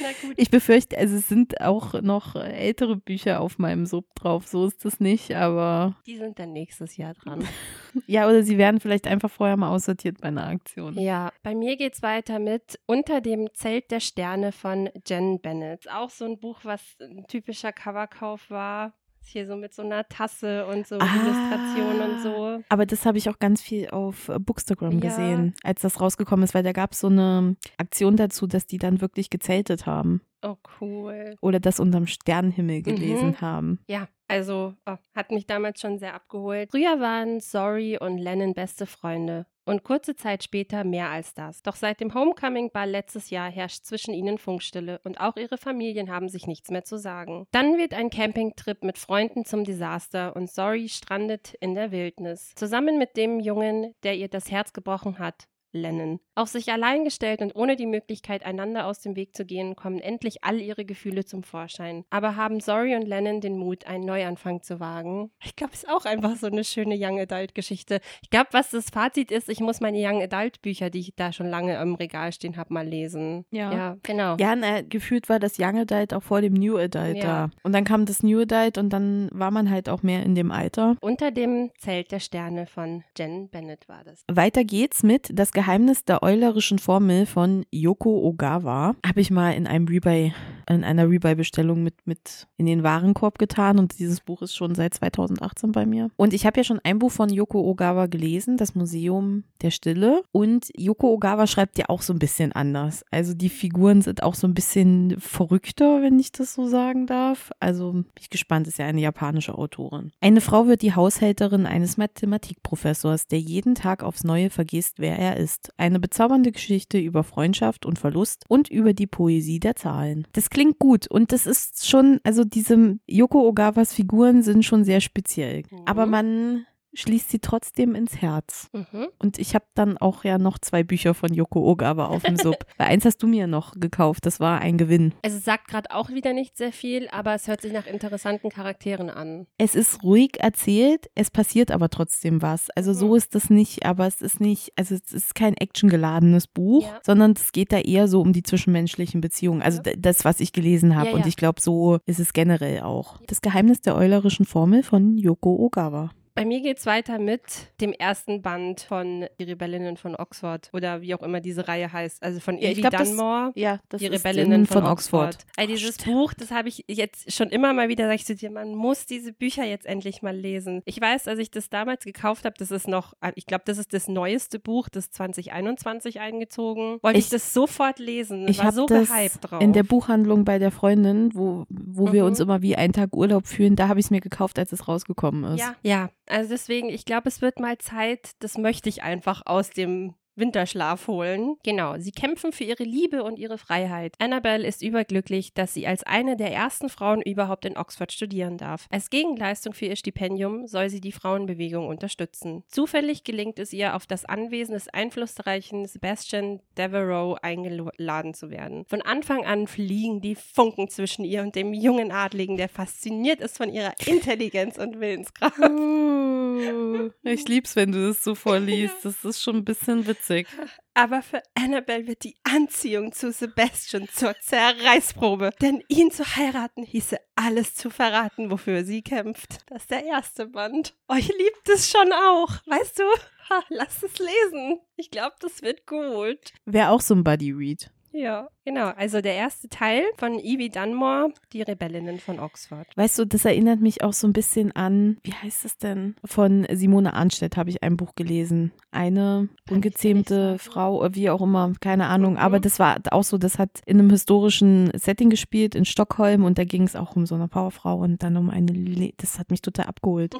Na 0.00 0.08
gut. 0.22 0.34
Ich 0.36 0.50
befürchte, 0.50 0.96
also 0.96 1.16
es 1.16 1.28
sind 1.28 1.60
auch 1.60 2.00
noch 2.00 2.36
ältere 2.36 2.96
Bücher 2.96 3.40
auf 3.40 3.58
meinem 3.58 3.86
Sub 3.86 4.06
drauf. 4.14 4.46
So 4.46 4.66
ist 4.66 4.84
es 4.84 5.00
nicht, 5.00 5.34
aber. 5.34 5.96
Die 6.06 6.16
sind 6.16 6.38
dann 6.38 6.52
nächstes 6.52 6.96
Jahr 6.96 7.14
dran. 7.14 7.46
ja, 8.06 8.28
oder 8.28 8.42
sie 8.42 8.58
werden 8.58 8.80
vielleicht 8.80 9.06
einfach 9.06 9.30
vorher 9.30 9.56
mal 9.56 9.70
aussortiert 9.70 10.20
bei 10.20 10.28
einer 10.28 10.46
Aktion. 10.46 10.98
Ja, 10.98 11.32
bei 11.42 11.54
mir 11.54 11.76
geht 11.76 11.94
es 11.94 12.02
weiter 12.02 12.38
mit 12.38 12.78
Unter 12.86 13.20
dem 13.20 13.48
Zelt 13.54 13.90
der 13.90 14.00
Sterne 14.00 14.52
von 14.52 14.90
Jen 15.06 15.40
Bennett. 15.40 15.90
Auch 15.90 16.10
so 16.10 16.24
ein 16.24 16.38
Buch, 16.38 16.60
was 16.62 16.96
ein 17.00 17.26
typischer 17.26 17.72
Coverkauf 17.72 18.50
war. 18.50 18.94
Hier 19.32 19.46
so 19.46 19.54
mit 19.54 19.72
so 19.72 19.82
einer 19.82 20.08
Tasse 20.08 20.66
und 20.66 20.86
so 20.88 20.98
ah, 20.98 21.06
Illustrationen 21.06 22.10
und 22.10 22.22
so. 22.22 22.64
Aber 22.68 22.84
das 22.84 23.06
habe 23.06 23.16
ich 23.16 23.28
auch 23.30 23.38
ganz 23.38 23.62
viel 23.62 23.88
auf 23.90 24.28
äh, 24.28 24.40
Bookstagram 24.40 24.94
ja. 24.94 25.00
gesehen, 25.00 25.54
als 25.62 25.82
das 25.82 26.00
rausgekommen 26.00 26.42
ist, 26.42 26.52
weil 26.52 26.64
da 26.64 26.72
gab 26.72 26.92
es 26.92 27.00
so 27.00 27.06
eine 27.06 27.56
Aktion 27.78 28.16
dazu, 28.16 28.48
dass 28.48 28.66
die 28.66 28.78
dann 28.78 29.00
wirklich 29.00 29.30
gezeltet 29.30 29.86
haben. 29.86 30.20
Oh, 30.42 30.56
cool. 30.80 31.36
Oder 31.40 31.60
das 31.60 31.78
unterm 31.78 32.08
Sternenhimmel 32.08 32.82
gelesen 32.82 33.28
mhm. 33.28 33.40
haben. 33.40 33.78
Ja, 33.86 34.08
also 34.30 34.74
oh, 34.86 34.96
hat 35.14 35.32
mich 35.32 35.46
damals 35.46 35.80
schon 35.80 35.98
sehr 35.98 36.14
abgeholt. 36.14 36.70
Früher 36.70 37.00
waren 37.00 37.40
Sorry 37.40 37.98
und 37.98 38.18
Lennon 38.18 38.54
beste 38.54 38.86
Freunde. 38.86 39.46
Und 39.64 39.84
kurze 39.84 40.16
Zeit 40.16 40.42
später 40.42 40.84
mehr 40.84 41.10
als 41.10 41.34
das. 41.34 41.62
Doch 41.62 41.76
seit 41.76 42.00
dem 42.00 42.14
Homecoming-Ball 42.14 42.88
letztes 42.88 43.30
Jahr 43.30 43.50
herrscht 43.50 43.84
zwischen 43.84 44.14
ihnen 44.14 44.38
Funkstille 44.38 45.00
und 45.04 45.20
auch 45.20 45.36
ihre 45.36 45.58
Familien 45.58 46.10
haben 46.10 46.28
sich 46.28 46.46
nichts 46.46 46.70
mehr 46.70 46.84
zu 46.84 46.98
sagen. 46.98 47.46
Dann 47.50 47.76
wird 47.76 47.92
ein 47.94 48.10
Campingtrip 48.10 48.82
mit 48.82 48.98
Freunden 48.98 49.44
zum 49.44 49.64
Desaster 49.64 50.34
und 50.34 50.50
Sorry 50.50 50.88
strandet 50.88 51.54
in 51.60 51.74
der 51.74 51.92
Wildnis. 51.92 52.52
Zusammen 52.54 52.98
mit 52.98 53.16
dem 53.16 53.38
Jungen, 53.38 53.94
der 54.02 54.16
ihr 54.16 54.28
das 54.28 54.50
Herz 54.50 54.72
gebrochen 54.72 55.18
hat, 55.18 55.46
Lennon. 55.72 56.20
Auf 56.34 56.48
sich 56.48 56.72
allein 56.72 57.04
gestellt 57.04 57.42
und 57.42 57.54
ohne 57.54 57.76
die 57.76 57.86
Möglichkeit, 57.86 58.44
einander 58.44 58.86
aus 58.86 59.00
dem 59.00 59.16
Weg 59.16 59.36
zu 59.36 59.44
gehen, 59.44 59.76
kommen 59.76 60.00
endlich 60.00 60.42
all 60.42 60.60
ihre 60.60 60.84
Gefühle 60.84 61.24
zum 61.24 61.42
Vorschein. 61.42 62.04
Aber 62.10 62.36
haben 62.36 62.60
Sorry 62.60 62.94
und 62.96 63.06
Lennon 63.06 63.40
den 63.40 63.56
Mut, 63.56 63.86
einen 63.86 64.04
Neuanfang 64.04 64.62
zu 64.62 64.80
wagen? 64.80 65.30
Ich 65.44 65.56
glaube, 65.56 65.72
es 65.74 65.84
ist 65.84 65.88
auch 65.88 66.04
einfach 66.04 66.36
so 66.36 66.46
eine 66.46 66.64
schöne 66.64 66.96
Young 66.98 67.20
Adult 67.20 67.54
Geschichte. 67.54 68.00
Ich 68.22 68.30
glaube, 68.30 68.48
was 68.52 68.70
das 68.70 68.90
Fazit 68.90 69.30
ist, 69.30 69.48
ich 69.48 69.60
muss 69.60 69.80
meine 69.80 69.98
Young 69.98 70.22
Adult 70.22 70.62
Bücher, 70.62 70.90
die 70.90 71.00
ich 71.00 71.14
da 71.16 71.32
schon 71.32 71.46
lange 71.48 71.80
im 71.80 71.94
Regal 71.94 72.32
stehen 72.32 72.56
habe, 72.56 72.72
mal 72.72 72.86
lesen. 72.86 73.44
Ja, 73.50 73.72
ja 73.72 73.96
genau. 74.02 74.36
Ja, 74.38 74.56
na, 74.56 74.82
gefühlt 74.82 75.28
war 75.28 75.38
das 75.38 75.58
Young 75.58 75.78
Adult 75.78 76.14
auch 76.14 76.22
vor 76.22 76.40
dem 76.40 76.54
New 76.54 76.76
Adult 76.76 77.16
ja. 77.16 77.22
da. 77.22 77.50
Und 77.62 77.72
dann 77.72 77.84
kam 77.84 78.06
das 78.06 78.22
New 78.22 78.40
Adult 78.40 78.78
und 78.78 78.90
dann 78.90 79.28
war 79.32 79.50
man 79.50 79.70
halt 79.70 79.88
auch 79.88 80.02
mehr 80.02 80.22
in 80.22 80.34
dem 80.34 80.50
Alter. 80.50 80.96
Unter 81.00 81.30
dem 81.30 81.70
Zelt 81.78 82.12
der 82.12 82.20
Sterne 82.20 82.66
von 82.66 83.04
Jen 83.16 83.48
Bennett 83.50 83.88
war 83.88 84.04
das. 84.04 84.24
Weiter 84.28 84.64
geht's 84.64 85.02
mit 85.02 85.30
Das 85.32 85.52
Geheimnis 85.60 86.06
der 86.06 86.22
eulerischen 86.22 86.78
Formel 86.78 87.26
von 87.26 87.66
Yoko 87.70 88.26
Ogawa. 88.26 88.94
Habe 89.06 89.20
ich 89.20 89.30
mal 89.30 89.50
in 89.50 89.66
einem 89.66 89.86
Rebuy, 89.86 90.32
in 90.74 90.84
einer 90.84 91.08
Rebuy-Bestellung 91.08 91.82
mit, 91.82 91.94
mit 92.06 92.46
in 92.56 92.66
den 92.66 92.82
Warenkorb 92.82 93.38
getan 93.38 93.78
und 93.78 93.98
dieses 93.98 94.20
Buch 94.20 94.42
ist 94.42 94.54
schon 94.54 94.74
seit 94.74 94.94
2018 94.94 95.72
bei 95.72 95.86
mir. 95.86 96.10
Und 96.16 96.32
ich 96.32 96.46
habe 96.46 96.58
ja 96.58 96.64
schon 96.64 96.80
ein 96.84 96.98
Buch 96.98 97.12
von 97.12 97.28
Yoko 97.30 97.60
Ogawa 97.60 98.06
gelesen, 98.06 98.56
Das 98.56 98.74
Museum 98.74 99.44
der 99.62 99.70
Stille. 99.70 100.22
Und 100.32 100.68
Yoko 100.76 101.08
Ogawa 101.12 101.46
schreibt 101.46 101.78
ja 101.78 101.86
auch 101.88 102.02
so 102.02 102.12
ein 102.12 102.18
bisschen 102.18 102.52
anders. 102.52 103.04
Also 103.10 103.34
die 103.34 103.48
Figuren 103.48 104.02
sind 104.02 104.22
auch 104.22 104.34
so 104.34 104.46
ein 104.46 104.54
bisschen 104.54 105.16
verrückter, 105.18 106.02
wenn 106.02 106.18
ich 106.18 106.32
das 106.32 106.54
so 106.54 106.66
sagen 106.66 107.06
darf. 107.06 107.50
Also 107.60 107.92
bin 107.92 108.06
ich 108.18 108.30
gespannt, 108.30 108.66
ist 108.66 108.78
ja 108.78 108.86
eine 108.86 109.00
japanische 109.00 109.56
Autorin. 109.56 110.12
Eine 110.20 110.40
Frau 110.40 110.66
wird 110.66 110.82
die 110.82 110.94
Haushälterin 110.94 111.66
eines 111.66 111.96
Mathematikprofessors, 111.96 113.26
der 113.26 113.40
jeden 113.40 113.74
Tag 113.74 114.02
aufs 114.02 114.24
Neue 114.24 114.50
vergisst, 114.50 114.98
wer 114.98 115.18
er 115.18 115.36
ist. 115.36 115.72
Eine 115.76 116.00
bezaubernde 116.00 116.52
Geschichte 116.52 116.98
über 116.98 117.24
Freundschaft 117.24 117.86
und 117.86 117.98
Verlust 117.98 118.44
und 118.48 118.68
über 118.70 118.92
die 118.92 119.06
Poesie 119.06 119.60
der 119.60 119.76
Zahlen. 119.76 120.26
Das 120.32 120.50
klingt 120.60 120.78
gut 120.78 121.06
und 121.06 121.32
das 121.32 121.46
ist 121.46 121.88
schon, 121.88 122.20
also 122.22 122.44
diese 122.44 122.98
Yoko 123.06 123.48
Ogawas 123.48 123.94
Figuren 123.94 124.42
sind 124.42 124.62
schon 124.62 124.84
sehr 124.84 125.00
speziell. 125.00 125.62
Mhm. 125.70 125.78
Aber 125.86 126.04
man 126.04 126.66
schließt 126.94 127.30
sie 127.30 127.38
trotzdem 127.38 127.94
ins 127.94 128.20
Herz. 128.20 128.68
Mhm. 128.72 129.08
Und 129.18 129.38
ich 129.38 129.54
habe 129.54 129.64
dann 129.74 129.98
auch 129.98 130.24
ja 130.24 130.38
noch 130.38 130.58
zwei 130.58 130.82
Bücher 130.82 131.14
von 131.14 131.32
Yoko 131.32 131.60
Ogawa 131.60 132.06
auf 132.06 132.22
dem 132.22 132.36
Sub. 132.36 132.64
Weil 132.78 132.88
eins 132.88 133.04
hast 133.04 133.22
du 133.22 133.26
mir 133.26 133.46
noch 133.46 133.74
gekauft, 133.74 134.26
das 134.26 134.40
war 134.40 134.60
ein 134.60 134.78
Gewinn. 134.78 135.14
Also 135.22 135.36
es 135.36 135.44
sagt 135.44 135.68
gerade 135.68 135.90
auch 135.90 136.10
wieder 136.10 136.32
nicht 136.32 136.56
sehr 136.56 136.72
viel, 136.72 137.08
aber 137.08 137.34
es 137.34 137.48
hört 137.48 137.60
sich 137.60 137.72
nach 137.72 137.86
interessanten 137.86 138.50
Charakteren 138.50 139.10
an. 139.10 139.46
Es 139.58 139.74
ist 139.74 140.02
ruhig 140.02 140.40
erzählt, 140.40 141.10
es 141.14 141.30
passiert 141.30 141.70
aber 141.70 141.88
trotzdem 141.90 142.42
was. 142.42 142.70
Also 142.70 142.92
mhm. 142.92 142.96
so 142.96 143.14
ist 143.14 143.34
das 143.34 143.50
nicht, 143.50 143.84
aber 143.84 144.06
es 144.06 144.20
ist 144.20 144.40
nicht, 144.40 144.72
also 144.76 144.94
es 144.94 145.12
ist 145.12 145.34
kein 145.34 145.54
actiongeladenes 145.54 146.46
Buch, 146.46 146.84
ja. 146.84 147.00
sondern 147.04 147.32
es 147.32 147.52
geht 147.52 147.72
da 147.72 147.78
eher 147.78 148.08
so 148.08 148.20
um 148.20 148.32
die 148.32 148.42
zwischenmenschlichen 148.42 149.20
Beziehungen. 149.20 149.62
Also 149.62 149.80
ja. 149.84 149.92
das, 149.96 150.24
was 150.24 150.40
ich 150.40 150.52
gelesen 150.52 150.96
habe. 150.96 151.10
Ja, 151.10 151.14
und 151.14 151.26
ich 151.26 151.36
glaube, 151.36 151.60
so 151.60 151.98
ist 152.06 152.20
es 152.20 152.32
generell 152.32 152.80
auch. 152.82 153.18
Das 153.26 153.40
Geheimnis 153.40 153.80
der 153.80 153.96
eulerischen 153.96 154.44
Formel 154.44 154.82
von 154.82 155.16
Yoko 155.16 155.56
Ogawa. 155.56 156.10
Bei 156.34 156.44
mir 156.44 156.60
geht 156.60 156.78
es 156.78 156.86
weiter 156.86 157.18
mit 157.18 157.42
dem 157.80 157.92
ersten 157.92 158.42
Band 158.42 158.80
von 158.80 159.26
Die 159.38 159.44
Rebellinnen 159.44 159.96
von 159.96 160.14
Oxford 160.16 160.70
oder 160.72 161.02
wie 161.02 161.14
auch 161.14 161.22
immer 161.22 161.40
diese 161.40 161.68
Reihe 161.68 161.92
heißt. 161.92 162.22
Also 162.22 162.40
von 162.40 162.58
Evie 162.58 162.82
ja, 162.82 162.90
Dunmore, 162.90 163.52
das, 163.54 163.62
ja, 163.62 163.80
das 163.88 164.00
Die 164.00 164.06
Rebellinnen 164.06 164.66
von, 164.66 164.82
von, 164.82 164.92
Oxford. 164.92 165.34
Oxford. 165.34 165.46
Also 165.56 165.72
dieses 165.72 165.94
Stimmt. 165.96 166.16
Buch, 166.16 166.34
das 166.34 166.50
habe 166.50 166.68
ich 166.68 166.84
jetzt 166.88 167.32
schon 167.32 167.48
immer 167.48 167.72
mal 167.72 167.88
wieder, 167.88 168.06
sag 168.06 168.14
ich 168.14 168.26
zu 168.26 168.34
dir, 168.34 168.50
man 168.50 168.74
muss 168.74 169.06
diese 169.06 169.32
Bücher 169.32 169.64
jetzt 169.64 169.86
endlich 169.86 170.22
mal 170.22 170.36
lesen. 170.36 170.82
Ich 170.84 171.00
weiß, 171.00 171.28
als 171.28 171.38
ich 171.38 171.50
das 171.50 171.68
damals 171.68 172.04
gekauft 172.04 172.44
habe, 172.44 172.54
das 172.58 172.70
ist 172.70 172.88
noch, 172.88 173.14
ich 173.34 173.46
glaube, 173.46 173.64
das 173.66 173.78
ist 173.78 173.92
das 173.92 174.08
neueste 174.08 174.58
Buch, 174.58 174.88
das 174.88 175.10
2021 175.10 176.20
eingezogen. 176.20 176.98
Wollte 177.02 177.18
ich, 177.18 177.26
ich 177.26 177.30
das 177.30 177.52
sofort 177.52 177.98
lesen. 177.98 178.46
Ich 178.48 178.62
war 178.62 178.72
so 178.72 178.86
gehypt 178.86 179.38
drauf. 179.42 179.60
In 179.60 179.72
der 179.72 179.82
Buchhandlung 179.82 180.44
bei 180.44 180.58
der 180.58 180.70
Freundin, 180.70 181.30
wo, 181.34 181.66
wo 181.68 182.08
mhm. 182.08 182.12
wir 182.12 182.24
uns 182.24 182.40
immer 182.40 182.62
wie 182.62 182.76
einen 182.76 182.92
Tag 182.92 183.16
Urlaub 183.16 183.46
fühlen, 183.46 183.76
da 183.76 183.88
habe 183.88 184.00
ich 184.00 184.06
es 184.06 184.10
mir 184.10 184.20
gekauft, 184.20 184.58
als 184.58 184.72
es 184.72 184.88
rausgekommen 184.88 185.44
ist. 185.54 185.60
Ja, 185.60 185.74
ja. 185.82 186.10
Also 186.30 186.50
deswegen, 186.50 186.88
ich 186.88 187.04
glaube, 187.04 187.28
es 187.28 187.42
wird 187.42 187.58
mal 187.58 187.76
Zeit, 187.78 188.30
das 188.38 188.56
möchte 188.56 188.88
ich 188.88 189.02
einfach 189.02 189.42
aus 189.46 189.70
dem 189.70 190.14
Winterschlaf 190.40 191.06
holen. 191.06 191.56
Genau, 191.62 191.96
sie 191.98 192.10
kämpfen 192.10 192.52
für 192.52 192.64
ihre 192.64 192.82
Liebe 192.82 193.22
und 193.22 193.38
ihre 193.38 193.58
Freiheit. 193.58 194.14
Annabelle 194.18 194.66
ist 194.66 194.82
überglücklich, 194.82 195.54
dass 195.54 195.74
sie 195.74 195.86
als 195.86 196.02
eine 196.02 196.36
der 196.36 196.52
ersten 196.52 196.88
Frauen 196.88 197.22
überhaupt 197.22 197.66
in 197.66 197.76
Oxford 197.76 198.10
studieren 198.10 198.56
darf. 198.56 198.86
Als 198.90 199.10
Gegenleistung 199.10 199.74
für 199.74 199.86
ihr 199.86 199.96
Stipendium 199.96 200.66
soll 200.66 200.88
sie 200.88 201.00
die 201.00 201.12
Frauenbewegung 201.12 201.86
unterstützen. 201.86 202.64
Zufällig 202.68 203.22
gelingt 203.22 203.58
es 203.58 203.72
ihr, 203.72 203.94
auf 203.94 204.06
das 204.06 204.24
Anwesen 204.24 204.72
des 204.72 204.88
einflussreichen 204.88 205.86
Sebastian 205.86 206.60
Devereux 206.76 207.38
eingeladen 207.42 208.34
zu 208.34 208.50
werden. 208.50 208.84
Von 208.86 209.02
Anfang 209.02 209.44
an 209.44 209.66
fliegen 209.66 210.20
die 210.20 210.34
Funken 210.34 210.88
zwischen 210.88 211.24
ihr 211.24 211.42
und 211.42 211.54
dem 211.54 211.74
jungen 211.74 212.10
Adligen, 212.10 212.56
der 212.56 212.68
fasziniert 212.68 213.40
ist 213.40 213.58
von 213.58 213.70
ihrer 213.70 213.92
Intelligenz 214.06 214.78
und 214.78 215.00
Willenskraft. 215.00 215.58
Uh, 215.58 217.10
ich 217.22 217.46
lieb's, 217.46 217.76
wenn 217.76 217.92
du 217.92 218.08
das 218.08 218.24
so 218.24 218.34
vorliest. 218.34 218.94
Das 219.10 219.24
ist 219.24 219.42
schon 219.42 219.56
ein 219.56 219.64
bisschen 219.64 220.06
witzig 220.06 220.29
witzig. 220.30 220.48
Aber 220.94 221.22
für 221.22 221.42
Annabelle 221.54 222.06
wird 222.06 222.24
die 222.24 222.36
Anziehung 222.44 223.12
zu 223.12 223.32
Sebastian 223.32 224.08
zur 224.08 224.34
Zerreißprobe. 224.40 225.50
Denn 225.60 225.82
ihn 225.88 226.10
zu 226.10 226.24
heiraten 226.36 226.82
hieße 226.82 227.18
alles 227.36 227.74
zu 227.74 227.90
verraten, 227.90 228.50
wofür 228.50 228.84
sie 228.84 229.02
kämpft. 229.02 229.58
Das 229.68 229.82
ist 229.82 229.90
der 229.90 230.04
erste 230.04 230.46
Band. 230.46 230.94
Euch 231.08 231.28
liebt 231.28 231.68
es 231.68 231.90
schon 231.90 232.12
auch. 232.12 232.50
Weißt 232.66 232.98
du? 232.98 233.04
Ha, 233.50 233.62
lass 233.68 234.02
es 234.02 234.18
lesen. 234.18 234.80
Ich 234.96 235.10
glaube, 235.10 235.36
das 235.40 235.62
wird 235.62 235.86
gut. 235.86 236.52
Wäre 236.64 236.90
auch 236.90 237.00
so 237.00 237.14
ein 237.14 237.24
Buddy 237.24 237.52
Read. 237.52 237.90
Ja, 238.12 238.48
genau. 238.64 238.88
Also 238.96 239.20
der 239.20 239.34
erste 239.34 239.68
Teil 239.68 240.04
von 240.16 240.38
Evie 240.38 240.68
Dunmore, 240.68 241.32
die 241.52 241.62
Rebellinnen 241.62 242.18
von 242.18 242.40
Oxford. 242.40 242.86
Weißt 242.96 243.18
du, 243.18 243.24
das 243.24 243.44
erinnert 243.44 243.80
mich 243.80 244.02
auch 244.02 244.12
so 244.12 244.26
ein 244.26 244.32
bisschen 244.32 244.72
an, 244.72 245.18
wie 245.22 245.32
heißt 245.32 245.64
es 245.64 245.78
denn? 245.78 246.16
Von 246.24 246.66
Simone 246.72 247.14
Arnstedt 247.14 247.56
habe 247.56 247.70
ich 247.70 247.82
ein 247.82 247.96
Buch 247.96 248.14
gelesen. 248.16 248.72
Eine 248.90 249.48
ungezähmte 249.70 250.58
Frau, 250.58 251.06
wie 251.12 251.30
auch 251.30 251.40
immer, 251.40 251.72
keine 251.80 252.06
Ahnung. 252.06 252.32
Mhm. 252.32 252.38
Aber 252.38 252.60
das 252.60 252.78
war 252.78 252.98
auch 253.10 253.24
so, 253.24 253.38
das 253.38 253.58
hat 253.58 253.80
in 253.86 253.98
einem 253.98 254.10
historischen 254.10 254.90
Setting 254.94 255.30
gespielt 255.30 255.74
in 255.74 255.84
Stockholm 255.84 256.44
und 256.44 256.58
da 256.58 256.64
ging 256.64 256.82
es 256.82 256.96
auch 256.96 257.14
um 257.14 257.26
so 257.26 257.36
eine 257.36 257.48
Powerfrau 257.48 257.98
und 257.98 258.22
dann 258.22 258.36
um 258.36 258.50
eine, 258.50 258.72
Le 258.72 259.12
das 259.18 259.38
hat 259.38 259.50
mich 259.50 259.62
total 259.62 259.86
abgeholt. 259.86 260.34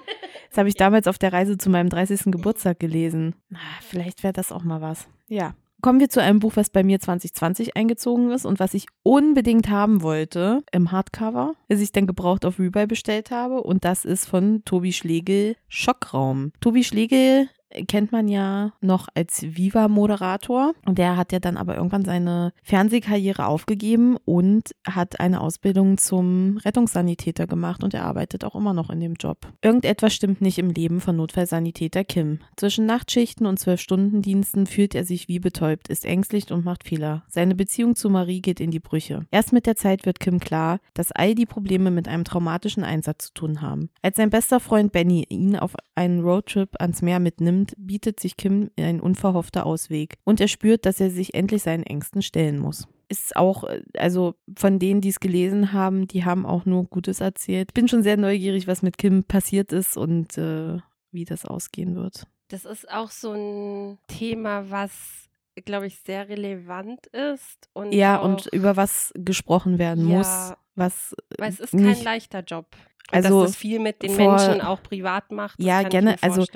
Das 0.49 0.59
habe 0.59 0.69
ich 0.69 0.75
damals 0.77 1.07
auf 1.07 1.19
der 1.19 1.33
Reise 1.33 1.57
zu 1.57 1.71
meinem 1.71 1.89
30. 1.89 2.33
Geburtstag 2.33 2.81
gelesen. 2.81 3.35
Ah, 3.55 3.59
vielleicht 3.81 4.23
wäre 4.23 4.33
das 4.33 4.51
auch 4.51 4.65
mal 4.65 4.81
was. 4.81 5.09
Ja, 5.29 5.55
kommen 5.81 6.01
wir 6.01 6.09
zu 6.09 6.23
einem 6.23 6.39
Buch, 6.39 6.53
was 6.57 6.71
bei 6.71 6.83
mir 6.83 7.01
2020 7.01 7.77
eingezogen 7.77 8.31
ist 8.31 8.45
und 8.45 8.59
was 8.59 8.75
ich 8.75 8.87
unbedingt 9.03 9.69
haben 9.69 10.03
wollte 10.03 10.63
im 10.73 10.93
Hardcover, 10.93 11.55
das 11.69 11.81
ich 11.81 11.93
dann 11.93 12.07
gebraucht 12.07 12.45
auf 12.45 12.59
Rebuy 12.59 12.87
bestellt 12.87 13.31
habe. 13.31 13.63
Und 13.63 13.85
das 13.85 14.05
ist 14.05 14.27
von 14.27 14.63
Tobi 14.65 14.93
Schlegel 14.93 15.57
Schockraum. 15.69 16.53
Tobi 16.61 16.85
Schlegel 16.85 17.49
kennt 17.89 18.13
man 18.13 18.29
ja 18.29 18.73
noch 18.81 19.09
als 19.15 19.43
Viva-Moderator. 19.43 20.73
Und 20.87 20.99
der 20.99 21.17
hat 21.17 21.33
ja 21.33 21.39
dann 21.39 21.57
aber 21.57 21.77
irgendwann 21.77 22.05
seine 22.05 22.53
Fernsehkarriere 22.63 23.47
aufgegeben 23.47 24.17
und 24.25 24.71
hat 24.87 25.21
eine 25.21 25.41
Ausbildung 25.41 25.99
zum 25.99 26.59
Rettungssanitäter 26.59 27.47
gemacht 27.47 27.85
und 27.85 27.95
er 27.95 28.05
arbeitet 28.05 28.45
auch 28.45 28.55
immer 28.55 28.75
noch 28.75 28.91
in 28.91 29.01
dem 29.01 29.15
Job. 29.15 29.47
Irgendetwas 29.63 30.15
stimmt 30.15 30.41
nicht 30.41 30.59
im 30.59 30.71
Leben 30.71 31.01
von 31.01 31.17
Notfallsanitäter 31.17 32.05
Kim. 32.05 32.41
Zwischen 32.57 32.87
Nachtschichten 32.87 33.47
und 33.47 33.59
Zwölf-Stunden-Diensten 33.59 34.67
fühlt 34.67 34.95
er 34.95 35.05
sich 35.05 35.29
wie 35.29 35.39
betäubt, 35.39 35.89
ist 35.89 36.05
ängstlich 36.05 36.51
und 36.51 36.65
macht 36.65 36.85
Fehler. 36.85 37.25
Seine 37.29 37.55
Beziehung 37.55 37.97
zu 37.97 38.09
Marie 38.09 38.41
geht 38.41 38.61
in 38.61 38.71
die 38.71 38.81
Brüche. 38.81 39.27
Erst 39.31 39.53
mit 39.53 39.67
der 39.67 39.77
Zeit 39.77 40.07
wird 40.07 40.21
Kim 40.21 40.41
klar, 40.41 40.81
dass 40.95 41.13
all 41.13 41.35
die 41.35 41.47
Probleme 41.47 41.91
mit 41.91 42.09
einem 42.09 42.25
traumatischen 42.25 42.83
Einsatz 42.83 43.27
zu 43.27 43.35
tun 43.35 43.61
haben. 43.61 43.91
Als 44.03 44.17
sein 44.17 44.31
bester 44.31 44.61
Freund 44.61 44.93
Benny 44.93 45.27
ihn 45.29 45.57
auf 45.57 45.75
einen 45.95 46.21
Roadtrip 46.21 46.81
ans 46.81 47.03
Meer 47.03 47.21
mitnimmt, 47.21 47.60
nimmt, 47.61 47.75
bietet 47.77 48.21
sich 48.21 48.37
Kim 48.37 48.71
ein 48.79 49.01
unverhoffter 49.01 49.67
Ausweg. 49.67 50.17
Und 50.25 50.41
er 50.41 50.49
spürt, 50.49 50.87
dass 50.87 51.01
er 51.01 51.11
sich 51.11 51.35
endlich 51.35 51.63
seinen 51.63 51.85
Ängsten 51.85 52.23
stellen 52.23 52.59
muss 52.59 52.89
ist 53.13 53.35
auch, 53.35 53.65
äh, 53.65 53.83
also 53.99 54.37
von 54.57 54.79
denen, 54.79 55.01
die 55.01 55.09
es 55.09 55.19
gelesen 55.19 55.73
haben, 55.73 56.07
die 56.07 56.25
haben 56.25 56.47
auch 56.47 56.65
nur 56.65 56.85
Gutes 56.85 57.21
erzählt. 57.21 57.75
Bin 57.75 57.89
schon 57.89 58.05
sehr 58.05 58.17
neugierig, 58.17 58.69
was 58.69 58.83
mit 58.83 58.99
Kim 58.99 59.25
passiert 59.25 59.73
ist 59.73 59.97
und 59.97 60.39
äh, 60.39 60.79
wie 61.11 61.25
das 61.25 61.45
ausgehen 61.45 61.97
wird. 61.97 62.29
Das 62.49 62.65
ist 62.65 62.89
auch 62.89 63.11
so 63.11 63.33
ein 63.33 63.99
Thema, 64.07 64.71
was, 64.71 65.29
glaube 65.65 65.89
ich, 65.89 65.99
sehr 65.99 66.29
relevant 66.29 67.09
ist. 67.09 67.69
Und 67.73 67.93
ja, 67.93 68.21
auch, 68.21 68.25
und 68.25 68.47
über 68.53 68.77
was 68.77 69.13
gesprochen 69.17 69.81
werden 69.81 70.09
Ja, 70.09 70.19
muss. 70.19 70.55
Was 70.77 71.17
Weil 71.37 71.51
es 71.51 71.59
ist 71.59 71.75
nicht, 71.75 71.97
kein 71.97 72.05
leichter 72.05 72.45
Job. 72.45 72.69
Also, 73.13 73.41
dass 73.43 73.51
das 73.53 73.57
viel 73.57 73.79
mit 73.79 74.03
den 74.03 74.11
vor- 74.11 74.37
Menschen 74.37 74.61
auch 74.61 74.83
privat 74.83 75.31
macht, 75.33 75.59
Ja, 75.61 75.83
gerne, 75.83 76.17
also-. 76.23 76.47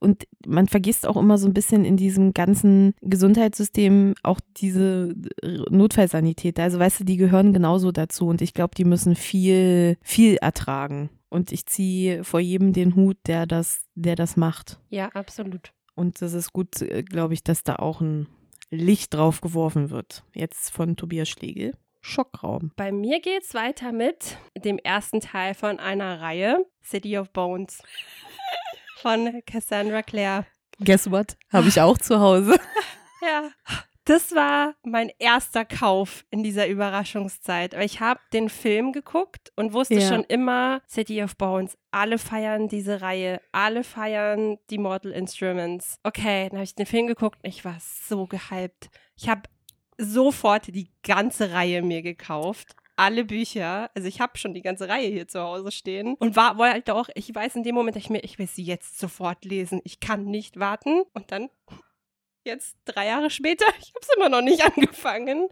Und 0.00 0.26
man 0.46 0.66
vergisst 0.66 1.06
auch 1.06 1.16
immer 1.16 1.38
so 1.38 1.46
ein 1.48 1.54
bisschen 1.54 1.84
in 1.84 1.96
diesem 1.96 2.34
ganzen 2.34 2.94
Gesundheitssystem 3.00 4.14
auch 4.22 4.40
diese 4.56 5.14
Notfallsanitäter. 5.70 6.62
Also 6.62 6.78
weißt 6.78 7.00
du, 7.00 7.04
die 7.04 7.16
gehören 7.16 7.52
genauso 7.52 7.92
dazu 7.92 8.26
und 8.26 8.40
ich 8.42 8.54
glaube, 8.54 8.74
die 8.76 8.84
müssen 8.84 9.14
viel, 9.16 9.96
viel 10.02 10.36
ertragen. 10.36 11.10
Und 11.30 11.50
ich 11.52 11.66
ziehe 11.66 12.22
vor 12.22 12.38
jedem 12.40 12.72
den 12.72 12.94
Hut, 12.94 13.16
der 13.26 13.46
das, 13.46 13.82
der 13.94 14.14
das 14.14 14.36
macht. 14.36 14.78
Ja, 14.90 15.08
absolut. 15.14 15.72
Und 15.96 16.22
das 16.22 16.32
ist 16.32 16.52
gut, 16.52 16.80
äh, 16.82 17.02
glaube 17.02 17.34
ich, 17.34 17.42
dass 17.42 17.64
da 17.64 17.76
auch 17.76 18.00
ein 18.00 18.28
Licht 18.70 19.14
drauf 19.14 19.40
geworfen 19.40 19.90
wird. 19.90 20.24
Jetzt 20.34 20.70
von 20.70 20.96
Tobias 20.96 21.28
Schlegel. 21.28 21.74
Schockraum. 22.04 22.70
Bei 22.76 22.92
mir 22.92 23.20
geht's 23.20 23.54
weiter 23.54 23.90
mit 23.92 24.36
dem 24.56 24.78
ersten 24.78 25.20
Teil 25.20 25.54
von 25.54 25.78
einer 25.80 26.20
Reihe, 26.20 26.64
City 26.84 27.16
of 27.18 27.30
Bones, 27.30 27.82
von 29.00 29.42
Cassandra 29.46 30.02
Clare. 30.02 30.46
Guess 30.80 31.10
what? 31.10 31.36
Habe 31.52 31.68
ich 31.68 31.80
auch 31.80 31.98
zu 31.98 32.20
Hause. 32.20 32.58
Ja, 33.26 33.48
das 34.04 34.34
war 34.34 34.74
mein 34.82 35.10
erster 35.18 35.64
Kauf 35.64 36.26
in 36.28 36.42
dieser 36.42 36.66
Überraschungszeit. 36.68 37.72
Ich 37.72 38.00
habe 38.00 38.20
den 38.34 38.50
Film 38.50 38.92
geguckt 38.92 39.50
und 39.56 39.72
wusste 39.72 39.94
Ja. 39.94 40.06
schon 40.10 40.24
immer, 40.24 40.82
City 40.86 41.22
of 41.22 41.34
Bones, 41.38 41.78
alle 41.90 42.18
feiern 42.18 42.68
diese 42.68 43.00
Reihe, 43.00 43.40
alle 43.50 43.82
feiern 43.82 44.58
die 44.68 44.76
Mortal 44.76 45.12
Instruments. 45.12 45.96
Okay, 46.02 46.50
dann 46.50 46.58
habe 46.58 46.64
ich 46.64 46.74
den 46.74 46.84
Film 46.84 47.06
geguckt 47.06 47.38
und 47.42 47.48
ich 47.48 47.64
war 47.64 47.78
so 47.80 48.26
gehypt. 48.26 48.90
Ich 49.16 49.30
habe 49.30 49.44
sofort 49.98 50.66
die 50.68 50.90
ganze 51.02 51.52
Reihe 51.52 51.82
mir 51.82 52.02
gekauft. 52.02 52.74
Alle 52.96 53.24
Bücher, 53.24 53.90
also 53.94 54.06
ich 54.06 54.20
habe 54.20 54.38
schon 54.38 54.54
die 54.54 54.62
ganze 54.62 54.88
Reihe 54.88 55.08
hier 55.08 55.26
zu 55.26 55.40
Hause 55.40 55.72
stehen 55.72 56.14
und 56.14 56.36
war 56.36 56.58
wollte 56.58 56.94
auch, 56.94 57.08
ich 57.16 57.34
weiß 57.34 57.56
in 57.56 57.64
dem 57.64 57.74
Moment, 57.74 57.96
ich 57.96 58.08
mir, 58.08 58.22
ich 58.22 58.38
will 58.38 58.46
sie 58.46 58.62
jetzt 58.62 59.00
sofort 59.00 59.44
lesen, 59.44 59.80
ich 59.82 59.98
kann 59.98 60.26
nicht 60.26 60.60
warten 60.60 61.02
und 61.12 61.32
dann 61.32 61.50
jetzt 62.44 62.76
drei 62.84 63.06
Jahre 63.06 63.30
später, 63.30 63.66
ich 63.80 63.92
habe 63.94 64.00
es 64.00 64.08
immer 64.16 64.28
noch 64.28 64.42
nicht 64.42 64.64
angefangen. 64.64 65.48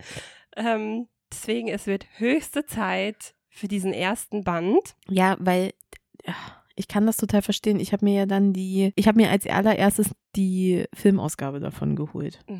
Ähm, 0.56 1.08
deswegen, 1.32 1.68
es 1.68 1.86
wird 1.86 2.06
höchste 2.18 2.64
Zeit 2.64 3.34
für 3.48 3.66
diesen 3.66 3.92
ersten 3.92 4.44
Band. 4.44 4.94
Ja, 5.08 5.36
weil 5.40 5.72
ich 6.76 6.88
kann 6.88 7.06
das 7.06 7.16
total 7.16 7.42
verstehen. 7.42 7.80
Ich 7.80 7.92
habe 7.92 8.04
mir 8.04 8.14
ja 8.14 8.26
dann 8.26 8.52
die, 8.52 8.92
ich 8.96 9.08
habe 9.08 9.20
mir 9.20 9.30
als 9.30 9.46
allererstes 9.46 10.10
die 10.36 10.84
Filmausgabe 10.94 11.60
davon 11.60 11.96
geholt, 11.96 12.40
Mhm. 12.48 12.58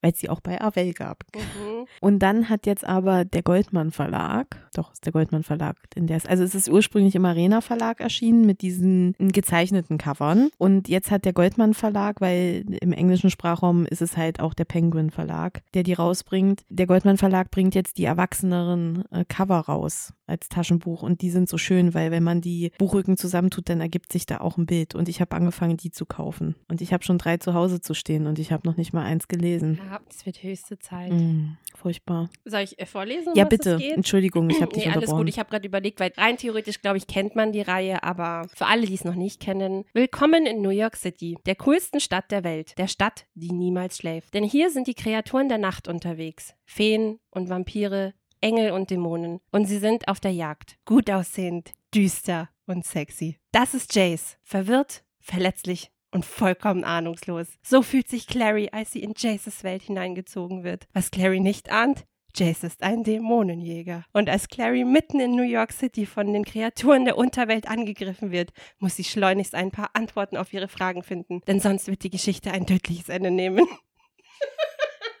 weil 0.00 0.12
es 0.12 0.18
sie 0.20 0.28
auch 0.28 0.40
bei 0.40 0.60
Avell 0.60 0.92
gab. 0.92 1.24
Mhm. 1.34 1.86
Und 2.00 2.18
dann 2.20 2.48
hat 2.48 2.66
jetzt 2.66 2.84
aber 2.84 3.24
der 3.24 3.42
Goldmann 3.42 3.90
Verlag, 3.90 4.68
doch 4.74 4.92
ist 4.92 5.04
der 5.04 5.12
Goldmann 5.12 5.42
Verlag, 5.42 5.76
in 5.94 6.06
der 6.06 6.16
es, 6.16 6.26
also 6.26 6.42
es 6.44 6.54
ist 6.54 6.68
ursprünglich 6.68 7.14
im 7.14 7.24
Arena 7.24 7.60
Verlag 7.60 8.00
erschienen 8.00 8.46
mit 8.46 8.62
diesen 8.62 9.14
gezeichneten 9.18 9.98
Covern. 9.98 10.48
Und 10.58 10.88
jetzt 10.88 11.10
hat 11.10 11.24
der 11.24 11.32
Goldmann 11.32 11.74
Verlag, 11.74 12.20
weil 12.20 12.64
im 12.80 12.92
englischen 12.92 13.30
Sprachraum 13.30 13.86
ist 13.86 14.02
es 14.02 14.16
halt 14.16 14.40
auch 14.40 14.54
der 14.54 14.64
Penguin 14.64 15.10
Verlag, 15.10 15.62
der 15.74 15.82
die 15.82 15.94
rausbringt. 15.94 16.62
Der 16.68 16.86
Goldmann 16.86 17.16
Verlag 17.18 17.50
bringt 17.50 17.74
jetzt 17.74 17.98
die 17.98 18.04
erwachseneren 18.04 19.04
äh, 19.10 19.24
Cover 19.26 19.58
raus 19.60 20.12
als 20.26 20.48
Taschenbuch 20.50 21.02
und 21.02 21.22
die 21.22 21.30
sind 21.30 21.48
so 21.48 21.56
schön, 21.56 21.94
weil 21.94 22.10
wenn 22.10 22.22
man 22.22 22.40
die 22.42 22.70
Buchrücken 22.78 23.16
zusammentut, 23.16 23.68
dann 23.70 23.80
ergibt 23.80 24.12
sich 24.12 24.26
da 24.26 24.38
auch 24.40 24.58
ein 24.58 24.66
Bild. 24.66 24.94
Und 24.94 25.08
ich 25.08 25.20
habe 25.22 25.34
angefangen, 25.34 25.76
die 25.78 25.90
zu 25.90 26.04
kaufen. 26.04 26.54
Und 26.68 26.77
ich 26.80 26.92
habe 26.92 27.04
schon 27.04 27.18
drei 27.18 27.36
zu 27.36 27.54
Hause 27.54 27.80
zu 27.80 27.94
stehen 27.94 28.26
und 28.26 28.38
ich 28.38 28.52
habe 28.52 28.66
noch 28.68 28.76
nicht 28.76 28.92
mal 28.92 29.04
eins 29.04 29.28
gelesen. 29.28 29.80
Ja, 29.90 30.00
es 30.08 30.26
wird 30.26 30.42
höchste 30.42 30.78
Zeit. 30.78 31.12
Mm, 31.12 31.56
furchtbar. 31.74 32.30
Soll 32.44 32.60
ich 32.60 32.78
äh, 32.78 32.86
vorlesen? 32.86 33.32
Ja, 33.34 33.44
bitte. 33.44 33.78
Entschuldigung, 33.94 34.50
ich 34.50 34.60
habe 34.60 34.72
dich 34.74 34.86
Nee, 34.86 34.92
alles 34.92 35.10
gut. 35.10 35.28
Ich 35.28 35.38
habe 35.38 35.50
gerade 35.50 35.66
überlegt, 35.66 36.00
weil 36.00 36.12
rein 36.16 36.36
theoretisch, 36.36 36.80
glaube 36.80 36.98
ich, 36.98 37.06
kennt 37.06 37.36
man 37.36 37.52
die 37.52 37.60
Reihe, 37.60 38.02
aber 38.02 38.48
für 38.54 38.66
alle, 38.66 38.86
die 38.86 38.94
es 38.94 39.04
noch 39.04 39.14
nicht 39.14 39.40
kennen, 39.40 39.84
willkommen 39.92 40.46
in 40.46 40.62
New 40.62 40.70
York 40.70 40.96
City, 40.96 41.36
der 41.46 41.56
coolsten 41.56 42.00
Stadt 42.00 42.30
der 42.30 42.44
Welt, 42.44 42.76
der 42.78 42.88
Stadt, 42.88 43.26
die 43.34 43.52
niemals 43.52 43.98
schläft. 43.98 44.34
Denn 44.34 44.44
hier 44.44 44.70
sind 44.70 44.86
die 44.86 44.94
Kreaturen 44.94 45.48
der 45.48 45.58
Nacht 45.58 45.88
unterwegs. 45.88 46.54
Feen 46.64 47.18
und 47.30 47.48
Vampire, 47.48 48.14
Engel 48.40 48.72
und 48.72 48.90
Dämonen. 48.90 49.40
Und 49.50 49.66
sie 49.66 49.78
sind 49.78 50.08
auf 50.08 50.20
der 50.20 50.32
Jagd. 50.32 50.78
Gut 50.84 51.10
aussehend, 51.10 51.72
düster 51.94 52.48
und 52.66 52.84
sexy. 52.84 53.36
Das 53.52 53.74
ist 53.74 53.94
Jace. 53.94 54.38
Verwirrt, 54.42 55.04
verletzlich 55.20 55.90
und 56.10 56.24
vollkommen 56.24 56.84
ahnungslos. 56.84 57.46
So 57.62 57.82
fühlt 57.82 58.08
sich 58.08 58.26
Clary, 58.26 58.70
als 58.72 58.92
sie 58.92 59.02
in 59.02 59.14
Jaces 59.16 59.64
Welt 59.64 59.82
hineingezogen 59.82 60.64
wird. 60.64 60.88
Was 60.92 61.10
Clary 61.10 61.40
nicht 61.40 61.70
ahnt, 61.70 62.06
Jace 62.34 62.64
ist 62.64 62.82
ein 62.82 63.04
Dämonenjäger. 63.04 64.04
Und 64.12 64.28
als 64.28 64.48
Clary 64.48 64.84
mitten 64.84 65.18
in 65.20 65.34
New 65.34 65.42
York 65.42 65.72
City 65.72 66.06
von 66.06 66.32
den 66.32 66.44
Kreaturen 66.44 67.04
der 67.04 67.16
Unterwelt 67.16 67.68
angegriffen 67.68 68.30
wird, 68.30 68.52
muss 68.78 68.96
sie 68.96 69.04
schleunigst 69.04 69.54
ein 69.54 69.70
paar 69.70 69.90
Antworten 69.94 70.36
auf 70.36 70.52
ihre 70.52 70.68
Fragen 70.68 71.02
finden, 71.02 71.40
denn 71.46 71.60
sonst 71.60 71.88
wird 71.88 72.02
die 72.04 72.10
Geschichte 72.10 72.52
ein 72.52 72.66
tödliches 72.66 73.08
Ende 73.08 73.30
nehmen. 73.30 73.66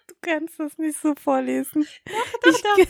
Du 0.06 0.14
kannst 0.20 0.60
das 0.60 0.76
nicht 0.78 0.98
so 0.98 1.14
vorlesen. 1.14 1.86
Doch, 2.42 2.52
ich, 2.52 2.62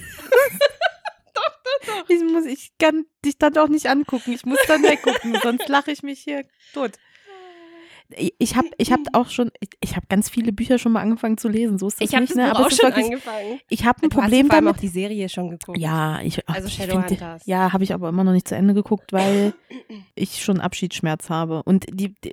doch. 1.34 2.08
Ich 2.08 2.22
muss, 2.22 2.46
ich 2.46 2.72
kann 2.78 3.06
dich 3.24 3.38
dann 3.38 3.56
auch 3.56 3.68
nicht 3.68 3.86
angucken. 3.86 4.32
Ich 4.32 4.44
muss 4.44 4.58
dann 4.66 4.82
weggucken, 4.82 5.38
sonst 5.42 5.68
lache 5.68 5.92
ich 5.92 6.02
mich 6.02 6.20
hier 6.20 6.44
tot. 6.74 6.98
Ich 8.16 8.56
habe 8.56 8.68
ich 8.78 8.90
hab 8.92 9.00
auch 9.12 9.28
schon, 9.28 9.50
ich, 9.60 9.68
ich 9.80 9.96
habe 9.96 10.06
ganz 10.08 10.30
viele 10.30 10.52
Bücher 10.52 10.78
schon 10.78 10.92
mal 10.92 11.02
angefangen 11.02 11.36
zu 11.36 11.48
lesen. 11.48 11.78
So 11.78 11.88
ist 11.88 12.00
das 12.00 12.08
Ich 12.08 12.14
habe 12.14 12.24
nicht, 12.24 12.34
ne? 12.36 12.50
Aber 12.50 12.66
auch 12.66 12.70
schon 12.70 12.86
wirklich, 12.88 13.06
angefangen. 13.06 13.60
ich 13.68 13.84
habe 13.84 13.98
ein 14.02 14.10
Du 14.10 14.16
hast 14.16 14.22
Problem 14.24 14.46
vor 14.46 14.54
allem 14.56 14.64
damit. 14.64 14.76
auch 14.76 14.80
die 14.80 14.88
Serie 14.88 15.28
schon 15.28 15.50
geguckt. 15.50 15.78
Ja, 15.78 16.20
ich, 16.22 16.48
Also 16.48 16.68
Shadowhunters. 16.68 17.42
ja, 17.46 17.72
habe 17.72 17.84
ich 17.84 17.92
aber 17.92 18.08
immer 18.08 18.24
noch 18.24 18.32
nicht 18.32 18.48
zu 18.48 18.56
Ende 18.56 18.72
geguckt, 18.74 19.12
weil 19.12 19.52
ich 20.14 20.42
schon 20.42 20.60
Abschiedsschmerz 20.60 21.28
habe. 21.30 21.62
Und 21.64 21.86
die, 21.92 22.14
die, 22.24 22.32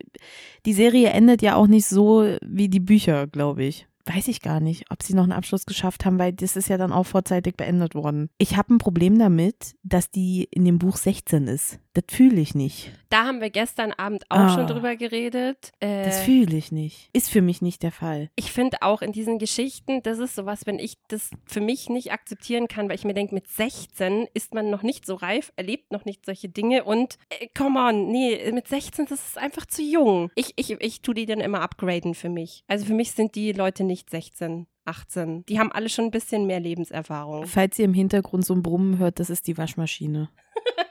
die 0.66 0.74
Serie 0.74 1.10
endet 1.10 1.42
ja 1.42 1.56
auch 1.56 1.68
nicht 1.68 1.88
so 1.88 2.38
wie 2.42 2.70
die 2.70 2.80
Bücher, 2.80 3.28
glaube 3.28 3.66
ich. 3.66 3.88
Weiß 4.08 4.28
ich 4.28 4.42
gar 4.42 4.60
nicht, 4.60 4.86
ob 4.92 5.02
sie 5.02 5.16
noch 5.16 5.24
einen 5.24 5.32
Abschluss 5.32 5.66
geschafft 5.66 6.06
haben, 6.06 6.20
weil 6.20 6.32
das 6.32 6.56
ist 6.56 6.70
ja 6.70 6.78
dann 6.78 6.92
auch 6.92 7.06
vorzeitig 7.08 7.56
beendet 7.58 7.96
worden. 7.96 8.30
Ich 8.38 8.56
habe 8.56 8.74
ein 8.74 8.78
Problem 8.78 9.18
damit, 9.18 9.74
dass 9.82 10.12
die 10.12 10.48
in 10.52 10.64
dem 10.64 10.78
Buch 10.78 10.96
16 10.98 11.48
ist. 11.48 11.80
Das 11.96 12.04
fühle 12.16 12.42
ich 12.42 12.54
nicht. 12.54 12.92
Da 13.10 13.24
haben 13.26 13.40
wir 13.40 13.50
gestern 13.50 13.94
Abend 13.94 14.26
auch 14.30 14.38
Ah. 14.38 14.50
schon 14.54 14.68
drüber 14.68 14.96
geredet. 14.98 15.72
Äh, 15.80 16.04
Das 16.04 16.20
fühle 16.20 16.58
ich 16.58 16.72
nicht. 16.72 17.10
Ist 17.14 17.30
für 17.30 17.42
mich 17.42 17.62
nicht 17.62 17.82
der 17.84 17.92
Fall. 17.94 18.30
ich 18.36 18.52
finde 18.52 18.82
auch 18.82 19.02
in 19.02 19.14
diesen 19.14 19.40
Geschichten, 19.40 20.04
das 20.04 20.20
ist 20.20 20.36
sowas, 20.36 20.66
wenn 20.66 20.78
ich 20.78 20.98
das 21.08 21.30
für 21.46 21.62
mich 21.62 21.90
nicht 21.90 22.12
akzeptieren 22.12 22.68
kann, 22.68 22.90
weil 22.90 22.96
ich 22.96 23.06
mir 23.06 23.14
denke, 23.14 23.34
mit 23.34 23.48
16 23.48 24.28
ist 24.34 24.54
man 24.54 24.70
noch 24.70 24.84
nicht 24.84 25.06
so 25.06 25.16
reif, 25.16 25.54
erlebt 25.56 25.92
noch 25.94 26.04
nicht 26.06 26.26
solche 26.26 26.50
Dinge 26.50 26.84
und 26.84 27.18
äh, 27.30 27.48
come 27.58 27.80
on, 27.80 28.12
nee, 28.12 28.52
mit 28.52 28.68
16 28.68 29.06
das 29.06 29.26
ist 29.30 29.38
einfach 29.38 29.66
zu 29.66 29.82
jung. 29.82 30.30
Ich, 30.36 30.52
ich, 30.58 30.72
ich 30.82 31.02
tue 31.02 31.14
die 31.16 31.26
dann 31.26 31.40
immer 31.40 31.62
upgraden 31.62 32.14
für 32.14 32.30
mich. 32.30 32.64
Also 32.68 32.86
für 32.86 32.94
mich 32.94 33.14
sind 33.14 33.36
die 33.36 33.54
Leute 33.54 33.84
nicht 33.86 34.10
16. 34.10 34.68
18. 34.88 35.46
Die 35.48 35.60
haben 35.60 35.72
alle 35.72 35.90
schon 35.90 36.06
ein 36.06 36.12
bisschen 36.12 36.46
mehr 36.46 36.60
Lebenserfahrung. 36.60 37.48
Falls 37.48 37.80
ihr 37.80 37.86
im 37.86 37.94
Hintergrund 37.96 38.46
so 38.46 38.54
ein 38.54 38.62
Brummen 38.62 39.00
hört, 39.00 39.20
das 39.20 39.30
ist 39.32 39.48
die 39.48 39.58
Waschmaschine. 39.58 40.30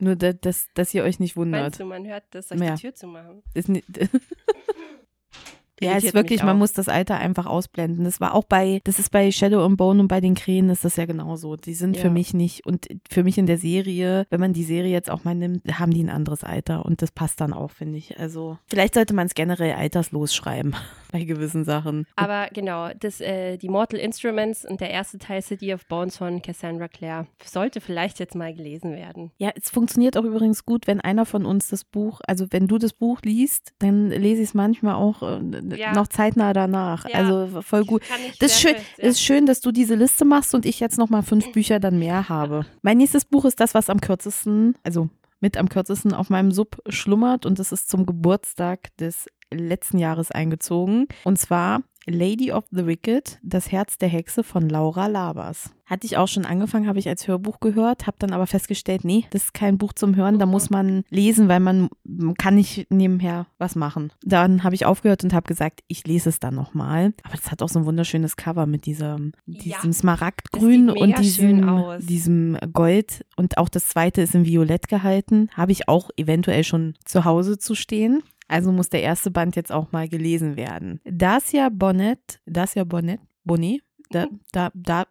Nur, 0.00 0.16
da, 0.16 0.32
dass, 0.32 0.68
dass 0.74 0.92
ihr 0.94 1.04
euch 1.04 1.20
nicht 1.20 1.36
wundert. 1.36 1.60
Meinst 1.62 1.80
du, 1.80 1.84
man 1.84 2.06
hört 2.06 2.24
das, 2.30 2.50
ich 2.50 2.60
Ja. 2.60 2.74
die 2.74 2.80
Tür 2.80 2.94
zumachen? 2.94 3.42
Ist 3.54 3.68
ni- 3.68 3.84
Ja, 5.80 5.96
ist 5.96 6.14
wirklich, 6.14 6.42
man 6.42 6.58
muss 6.58 6.72
das 6.72 6.88
Alter 6.88 7.16
einfach 7.16 7.46
ausblenden. 7.46 8.04
Das 8.04 8.20
war 8.20 8.34
auch 8.34 8.44
bei, 8.44 8.80
das 8.84 8.98
ist 8.98 9.10
bei 9.10 9.30
Shadow 9.30 9.64
and 9.64 9.76
Bone 9.76 10.00
und 10.00 10.08
bei 10.08 10.20
den 10.20 10.34
Krähen 10.34 10.68
ist 10.70 10.84
das 10.84 10.96
ja 10.96 11.06
genauso. 11.06 11.56
Die 11.56 11.74
sind 11.74 11.96
Ja. 11.96 12.02
für 12.02 12.10
mich 12.10 12.34
nicht 12.34 12.66
und 12.66 12.86
für 13.08 13.24
mich 13.24 13.38
in 13.38 13.46
der 13.46 13.58
Serie, 13.58 14.26
wenn 14.30 14.40
man 14.40 14.52
die 14.52 14.64
Serie 14.64 14.92
jetzt 14.92 15.10
auch 15.10 15.24
mal 15.24 15.34
nimmt, 15.34 15.62
haben 15.78 15.92
die 15.92 16.02
ein 16.02 16.10
anderes 16.10 16.44
Alter 16.44 16.84
und 16.84 17.02
das 17.02 17.10
passt 17.12 17.40
dann 17.40 17.52
auch, 17.52 17.70
finde 17.70 17.98
ich. 17.98 18.18
Also 18.18 18.58
vielleicht 18.66 18.94
sollte 18.94 19.14
man 19.14 19.26
es 19.26 19.34
generell 19.34 19.72
alterslos 19.72 20.34
schreiben 20.34 20.74
bei 21.12 21.24
gewissen 21.24 21.64
Sachen. 21.64 22.06
Aber 22.16 22.48
genau, 22.52 22.88
das, 22.98 23.20
äh, 23.20 23.56
die 23.56 23.68
Mortal 23.68 23.98
Instruments 24.00 24.64
und 24.64 24.80
der 24.80 24.90
erste 24.90 25.18
Teil 25.18 25.42
City 25.42 25.72
of 25.72 25.86
Bones 25.86 26.16
von 26.18 26.42
Cassandra 26.42 26.88
Clare 26.88 27.26
sollte 27.44 27.80
vielleicht 27.80 28.18
jetzt 28.20 28.34
mal 28.34 28.54
gelesen 28.54 28.92
werden. 28.92 29.30
Ja, 29.38 29.50
es 29.54 29.70
funktioniert 29.70 30.16
auch 30.16 30.24
übrigens 30.24 30.64
gut, 30.66 30.86
wenn 30.86 31.00
einer 31.00 31.24
von 31.26 31.46
uns 31.46 31.68
das 31.68 31.84
Buch, 31.84 32.20
also 32.26 32.46
wenn 32.50 32.66
du 32.68 32.78
das 32.78 32.92
Buch 32.92 33.20
liest, 33.24 33.72
dann 33.78 34.10
lese 34.10 34.42
ich 34.42 34.48
es 34.48 34.54
manchmal 34.54 34.94
auch 34.94 35.22
äh, 35.22 35.40
Ja. 35.78 35.92
noch 35.92 36.08
zeitnah 36.08 36.52
danach. 36.52 37.08
Ja. 37.08 37.16
Also 37.16 37.62
voll 37.62 37.84
gut. 37.84 38.02
Das 38.38 38.52
ist 38.52 38.60
schön, 38.60 38.74
ist 38.98 39.22
schön, 39.22 39.46
dass 39.46 39.60
du 39.60 39.72
diese 39.72 39.94
Liste 39.94 40.24
machst 40.24 40.54
und 40.54 40.66
ich 40.66 40.80
jetzt 40.80 40.98
noch 40.98 41.10
mal 41.10 41.22
fünf 41.22 41.52
Bücher 41.52 41.80
dann 41.80 41.98
mehr 41.98 42.28
habe. 42.28 42.66
Mein 42.82 42.98
nächstes 42.98 43.24
Buch 43.24 43.44
ist 43.44 43.60
das, 43.60 43.74
was 43.74 43.90
am 43.90 44.00
kürzesten, 44.00 44.74
also 44.82 45.08
mit 45.40 45.56
am 45.56 45.68
kürzesten 45.68 46.12
auf 46.12 46.30
meinem 46.30 46.52
Sub 46.52 46.82
schlummert 46.88 47.46
und 47.46 47.58
das 47.58 47.72
ist 47.72 47.88
zum 47.88 48.06
Geburtstag 48.06 48.94
des 48.98 49.26
letzten 49.52 49.98
Jahres 49.98 50.30
eingezogen. 50.30 51.08
Und 51.24 51.38
zwar 51.38 51.82
Lady 52.10 52.52
of 52.52 52.64
the 52.70 52.86
Wicked, 52.86 53.38
das 53.42 53.72
Herz 53.72 53.98
der 53.98 54.08
Hexe 54.08 54.42
von 54.42 54.68
Laura 54.68 55.06
Labers. 55.06 55.70
Hatte 55.86 56.06
ich 56.06 56.16
auch 56.16 56.28
schon 56.28 56.44
angefangen, 56.44 56.86
habe 56.86 57.00
ich 57.00 57.08
als 57.08 57.26
Hörbuch 57.26 57.58
gehört, 57.58 58.06
habe 58.06 58.16
dann 58.20 58.32
aber 58.32 58.46
festgestellt, 58.46 59.04
nee, 59.04 59.24
das 59.30 59.44
ist 59.44 59.54
kein 59.54 59.76
Buch 59.76 59.92
zum 59.92 60.14
Hören, 60.14 60.38
da 60.38 60.46
muss 60.46 60.70
man 60.70 61.02
lesen, 61.10 61.48
weil 61.48 61.58
man 61.58 61.88
kann 62.38 62.54
nicht 62.54 62.86
nebenher 62.90 63.46
was 63.58 63.74
machen. 63.74 64.12
Dann 64.22 64.62
habe 64.62 64.76
ich 64.76 64.86
aufgehört 64.86 65.24
und 65.24 65.32
habe 65.32 65.48
gesagt, 65.48 65.80
ich 65.88 66.06
lese 66.06 66.28
es 66.28 66.38
dann 66.38 66.54
nochmal. 66.54 67.12
Aber 67.24 67.34
das 67.34 67.50
hat 67.50 67.60
auch 67.60 67.68
so 67.68 67.80
ein 67.80 67.86
wunderschönes 67.86 68.36
Cover 68.36 68.66
mit 68.66 68.86
diesem, 68.86 69.32
diesem 69.46 69.90
Ja, 69.90 69.92
Smaragdgrün 69.92 70.90
und 70.90 71.18
diesem, 71.18 71.98
diesem 72.00 72.56
Gold. 72.72 73.24
Und 73.34 73.58
auch 73.58 73.68
das 73.68 73.88
zweite 73.88 74.22
ist 74.22 74.36
in 74.36 74.44
Violett 74.44 74.86
gehalten. 74.86 75.48
Habe 75.54 75.72
ich 75.72 75.88
auch 75.88 76.10
eventuell 76.16 76.62
schon 76.62 76.94
zu 77.04 77.24
Hause 77.24 77.58
zu 77.58 77.74
stehen. 77.74 78.22
Also 78.50 78.72
muss 78.72 78.88
der 78.88 79.02
erste 79.02 79.30
Band 79.30 79.54
jetzt 79.54 79.70
auch 79.70 79.92
mal 79.92 80.08
gelesen 80.08 80.56
werden. 80.56 81.00
Dacia 81.04 81.68
Bonnet, 81.68 82.40
Dacia 82.46 82.82
Bonnet, 82.82 83.20
Bonnet, 83.44 83.80
da, 84.10 84.26
da, 84.50 84.72
da, 84.74 85.06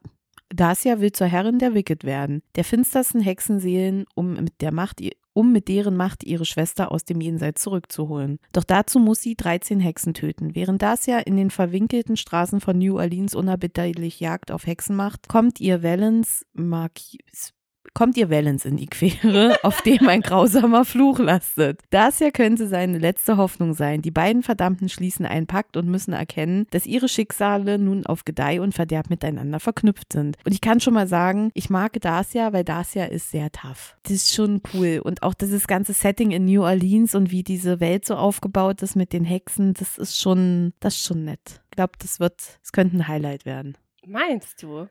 Dacia 0.50 1.00
will 1.00 1.14
zur 1.14 1.28
Herrin 1.28 1.58
der 1.58 1.74
Wicked 1.74 2.04
werden, 2.04 2.42
der 2.56 2.66
finstersten 2.66 3.22
Hexenseelen, 3.22 4.04
um 4.14 4.34
mit 4.34 4.60
der 4.60 4.74
Macht, 4.74 5.00
um 5.32 5.54
mit 5.54 5.70
deren 5.70 5.96
Macht 5.96 6.26
ihre 6.26 6.44
Schwester 6.44 6.92
aus 6.92 7.06
dem 7.06 7.22
Jenseits 7.22 7.62
zurückzuholen. 7.62 8.40
Doch 8.52 8.66
dazu 8.66 9.00
muss 9.00 9.22
sie 9.22 9.36
13 9.36 9.80
Hexen 9.80 10.14
töten. 10.14 10.54
Während 10.54 10.82
Dacia 10.82 11.20
in 11.20 11.38
den 11.38 11.50
verwinkelten 11.50 12.18
Straßen 12.18 12.60
von 12.60 12.78
New 12.78 12.98
Orleans 12.98 13.36
unerbittlich 13.36 14.20
Jagd 14.20 14.52
auf 14.52 14.68
Hexen 14.68 14.98
macht, 14.98 15.30
kommt 15.30 15.62
ihr 15.62 15.82
Valens 15.82 16.46
Marquis 16.52 17.54
kommt 17.94 18.18
ihr 18.18 18.30
Valens 18.30 18.66
in 18.66 18.78
die 18.78 18.88
Quere, 18.88 19.58
auf 19.64 19.82
dem 19.82 20.08
ein 20.08 20.22
grausamer 20.22 20.86
Fluch 20.86 21.20
lastet. 21.20 21.82
Dacia 21.90 22.32
könnte 22.32 22.68
seine 22.68 22.98
letzte 22.98 23.38
Hoffnung 23.38 23.74
sein. 23.74 24.02
Die 24.02 24.12
beiden 24.12 24.44
Verdammten 24.44 24.90
schließen 24.90 25.26
einen 25.26 25.48
Pakt 25.48 25.78
und 25.78 25.88
müssen 25.88 26.14
erkennen, 26.14 26.68
dass 26.72 26.86
ihre 26.86 27.10
Schicksale 27.10 27.78
nun 27.80 28.06
auf 28.06 28.26
Gedeih 28.26 28.62
und 28.62 28.74
Verderb 28.74 29.10
miteinander 29.10 29.60
verknüpft 29.60 30.14
sind. 30.14 30.38
Und 30.46 30.54
ich 30.54 30.62
kann 30.62 30.80
schon 30.80 30.94
mal 30.94 31.08
sagen, 31.08 31.52
ich 31.54 31.70
mag 31.70 32.00
Dacia, 32.00 32.54
weil 32.54 32.64
Dacia 32.64 33.06
ist 33.06 33.32
sehr 33.32 33.52
tough. 33.52 33.98
Das 34.04 34.14
ist 34.14 34.34
schon 34.34 34.62
cool. 34.74 35.02
Und 35.04 35.24
auch 35.24 35.34
dieses 35.34 35.68
ganze 35.68 35.94
Setting 35.94 36.32
in 36.32 36.46
New 36.46 36.64
Orleans 36.64 37.16
und 37.16 37.32
wie 37.32 37.44
diese 37.44 37.80
Welt 37.80 38.06
so 38.06 38.16
aufgebaut 38.16 38.82
ist 38.82 38.96
mit 38.96 39.14
den 39.14 39.26
Hexen, 39.26 39.74
das 39.74 39.98
ist 39.98 40.20
schon, 40.20 40.74
das 40.80 40.96
ist 40.96 41.06
schon 41.06 41.26
nett. 41.26 41.62
Ich 41.72 41.76
glaube, 41.76 41.94
das 42.00 42.20
wird, 42.20 42.60
es 42.64 42.72
könnte 42.72 42.98
ein 42.98 43.08
Highlight 43.08 43.46
werden. 43.46 43.78
Meinst 44.06 44.64
du? 44.64 44.88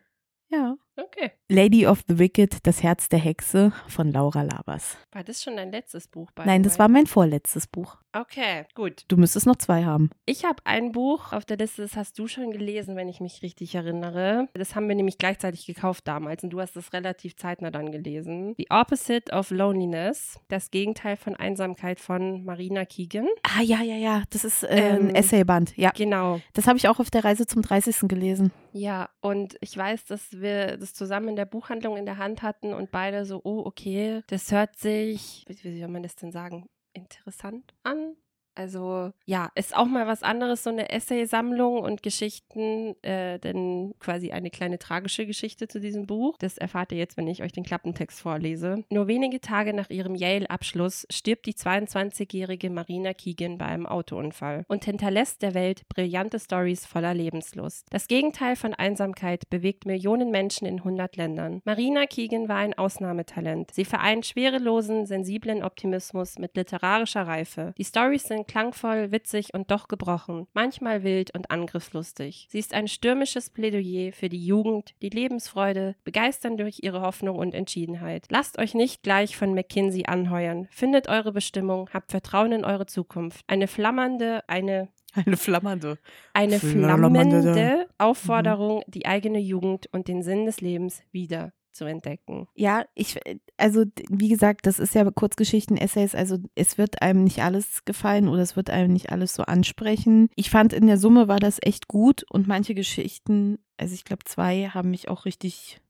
Ja. 0.49 0.77
Okay. 0.99 1.31
Lady 1.49 1.87
of 1.87 2.03
the 2.09 2.19
Wicked, 2.19 2.67
das 2.67 2.83
Herz 2.83 3.09
der 3.09 3.21
Hexe 3.21 3.73
von 3.87 4.11
Laura 4.11 4.43
Labers. 4.43 4.97
War 5.13 5.23
das 5.23 5.43
schon 5.43 5.57
dein 5.57 5.71
letztes 5.71 6.09
Buch? 6.09 6.31
by 6.33 6.43
Nein, 6.45 6.63
das 6.65 6.79
war 6.79 6.89
mein 6.89 7.07
vorletztes 7.07 7.67
Buch. 7.69 7.97
Okay, 8.13 8.65
gut. 8.75 9.05
Du 9.09 9.17
müsstest 9.17 9.47
noch 9.47 9.57
zwei 9.57 9.85
haben. 9.85 10.11
Ich 10.27 10.45
habe 10.45 10.61
ein 10.65 10.93
Buch 10.93 11.33
auf 11.33 11.45
der 11.45 11.57
Liste, 11.57 11.83
das 11.83 11.95
hast 11.95 12.19
du 12.19 12.27
schon 12.27 12.51
gelesen, 12.51 12.97
wenn 12.97 13.09
ich 13.09 13.21
mich 13.21 13.43
richtig 13.43 13.75
erinnere. 13.75 14.49
Das 14.55 14.75
haben 14.75 14.89
wir 14.89 14.97
nämlich 14.97 15.19
gleichzeitig 15.19 15.67
gekauft 15.67 16.09
damals 16.09 16.43
und 16.43 16.51
du 16.51 16.61
hast 16.61 16.77
es 16.77 16.93
relativ 16.93 17.37
zeitnah 17.37 17.71
dann 17.71 17.93
gelesen. 17.93 18.55
The 18.57 18.67
Opposite 18.71 19.33
of 19.33 19.51
Loneliness, 19.51 20.41
das 20.49 20.71
Gegenteil 20.71 21.17
von 21.17 21.37
Einsamkeit 21.37 22.01
von 22.01 22.45
Marina 22.45 22.85
Keegan. 22.87 23.29
Ah, 23.43 23.63
ja, 23.63 23.83
ja, 23.83 23.97
ja. 23.97 24.23
Das 24.31 24.45
ist 24.45 24.65
äh, 24.65 24.69
ein 24.69 25.09
Ähm, 25.11 25.15
Essayband. 25.15 25.77
Ja. 25.77 25.93
Genau. 25.95 26.41
Das 26.55 26.67
habe 26.67 26.77
ich 26.79 26.89
auch 26.89 26.99
auf 26.99 27.11
der 27.11 27.25
Reise 27.25 27.47
zum 27.47 27.63
30. 27.63 28.09
gelesen. 28.09 28.53
Ja, 28.73 29.09
und 29.21 29.57
ich 29.61 29.77
weiß, 29.77 30.07
dass 30.07 30.41
wir 30.41 30.77
das 30.77 30.88
zusammen 30.95 31.29
in 31.29 31.37
der 31.37 31.45
Buchhandlung 31.45 31.97
in 31.97 32.07
der 32.07 32.19
Hand 32.19 32.43
hatten 32.43 32.75
und 32.75 32.91
beide 32.91 33.25
so, 33.25 33.41
oh, 33.45 33.63
okay, 33.65 34.23
das 34.29 34.51
hört 34.53 34.77
sich, 34.77 35.45
wie 35.47 35.65
wie 35.65 35.81
soll 35.81 35.89
man 35.89 36.03
das 36.03 36.17
denn 36.17 36.33
sagen, 36.33 36.69
interessant 36.93 37.75
an. 37.83 38.17
Also 38.59 39.13
ja, 39.25 39.51
ist 39.55 39.77
auch 39.77 39.87
mal 39.87 40.09
was 40.09 40.25
anderes, 40.25 40.65
so 40.65 40.71
eine 40.71 40.91
Essaysammlung 40.91 41.79
und 41.79 42.03
Geschichten, 42.03 42.97
äh, 43.05 43.39
denn 43.39 43.95
quasi 44.01 44.33
eine 44.33 44.51
kleine 44.51 44.81
tragische 44.81 45.27
Geschichte 45.27 45.69
zu 45.69 45.79
diesem 45.79 46.07
Buch. 46.07 46.37
Das 46.41 46.59
erfahrt 46.59 46.91
ihr 46.91 46.99
jetzt, 46.99 47.17
wenn 47.17 47.29
ich 47.29 47.45
euch 47.45 47.53
den 47.53 47.63
Klappentext 47.63 48.21
vorlese. 48.21 48.83
Nur 48.91 49.07
wenige 49.07 49.41
Tage 49.41 49.73
nach 49.73 49.91
ihrem 49.91 50.17
Yale-Abschluss 50.17 51.07
stirbt 51.09 51.47
die 51.47 51.55
22-jährige 51.55 52.69
Marina 52.69 53.15
Keegan 53.15 53.59
bei 53.59 53.67
einem 53.67 53.87
Autounfall 53.87 54.65
und 54.67 54.85
hinterlässt 54.85 55.43
der 55.43 55.55
Welt 55.55 55.89
brillante 55.89 56.41
Stories 56.41 56.85
voller 56.85 57.15
Lebenslust. 57.15 57.87
Das 57.91 58.09
Gegenteil 58.09 58.57
von 58.57 58.75
Einsamkeit 58.75 59.49
bewegt 59.51 59.87
Millionen 59.87 60.33
Menschen 60.33 60.67
in 60.67 60.79
100 60.79 61.17
Ländern. 61.17 61.63
Marina 61.65 62.07
Keegan 62.07 62.49
war 62.49 62.57
ein 62.57 62.77
Ausnahmetalent. 62.77 63.71
Sie 63.73 63.85
vereint 63.85 64.27
schwerelosen, 64.27 65.07
sensiblen 65.07 65.63
Optimismus 65.63 66.41
mit 66.41 66.57
literarischer 66.57 67.23
Reife. 67.23 67.73
Die 67.79 67.85
Stories 67.85 68.25
sind 68.25 68.48
klangvoll, 68.49 69.13
witzig 69.13 69.55
und 69.55 69.71
doch 69.71 69.87
gebrochen, 69.87 70.47
manchmal 70.55 71.05
wild 71.05 71.35
und 71.35 71.51
angriffslustig. 71.51 72.49
Sie 72.51 72.59
ist 72.59 72.75
ein 72.75 72.89
stürmisches 72.89 73.51
Plädoyer 73.51 74.13
für 74.13 74.29
die 74.29 74.45
Jugend, 74.45 74.95
die 75.03 75.11
Lebensfreude, 75.11 75.95
begeistern 76.03 76.57
durch 76.57 76.81
ihre 76.83 77.03
Hoffnung 77.03 77.37
und 77.37 77.55
Entschiedenheit. 77.55 78.27
Lasst 78.31 78.59
euch 78.59 78.75
nicht 78.75 79.03
gleich 79.03 79.37
von 79.37 79.55
McKinsey 79.55 80.07
anheuern. 80.07 80.67
Findet 80.71 81.09
eure 81.09 81.33
Bestimmung, 81.33 81.89
habt 81.93 82.11
Vertrauen 82.11 82.53
in 82.53 82.65
eure 82.65 82.87
Zukunft. 82.87 83.45
Eine 83.47 83.69
flammernde, 83.69 84.43
eine 84.49 84.89
Eine 85.15 85.37
flammernde. 85.37 85.99
eine 86.33 86.59
flammende 86.59 87.89
Aufforderung, 87.99 88.83
die 88.87 89.07
eigene 89.07 89.39
Jugend 89.39 89.89
und 89.93 90.09
den 90.09 90.23
Sinn 90.23 90.47
des 90.47 90.61
Lebens 90.61 91.03
wieder 91.13 91.53
zu 91.73 91.85
entdecken. 91.85 92.49
Ja, 92.55 92.85
ich, 92.95 93.19
also 93.57 93.85
wie 94.09 94.29
gesagt, 94.29 94.67
das 94.67 94.79
ist 94.79 94.95
ja 94.95 95.09
Kurzgeschichten, 95.11 95.77
Essays, 95.77 96.15
also 96.15 96.39
es 96.55 96.79
wird 96.79 97.03
einem 97.03 97.25
nicht 97.25 97.43
alles 97.43 97.85
gefallen 97.85 98.29
oder 98.29 98.43
es 98.43 98.57
wird 98.57 98.71
einem 98.71 98.93
nicht 98.93 99.11
alles 99.11 99.35
so 99.35 99.43
ansprechen. 99.43 100.29
Ich 100.35 100.51
fand 100.51 100.73
in 100.73 100.87
der 100.87 100.99
Summe 100.99 101.29
war 101.29 101.39
das 101.39 101.59
echt 101.63 101.89
gut 101.89 102.25
und 102.31 102.49
manche 102.49 102.75
Geschichten, 102.75 103.59
also 103.77 103.95
ich 103.95 104.05
glaube 104.05 104.25
zwei, 104.25 104.69
haben 104.69 104.91
mich 104.91 105.09
auch 105.09 105.25
richtig 105.25 105.81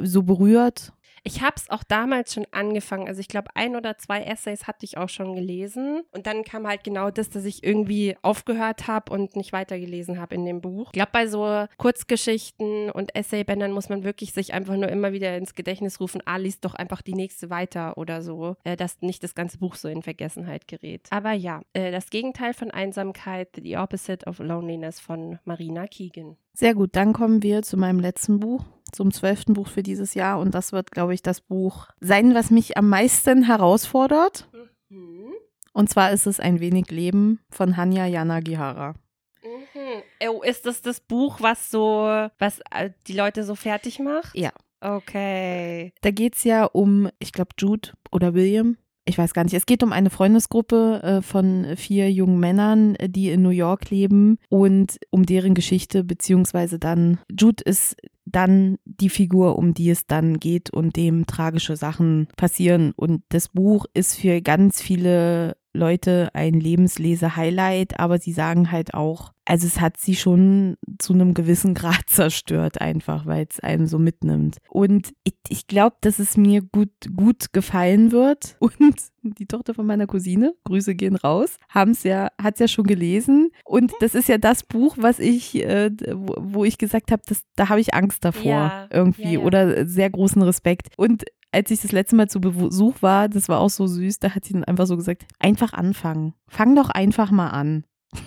so 0.00 0.22
berührt. 0.22 0.92
Ich 1.24 1.40
habe 1.40 1.54
es 1.56 1.70
auch 1.70 1.84
damals 1.84 2.34
schon 2.34 2.46
angefangen. 2.50 3.06
Also 3.06 3.20
ich 3.20 3.28
glaube, 3.28 3.50
ein 3.54 3.76
oder 3.76 3.96
zwei 3.98 4.22
Essays 4.22 4.66
hatte 4.66 4.84
ich 4.84 4.98
auch 4.98 5.08
schon 5.08 5.34
gelesen. 5.34 6.02
Und 6.10 6.26
dann 6.26 6.44
kam 6.44 6.66
halt 6.66 6.84
genau 6.84 7.10
das, 7.10 7.30
dass 7.30 7.44
ich 7.44 7.62
irgendwie 7.62 8.16
aufgehört 8.22 8.88
habe 8.88 9.12
und 9.12 9.36
nicht 9.36 9.52
weitergelesen 9.52 10.20
habe 10.20 10.34
in 10.34 10.44
dem 10.44 10.60
Buch. 10.60 10.88
Ich 10.88 10.92
glaube, 10.92 11.10
bei 11.12 11.26
so 11.26 11.66
Kurzgeschichten 11.78 12.90
und 12.90 13.14
Essaybändern 13.14 13.72
muss 13.72 13.88
man 13.88 14.04
wirklich 14.04 14.32
sich 14.32 14.52
einfach 14.52 14.76
nur 14.76 14.88
immer 14.88 15.12
wieder 15.12 15.36
ins 15.36 15.54
Gedächtnis 15.54 16.00
rufen, 16.00 16.22
ah, 16.24 16.36
liest 16.36 16.64
doch 16.64 16.74
einfach 16.74 17.02
die 17.02 17.14
nächste 17.14 17.50
weiter 17.50 17.96
oder 17.96 18.22
so, 18.22 18.56
äh, 18.64 18.76
dass 18.76 19.00
nicht 19.00 19.22
das 19.22 19.34
ganze 19.34 19.58
Buch 19.58 19.76
so 19.76 19.88
in 19.88 20.02
Vergessenheit 20.02 20.66
gerät. 20.66 21.06
Aber 21.10 21.32
ja, 21.32 21.62
äh, 21.72 21.92
das 21.92 22.10
Gegenteil 22.10 22.54
von 22.54 22.70
Einsamkeit, 22.70 23.48
The 23.62 23.76
Opposite 23.76 24.26
of 24.26 24.38
Loneliness 24.38 25.00
von 25.00 25.38
Marina 25.44 25.86
Keegan. 25.86 26.36
Sehr 26.54 26.74
gut, 26.74 26.90
dann 26.96 27.12
kommen 27.12 27.42
wir 27.42 27.62
zu 27.62 27.76
meinem 27.76 27.98
letzten 27.98 28.38
Buch, 28.38 28.64
zum 28.92 29.12
zwölften 29.12 29.54
Buch 29.54 29.68
für 29.68 29.82
dieses 29.82 30.14
Jahr 30.14 30.38
und 30.38 30.54
das 30.54 30.72
wird, 30.72 30.90
glaube 30.90 31.14
ich, 31.14 31.22
das 31.22 31.40
Buch 31.40 31.88
sein, 32.00 32.34
was 32.34 32.50
mich 32.50 32.76
am 32.76 32.88
meisten 32.88 33.42
herausfordert. 33.42 34.48
Mhm. 34.88 35.32
Und 35.72 35.88
zwar 35.88 36.12
ist 36.12 36.26
es 36.26 36.38
Ein 36.38 36.60
wenig 36.60 36.90
Leben 36.90 37.40
von 37.50 37.76
Hanya 37.76 38.06
Yanagihara. 38.06 38.94
Mhm. 39.42 40.28
Oh, 40.28 40.42
ist 40.42 40.66
das 40.66 40.82
das 40.82 41.00
Buch, 41.00 41.40
was 41.40 41.70
so, 41.70 42.28
was 42.38 42.60
äh, 42.70 42.90
die 43.06 43.14
Leute 43.14 43.44
so 43.44 43.54
fertig 43.54 43.98
macht? 43.98 44.36
Ja. 44.36 44.52
Okay. 44.80 45.92
Da 46.00 46.10
geht 46.10 46.36
es 46.36 46.44
ja 46.44 46.64
um, 46.64 47.08
ich 47.20 47.32
glaube, 47.32 47.50
Jude 47.58 47.90
oder 48.10 48.34
William. 48.34 48.76
Ich 49.04 49.18
weiß 49.18 49.34
gar 49.34 49.42
nicht. 49.42 49.54
Es 49.54 49.66
geht 49.66 49.82
um 49.82 49.92
eine 49.92 50.10
Freundesgruppe 50.10 51.02
äh, 51.02 51.22
von 51.22 51.76
vier 51.76 52.10
jungen 52.10 52.38
Männern, 52.38 52.96
die 53.00 53.30
in 53.30 53.42
New 53.42 53.50
York 53.50 53.90
leben 53.90 54.38
und 54.48 54.98
um 55.10 55.26
deren 55.26 55.54
Geschichte, 55.54 56.04
beziehungsweise 56.04 56.78
dann, 56.78 57.18
Jude 57.28 57.64
ist 57.64 57.96
dann 58.24 58.78
die 58.84 59.08
Figur, 59.08 59.58
um 59.58 59.74
die 59.74 59.90
es 59.90 60.06
dann 60.06 60.38
geht 60.38 60.70
und 60.70 60.96
dem 60.96 61.26
tragische 61.26 61.76
Sachen 61.76 62.28
passieren. 62.36 62.92
Und 62.96 63.22
das 63.30 63.48
Buch 63.48 63.86
ist 63.94 64.16
für 64.16 64.40
ganz 64.40 64.80
viele 64.80 65.56
Leute 65.74 66.30
ein 66.34 66.54
Lebenslese-Highlight, 66.54 67.98
aber 67.98 68.18
sie 68.18 68.32
sagen 68.32 68.70
halt 68.70 68.94
auch, 68.94 69.32
also 69.44 69.66
es 69.66 69.80
hat 69.80 69.96
sie 69.96 70.14
schon 70.14 70.76
zu 70.98 71.12
einem 71.14 71.34
gewissen 71.34 71.74
Grad 71.74 72.08
zerstört 72.08 72.80
einfach, 72.80 73.26
weil 73.26 73.46
es 73.48 73.60
einen 73.60 73.86
so 73.86 73.98
mitnimmt. 73.98 74.58
Und 74.68 75.12
ich, 75.24 75.34
ich 75.48 75.66
glaube, 75.66 75.96
dass 76.00 76.18
es 76.18 76.36
mir 76.36 76.62
gut, 76.62 76.90
gut 77.14 77.52
gefallen 77.52 78.12
wird. 78.12 78.56
Und 78.60 78.96
die 79.22 79.46
Tochter 79.46 79.74
von 79.74 79.86
meiner 79.86 80.06
Cousine, 80.06 80.54
Grüße 80.64 80.94
gehen 80.94 81.16
raus, 81.16 81.56
haben's 81.68 82.02
ja, 82.02 82.28
hat's 82.40 82.60
ja 82.60 82.68
schon 82.68 82.86
gelesen. 82.86 83.50
Und 83.64 83.92
das 84.00 84.14
ist 84.14 84.28
ja 84.28 84.38
das 84.38 84.64
Buch, 84.64 84.96
was 84.98 85.18
ich, 85.18 85.56
äh, 85.64 85.90
wo, 86.12 86.34
wo 86.38 86.64
ich 86.64 86.78
gesagt 86.78 87.12
habe, 87.12 87.22
da 87.56 87.68
habe 87.68 87.80
ich 87.80 87.94
Angst 87.94 88.24
davor 88.24 88.50
Ja, 88.50 88.88
irgendwie 88.90 89.22
ja, 89.22 89.30
ja. 89.30 89.38
oder 89.40 89.86
sehr 89.86 90.10
großen 90.10 90.42
Respekt. 90.42 90.88
Und 90.96 91.24
als 91.52 91.70
ich 91.70 91.80
das 91.82 91.92
letzte 91.92 92.16
Mal 92.16 92.28
zu 92.28 92.40
Besuch 92.40 93.02
war, 93.02 93.28
das 93.28 93.48
war 93.48 93.60
auch 93.60 93.70
so 93.70 93.86
süß, 93.86 94.18
da 94.18 94.34
hat 94.34 94.44
sie 94.44 94.54
dann 94.54 94.64
einfach 94.64 94.86
so 94.86 94.96
gesagt, 94.96 95.26
einfach 95.38 95.72
anfangen. 95.74 96.34
Fang 96.48 96.74
doch 96.74 96.88
einfach 96.90 97.30
mal 97.30 97.50
an. 97.50 97.84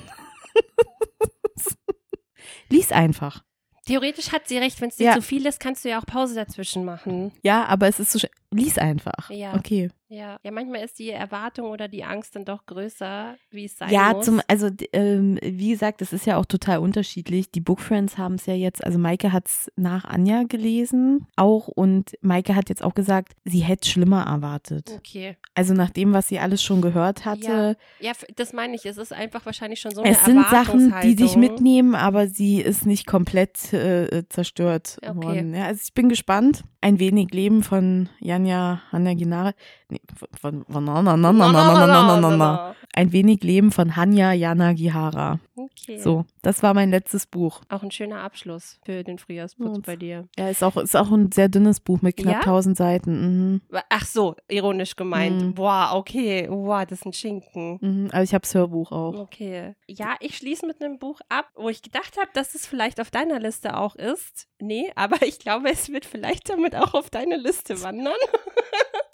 Lies 2.69 2.91
einfach. 2.91 3.43
Theoretisch 3.85 4.31
hat 4.31 4.47
sie 4.47 4.57
recht, 4.57 4.81
wenn 4.81 4.89
es 4.89 4.95
dir 4.95 5.05
Ja. 5.07 5.13
zu 5.13 5.21
viel 5.21 5.45
ist, 5.45 5.59
kannst 5.59 5.85
du 5.85 5.89
ja 5.89 5.99
auch 5.99 6.05
Pause 6.07 6.33
dazwischen 6.33 6.85
machen. 6.85 7.31
Ja, 7.43 7.65
aber 7.65 7.87
es 7.87 7.99
ist 7.99 8.11
so, 8.13 8.19
lies 8.51 8.79
einfach. 8.79 9.29
Ja. 9.29 9.53
Okay. 9.55 9.91
Ja, 10.15 10.37
ja, 10.43 10.51
manchmal 10.51 10.81
ist 10.83 10.97
die 10.99 11.09
Erwartung 11.11 11.69
oder 11.71 11.87
die 11.87 12.03
Angst 12.03 12.35
dann 12.35 12.45
doch 12.45 12.65
größer, 12.65 13.35
wie 13.51 13.65
es 13.65 13.77
sein 13.77 13.89
Ja, 13.89 14.13
muss. 14.13 14.25
zum, 14.25 14.41
also 14.47 14.69
ähm, 14.93 15.37
wie 15.43 15.71
gesagt, 15.71 16.01
es 16.01 16.13
ist 16.13 16.25
ja 16.25 16.37
auch 16.37 16.45
total 16.45 16.77
unterschiedlich. 16.79 17.51
Die 17.51 17.59
Bookfriends 17.59 18.17
haben 18.17 18.35
es 18.35 18.45
ja 18.45 18.53
jetzt, 18.53 18.83
also 18.83 18.97
Maike 18.97 19.33
hat 19.33 19.47
es 19.47 19.71
nach 19.75 20.05
Anja 20.05 20.43
gelesen 20.43 21.27
auch 21.35 21.67
und 21.67 22.13
Maike 22.21 22.55
hat 22.55 22.69
jetzt 22.69 22.83
auch 22.83 22.93
gesagt, 22.95 23.33
sie 23.43 23.59
hätte 23.59 23.89
schlimmer 23.89 24.23
erwartet. 24.25 24.93
Okay. 24.97 25.35
Also 25.53 25.73
nach 25.73 25.89
dem, 25.89 26.13
was 26.13 26.27
sie 26.29 26.39
alles 26.39 26.63
schon 26.63 26.81
gehört 26.81 27.25
hatte, 27.25 27.75
Ja, 27.99 28.11
f- 28.11 28.25
das 28.35 28.53
meine 28.53 28.75
ich. 28.75 28.85
Es 28.85 28.97
ist 28.97 29.11
einfach 29.13 29.45
wahrscheinlich 29.45 29.79
schon 29.81 29.91
so 29.91 30.03
es 30.03 30.23
eine 30.23 30.25
sind 30.43 30.49
Sachen, 30.49 30.79
die 30.79 31.11
Erwartungshaltung. 31.11 31.39
mitnehmen, 31.39 31.95
aber 31.95 32.27
sie 32.27 32.61
ist 32.61 32.85
nicht 32.85 33.05
komplett 33.05 33.73
äh, 33.73 34.23
zerstört 34.29 34.97
Okay. 35.01 35.15
worden. 35.15 35.53
Ja, 35.53 35.65
also 35.65 35.81
ich 35.83 35.93
bin 35.93 36.09
gespannt. 36.09 36.63
Ein 36.81 36.99
wenig 36.99 37.31
Leben 37.31 37.63
von 37.63 38.09
Janja 38.19 38.81
Hanja 38.91 39.13
Ginare. 39.15 39.55
Nee, 39.89 39.99
von, 40.39 40.65
von, 40.67 40.83
na, 40.83 41.01
na, 41.01 41.17
na, 41.17 41.31
na, 41.31 41.51
na, 41.51 41.87
na, 41.87 42.19
na, 42.19 42.37
na. 42.37 42.75
Ein 42.93 43.11
wenig 43.11 43.43
Leben 43.43 43.71
von 43.71 43.95
Hanya 43.95 44.31
Jana 44.33 44.73
Gihara. 44.73 45.39
Okay. 45.55 45.99
So, 45.99 46.25
das 46.41 46.63
war 46.63 46.73
mein 46.73 46.89
letztes 46.89 47.25
Buch. 47.25 47.61
Auch 47.69 47.83
ein 47.83 47.91
schöner 47.91 48.21
Abschluss 48.21 48.79
für 48.85 49.03
den 49.03 49.17
Frühjahrsputz 49.17 49.77
Ja, 49.77 49.81
bei 49.85 49.95
dir. 49.95 50.27
Ja, 50.37 50.49
ist 50.49 50.63
auch, 50.63 50.77
ist 50.77 50.95
auch 50.95 51.11
ein 51.11 51.31
sehr 51.31 51.49
dünnes 51.49 51.79
Buch 51.79 52.01
mit 52.01 52.17
knapp 52.17 52.33
Ja? 52.33 52.39
1000 52.39 52.77
Seiten. 52.77 53.51
Mhm. 53.51 53.61
Ach 53.89 54.05
so, 54.05 54.35
ironisch 54.47 54.95
gemeint. 54.95 55.41
Mhm. 55.41 55.53
Boah, 55.53 55.91
okay. 55.93 56.47
Wow, 56.49 56.85
das 56.85 56.99
ist 56.99 57.05
ein 57.05 57.13
Schinken. 57.13 57.77
Mhm. 57.81 58.09
Aber 58.11 58.23
ich 58.23 58.33
habe 58.33 58.41
das 58.41 58.53
Hörbuch 58.55 58.91
auch. 58.91 59.19
Okay. 59.19 59.75
Ja, 59.87 60.15
ich 60.19 60.37
schließe 60.37 60.65
mit 60.65 60.81
einem 60.81 60.99
Buch 60.99 61.19
ab, 61.29 61.49
wo 61.55 61.69
ich 61.69 61.81
gedacht 61.81 62.17
habe, 62.17 62.29
dass 62.33 62.55
es 62.55 62.65
vielleicht 62.65 62.99
auf 62.99 63.11
deiner 63.11 63.39
Liste 63.39 63.77
auch 63.77 63.95
ist. 63.95 64.47
Nee, 64.59 64.91
aber 64.95 65.21
ich 65.21 65.39
glaube, 65.39 65.69
es 65.71 65.89
wird 65.89 66.05
vielleicht 66.05 66.49
damit 66.49 66.75
auch 66.75 66.93
auf 66.93 67.09
deine 67.09 67.37
Liste 67.37 67.81
wandern. 67.83 68.13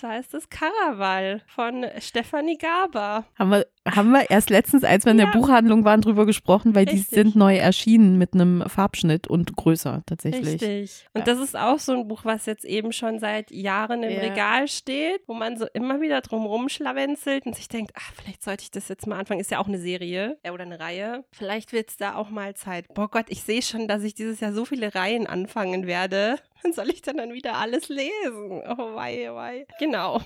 Da 0.02 0.10
heißt 0.10 0.34
es 0.34 0.50
Karaval 0.50 1.42
von 1.48 1.86
Stefanie 2.00 2.58
Gaber. 2.58 3.26
Haben 3.38 3.52
wir, 3.52 3.68
haben 3.90 4.12
wir 4.12 4.30
erst 4.30 4.50
letztens, 4.52 4.84
als 4.84 5.06
wir 5.06 5.12
in 5.12 5.18
der 5.18 5.28
Ja. 5.28 5.32
Buchhandlung 5.34 5.84
waren, 5.86 6.02
drüber 6.02 6.26
gesprochen, 6.26 6.76
weil 6.76 6.86
die 6.86 6.98
Richtig. 6.98 7.16
sind 7.16 7.36
neu 7.36 7.56
erschienen 7.58 8.18
mit 8.18 8.34
einem 8.34 8.64
Farbschnitt 8.68 9.28
und 9.28 9.56
größer 9.56 10.04
tatsächlich. 10.06 10.62
Richtig. 10.62 11.06
Und 11.14 11.28
Ja. 11.28 11.34
das 11.34 11.40
ist 11.44 11.58
auch 11.58 11.80
so 11.80 11.94
ein 11.94 12.08
Buch, 12.08 12.22
was 12.24 12.46
jetzt 12.46 12.64
eben 12.66 12.92
schon 12.94 13.20
seit 13.20 13.50
Jahren 13.52 14.04
im 14.04 14.12
Ja. 14.12 14.20
Regal 14.20 14.68
steht, 14.68 15.22
wo 15.28 15.34
man 15.34 15.58
so 15.58 15.66
immer 15.74 16.00
wieder 16.00 16.22
drum 16.22 16.46
rumschlawenzelt 16.46 17.46
und 17.46 17.56
sich 17.56 17.68
denkt, 17.70 17.92
ach, 17.96 18.14
vielleicht 18.16 18.44
sollte 18.44 18.64
ich 18.64 18.72
das 18.72 18.88
jetzt 18.88 19.08
mal 19.08 19.18
anfangen. 19.20 19.40
Ist 19.40 19.52
ja 19.52 19.60
auch 19.60 19.68
eine 19.68 19.80
Serie 19.80 20.38
äh, 20.44 20.52
oder 20.52 20.64
eine 20.64 20.80
Reihe. 20.80 21.24
Vielleicht 21.32 21.74
wird 21.74 21.90
es 21.90 21.98
da 21.98 22.16
auch 22.16 22.30
mal 22.30 22.54
Zeit. 22.56 22.86
Boah 22.94 23.10
Gott, 23.10 23.26
ich 23.30 23.42
sehe 23.44 23.62
schon, 23.62 23.88
dass 23.88 24.04
ich 24.04 24.14
dieses 24.14 24.40
Jahr 24.42 24.54
so 24.54 24.66
viele 24.66 24.94
Reihen 24.94 25.26
anfangen 25.28 25.88
werde. 25.88 26.38
Wann 26.64 26.74
soll 26.74 26.90
ich 26.92 27.02
denn 27.02 27.18
dann 27.18 27.34
wieder 27.34 27.56
alles 27.56 27.90
lesen? 27.90 28.62
Oh 28.70 28.94
wei, 28.96 29.32
oh 29.32 29.36
wei. 29.36 29.66
Genau. 29.80 30.22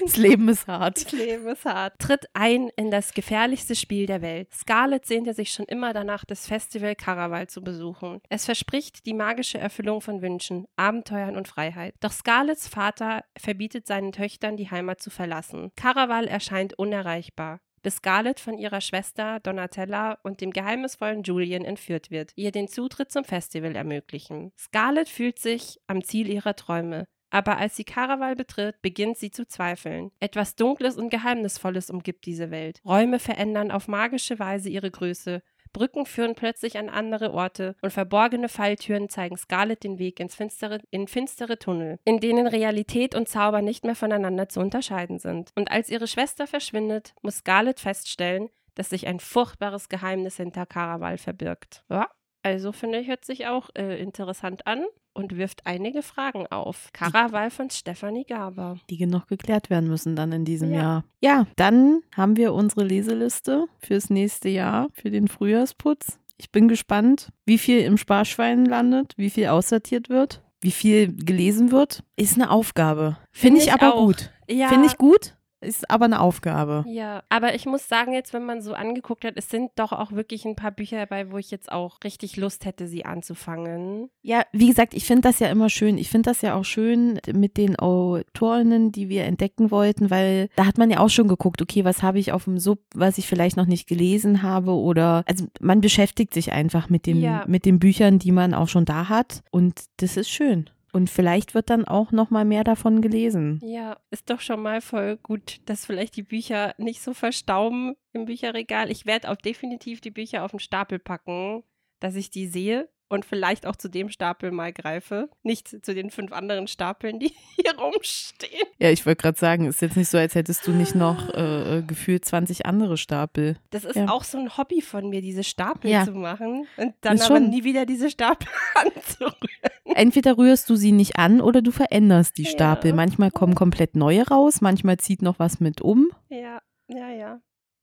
Das 0.00 0.16
Leben 0.16 0.48
ist 0.48 0.68
hart. 0.68 1.04
Das 1.04 1.10
Leben 1.12 1.48
ist 1.48 1.64
hart. 1.64 1.98
Tritt 1.98 2.26
ein 2.32 2.70
in 2.76 2.83
das 2.90 3.14
gefährlichste 3.14 3.74
Spiel 3.74 4.06
der 4.06 4.22
Welt. 4.22 4.52
Scarlett 4.52 5.06
sehnte 5.06 5.34
sich 5.34 5.52
schon 5.52 5.66
immer 5.66 5.92
danach, 5.92 6.24
das 6.24 6.46
Festival 6.46 6.94
Caraval 6.94 7.48
zu 7.48 7.62
besuchen. 7.62 8.20
Es 8.28 8.44
verspricht 8.44 9.06
die 9.06 9.14
magische 9.14 9.58
Erfüllung 9.58 10.00
von 10.00 10.22
Wünschen, 10.22 10.66
Abenteuern 10.76 11.36
und 11.36 11.48
Freiheit. 11.48 11.94
Doch 12.00 12.12
Scarletts 12.12 12.68
Vater 12.68 13.24
verbietet 13.38 13.86
seinen 13.86 14.12
Töchtern, 14.12 14.56
die 14.56 14.70
Heimat 14.70 15.00
zu 15.00 15.10
verlassen. 15.10 15.72
Caraval 15.76 16.26
erscheint 16.26 16.78
unerreichbar 16.78 17.60
bis 17.84 17.96
Scarlett 17.96 18.40
von 18.40 18.58
ihrer 18.58 18.80
Schwester 18.80 19.38
Donatella 19.40 20.18
und 20.24 20.40
dem 20.40 20.50
geheimnisvollen 20.50 21.22
Julian 21.22 21.64
entführt 21.64 22.10
wird, 22.10 22.32
ihr 22.34 22.50
den 22.50 22.66
Zutritt 22.66 23.12
zum 23.12 23.24
Festival 23.24 23.76
ermöglichen. 23.76 24.52
Scarlett 24.58 25.08
fühlt 25.08 25.38
sich 25.38 25.78
am 25.86 26.02
Ziel 26.02 26.28
ihrer 26.28 26.56
Träume, 26.56 27.06
aber 27.34 27.58
als 27.58 27.74
sie 27.74 27.82
Karaval 27.82 28.36
betritt, 28.36 28.80
beginnt 28.80 29.18
sie 29.18 29.32
zu 29.32 29.44
zweifeln. 29.44 30.12
Etwas 30.20 30.54
Dunkles 30.54 30.96
und 30.96 31.10
Geheimnisvolles 31.10 31.90
umgibt 31.90 32.26
diese 32.26 32.52
Welt. 32.52 32.80
Räume 32.84 33.18
verändern 33.18 33.72
auf 33.72 33.88
magische 33.88 34.38
Weise 34.38 34.68
ihre 34.68 34.92
Größe. 34.92 35.42
Brücken 35.72 36.06
führen 36.06 36.36
plötzlich 36.36 36.78
an 36.78 36.88
andere 36.88 37.34
Orte 37.34 37.74
und 37.82 37.92
verborgene 37.92 38.48
Falltüren 38.48 39.08
zeigen 39.08 39.36
Scarlett 39.36 39.82
den 39.82 39.98
Weg 39.98 40.20
ins 40.20 40.36
finstere, 40.36 40.78
in 40.90 41.08
finstere 41.08 41.58
Tunnel, 41.58 41.98
in 42.04 42.20
denen 42.20 42.46
Realität 42.46 43.16
und 43.16 43.28
Zauber 43.28 43.62
nicht 43.62 43.84
mehr 43.84 43.96
voneinander 43.96 44.48
zu 44.48 44.60
unterscheiden 44.60 45.18
sind. 45.18 45.50
Und 45.56 45.72
als 45.72 45.90
ihre 45.90 46.06
Schwester 46.06 46.46
verschwindet, 46.46 47.14
muss 47.22 47.38
Scarlett 47.38 47.80
feststellen, 47.80 48.48
dass 48.76 48.90
sich 48.90 49.08
ein 49.08 49.18
furchtbares 49.18 49.88
Geheimnis 49.88 50.36
hinter 50.36 50.66
Karaval 50.66 51.18
verbirgt. 51.18 51.82
Ja, 51.90 52.08
also 52.44 52.70
finde 52.70 53.00
ich, 53.00 53.08
hört 53.08 53.24
sich 53.24 53.48
auch 53.48 53.70
äh, 53.74 54.00
interessant 54.00 54.68
an 54.68 54.84
und 55.14 55.36
wirft 55.36 55.66
einige 55.66 56.02
Fragen 56.02 56.46
auf. 56.48 56.90
Karaval 56.92 57.50
von 57.50 57.70
Stefanie 57.70 58.24
Gaber. 58.24 58.78
Die 58.90 59.06
noch 59.06 59.26
geklärt 59.26 59.70
werden 59.70 59.88
müssen 59.88 60.16
dann 60.16 60.32
in 60.32 60.44
diesem 60.44 60.72
Ja. 60.72 60.80
Jahr. 60.80 61.04
Ja, 61.20 61.46
dann 61.56 62.00
haben 62.14 62.36
wir 62.36 62.52
unsere 62.52 62.84
Leseliste 62.84 63.66
fürs 63.78 64.10
nächste 64.10 64.48
Jahr, 64.48 64.88
für 64.92 65.10
den 65.10 65.28
Frühjahrsputz. 65.28 66.18
Ich 66.36 66.50
bin 66.50 66.68
gespannt, 66.68 67.28
wie 67.46 67.58
viel 67.58 67.80
im 67.80 67.96
Sparschwein 67.96 68.64
landet, 68.66 69.12
wie 69.16 69.30
viel 69.30 69.46
aussortiert 69.46 70.08
wird, 70.08 70.42
wie 70.60 70.72
viel 70.72 71.14
gelesen 71.14 71.70
wird. 71.70 72.02
Ist 72.16 72.34
eine 72.34 72.50
Aufgabe. 72.50 73.16
Finde 73.30 73.60
ich, 73.60 73.66
ich 73.68 73.72
aber 73.72 73.94
auch. 73.94 74.06
gut. 74.06 74.30
Ja, 74.50 74.68
Finde 74.68 74.86
ich 74.86 74.98
gut, 74.98 75.36
ist 75.64 75.90
aber 75.90 76.04
eine 76.04 76.20
Aufgabe. 76.20 76.84
Ja, 76.86 77.22
aber 77.28 77.54
ich 77.54 77.66
muss 77.66 77.88
sagen, 77.88 78.12
jetzt, 78.12 78.32
wenn 78.32 78.44
man 78.44 78.60
so 78.62 78.74
angeguckt 78.74 79.24
hat, 79.24 79.34
es 79.36 79.48
sind 79.50 79.70
doch 79.76 79.92
auch 79.92 80.12
wirklich 80.12 80.44
ein 80.44 80.56
paar 80.56 80.70
Bücher 80.70 80.98
dabei, 80.98 81.30
wo 81.32 81.38
ich 81.38 81.50
jetzt 81.50 81.70
auch 81.72 81.98
richtig 82.04 82.36
Lust 82.36 82.64
hätte, 82.64 82.86
sie 82.86 83.04
anzufangen. 83.04 84.10
Ja, 84.22 84.42
wie 84.52 84.66
gesagt, 84.68 84.94
ich 84.94 85.04
finde 85.04 85.22
das 85.22 85.38
ja 85.38 85.48
immer 85.48 85.68
schön. 85.70 85.98
Ich 85.98 86.10
finde 86.10 86.30
das 86.30 86.42
ja 86.42 86.54
auch 86.54 86.64
schön 86.64 87.20
mit 87.32 87.56
den 87.56 87.76
Autorinnen, 87.78 88.92
die 88.92 89.08
wir 89.08 89.24
entdecken 89.24 89.70
wollten, 89.70 90.10
weil 90.10 90.48
da 90.56 90.66
hat 90.66 90.78
man 90.78 90.90
ja 90.90 91.00
auch 91.00 91.10
schon 91.10 91.28
geguckt, 91.28 91.62
okay, 91.62 91.84
was 91.84 92.02
habe 92.02 92.18
ich 92.18 92.32
auf 92.32 92.44
dem 92.44 92.58
Sub, 92.58 92.80
was 92.94 93.18
ich 93.18 93.26
vielleicht 93.26 93.56
noch 93.56 93.66
nicht 93.66 93.86
gelesen 93.88 94.42
habe 94.42 94.72
oder 94.72 95.24
also 95.26 95.46
man 95.60 95.80
beschäftigt 95.80 96.34
sich 96.34 96.52
einfach 96.52 96.88
mit 96.90 97.06
dem 97.06 97.20
Ja. 97.20 97.44
mit 97.46 97.64
den 97.64 97.78
Büchern, 97.78 98.18
die 98.18 98.32
man 98.32 98.54
auch 98.54 98.68
schon 98.68 98.84
da 98.84 99.08
hat 99.08 99.42
und 99.50 99.80
das 99.98 100.16
ist 100.16 100.30
schön. 100.30 100.68
Und 100.94 101.10
vielleicht 101.10 101.56
wird 101.56 101.70
dann 101.70 101.86
auch 101.86 102.12
noch 102.12 102.30
mal 102.30 102.44
mehr 102.44 102.62
davon 102.62 103.02
gelesen. 103.02 103.60
Ja, 103.64 103.98
ist 104.12 104.30
doch 104.30 104.40
schon 104.40 104.62
mal 104.62 104.80
voll 104.80 105.16
gut, 105.16 105.60
dass 105.66 105.86
vielleicht 105.86 106.14
die 106.14 106.22
Bücher 106.22 106.72
nicht 106.78 107.02
so 107.02 107.14
verstauben 107.14 107.96
im 108.12 108.26
Bücherregal. 108.26 108.92
Ich 108.92 109.04
werde 109.04 109.28
auch 109.28 109.36
definitiv 109.36 110.00
die 110.00 110.12
Bücher 110.12 110.44
auf 110.44 110.52
den 110.52 110.60
Stapel 110.60 111.00
packen, 111.00 111.64
dass 111.98 112.14
ich 112.14 112.30
die 112.30 112.46
sehe 112.46 112.88
und 113.08 113.24
vielleicht 113.24 113.66
auch 113.66 113.76
zu 113.76 113.88
dem 113.88 114.08
Stapel 114.08 114.50
mal 114.50 114.72
greife. 114.72 115.28
Nicht 115.42 115.68
zu 115.84 115.94
den 115.94 116.10
fünf 116.10 116.32
anderen 116.32 116.66
Stapeln, 116.66 117.18
die 117.20 117.32
hier 117.56 117.78
rumstehen. 117.78 118.66
Ja, 118.78 118.90
ich 118.90 119.04
wollte 119.06 119.22
gerade 119.22 119.38
sagen, 119.38 119.66
ist 119.66 119.82
jetzt 119.82 119.96
nicht 119.96 120.08
so, 120.08 120.18
als 120.18 120.34
hättest 120.34 120.66
du 120.66 120.72
nicht 120.72 120.94
noch 120.94 121.28
äh, 121.34 121.82
gefühlt 121.86 122.24
20 122.24 122.66
andere 122.66 122.96
Stapel. 122.96 123.56
Das 123.70 123.84
ist 123.84 123.96
Ja. 123.96 124.08
auch 124.08 124.24
so 124.24 124.38
ein 124.38 124.56
Hobby 124.56 124.80
von 124.80 125.08
mir, 125.08 125.20
diese 125.20 125.44
Stapel 125.44 125.90
Ja. 125.90 126.04
zu 126.04 126.12
machen 126.12 126.66
und 126.76 126.94
dann 127.02 127.20
aber 127.20 127.40
nie 127.40 127.64
wieder 127.64 127.86
diese 127.86 128.10
Stapel 128.10 128.48
anzurühren. 128.74 129.38
Entweder 129.84 130.36
rührst 130.38 130.68
du 130.70 130.76
sie 130.76 130.92
nicht 130.92 131.16
an 131.18 131.40
oder 131.40 131.62
du 131.62 131.70
veränderst 131.70 132.38
die 132.38 132.44
Ja. 132.44 132.50
Stapel. 132.50 132.92
Manchmal 132.94 133.30
kommen 133.30 133.54
komplett 133.54 133.94
neue 133.96 134.26
raus, 134.26 134.60
manchmal 134.60 134.96
zieht 134.98 135.22
noch 135.22 135.38
was 135.38 135.60
mit 135.60 135.80
um. 135.82 136.08
Ja, 136.30 136.60
ja, 136.88 137.10
ja. 137.10 137.40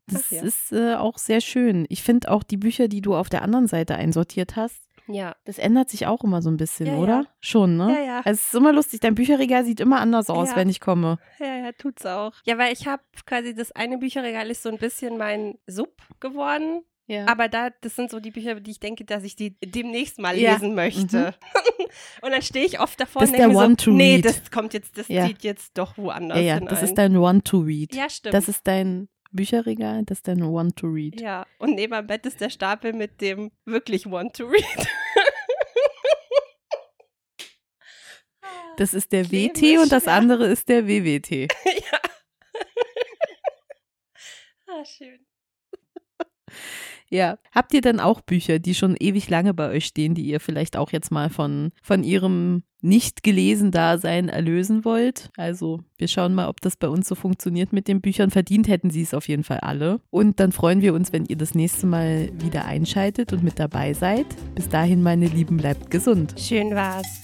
Das 0.07 0.26
Ach 0.28 0.32
ja. 0.32 0.41
ist 0.41 0.72
äh, 0.74 0.95
auch 0.95 1.17
sehr 1.17 1.39
schön. 1.41 1.86
Ich 1.89 2.03
finde 2.03 2.32
auch 2.32 2.43
die 2.43 2.57
Bücher, 2.57 2.88
die 2.89 3.01
du 3.01 3.15
auf 3.15 3.30
der 3.30 3.43
anderen 3.43 3.67
Seite 3.67 3.95
einsortiert 3.95 4.55
hast, 4.57 4.82
Ja, 5.14 5.36
das 5.45 5.57
ändert 5.57 5.89
sich 5.89 6.07
auch 6.07 6.24
immer 6.24 6.41
so 6.41 6.49
ein 6.49 6.57
bisschen, 6.57 6.88
Ja, 6.88 6.95
oder? 6.97 7.22
ja. 7.22 7.26
Schon, 7.39 7.78
ne? 7.78 7.93
Ja, 7.93 8.03
ja. 8.05 8.16
Also 8.20 8.32
es 8.39 8.45
ist 8.47 8.53
immer 8.55 8.74
lustig. 8.74 8.99
Dein 8.99 9.16
Bücherregal 9.16 9.66
sieht 9.66 9.80
immer 9.80 9.99
anders 9.99 10.30
aus, 10.30 10.49
Ja. 10.51 10.55
wenn 10.55 10.70
ich 10.70 10.80
komme. 10.80 11.18
ja, 11.39 11.55
ja, 11.57 11.72
tut's 11.74 12.05
auch. 12.05 12.34
Ja, 12.45 12.57
weil 12.57 12.74
ich 12.74 12.88
habe 12.88 13.03
quasi 13.26 13.53
das 13.53 13.72
eine 13.72 13.97
Bücherregal 13.97 14.49
ist 14.49 14.64
so 14.64 14.70
ein 14.70 14.78
bisschen 14.78 15.18
mein 15.18 15.57
Sub 15.68 15.95
geworden. 16.20 16.84
Ja. 17.07 17.28
Aber 17.28 17.49
da, 17.49 17.72
das 17.82 17.95
sind 17.97 18.09
so 18.09 18.22
die 18.22 18.32
Bücher, 18.32 18.55
die 18.62 18.72
ich 18.72 18.80
denke, 18.80 19.03
dass 19.03 19.24
ich 19.24 19.36
die 19.36 19.57
demnächst 19.59 20.18
mal 20.20 20.38
Ja. 20.38 20.53
lesen 20.53 20.76
möchte. 20.76 21.34
und 22.22 22.32
dann 22.32 22.41
stehe 22.41 22.66
ich 22.66 22.80
oft 22.80 22.97
davor 23.01 23.22
Das 23.22 23.32
und 23.32 23.38
denke 23.39 23.53
so, 23.55 23.59
One-to-Read. 23.62 23.97
nee, 23.97 24.22
das 24.22 24.49
kommt 24.49 24.74
jetzt, 24.74 24.97
das 24.97 25.07
Ja. 25.09 25.26
zieht 25.28 25.43
jetzt 25.43 25.78
doch 25.78 25.97
woanders 25.97 26.38
ja, 26.38 26.43
ja, 26.43 26.53
hin 26.55 26.68
das 26.68 26.80
ein. 26.80 26.86
ist 26.86 26.93
dein 26.97 27.18
One-to-Read. 27.18 27.95
Ja, 27.95 28.09
stimmt. 28.09 28.34
Das 28.34 28.47
ist 28.47 28.66
dein 28.66 29.09
Bücherregal, 29.32 30.03
das 30.05 30.19
ist 30.19 30.27
dein 30.27 30.41
Want 30.41 30.75
to 30.77 30.88
Read. 30.88 31.19
Ja, 31.19 31.45
und 31.57 31.75
neben 31.75 31.93
am 31.93 32.07
Bett 32.07 32.25
ist 32.25 32.41
der 32.41 32.49
Stapel 32.49 32.93
mit 32.93 33.21
dem 33.21 33.51
wirklich 33.65 34.05
Want 34.05 34.36
to 34.36 34.45
Read. 34.45 34.88
Das 38.77 38.93
ist 38.95 39.11
der 39.11 39.25
Klebe 39.25 39.53
WT 39.53 39.79
und 39.79 39.91
das 39.91 40.03
schwer. 40.03 40.13
andere 40.13 40.47
ist 40.47 40.67
der 40.67 40.88
WWT. 40.88 41.32
ja. 41.91 41.99
ah, 44.67 44.86
schön. 44.86 45.25
Ja. 47.12 47.38
Habt 47.51 47.74
ihr 47.74 47.82
denn 47.82 47.99
auch 47.99 48.22
Bücher, 48.22 48.57
die 48.57 48.74
schon 48.74 48.95
ewig 48.99 49.30
lange 49.30 49.53
bei 49.53 49.70
euch 49.70 49.86
stehen, 49.86 50.16
die 50.16 50.24
ihr 50.24 50.39
vielleicht 50.39 50.78
auch 50.78 50.91
jetzt 50.91 51.12
mal 51.12 51.30
von, 51.30 51.72
von 51.84 52.03
ihrem 52.03 52.64
nicht 52.82 53.22
gelesen 53.22 53.70
Dasein 53.72 54.30
erlösen 54.30 54.86
wollt? 54.86 55.30
Also, 55.38 55.82
wir 55.97 56.07
schauen 56.07 56.34
mal, 56.34 56.47
ob 56.47 56.62
das 56.62 56.78
bei 56.78 56.88
uns 56.88 57.07
so 57.07 57.16
funktioniert 57.16 57.74
mit 57.74 57.88
den 57.88 58.01
Büchern. 58.01 58.32
Verdient 58.32 58.68
hätten 58.70 58.89
sie 58.89 59.01
es 59.01 59.14
auf 59.14 59.28
jeden 59.28 59.43
Fall 59.43 59.59
alle. 59.59 59.99
Und 60.09 60.39
dann 60.39 60.53
freuen 60.53 60.82
wir 60.82 60.93
uns, 60.93 61.12
wenn 61.14 61.26
ihr 61.26 61.38
das 61.38 61.53
nächste 61.53 61.86
Mal 61.86 62.32
wieder 62.41 62.66
einschaltet 62.66 63.34
und 63.34 63.43
mit 63.43 63.59
dabei 63.59 63.93
seid. 63.93 64.26
Bis 64.55 64.70
dahin, 64.70 65.03
meine 65.03 65.28
Lieben, 65.28 65.57
bleibt 65.57 65.91
gesund. 65.91 66.34
Schön 66.39 66.74
war's. 66.74 67.22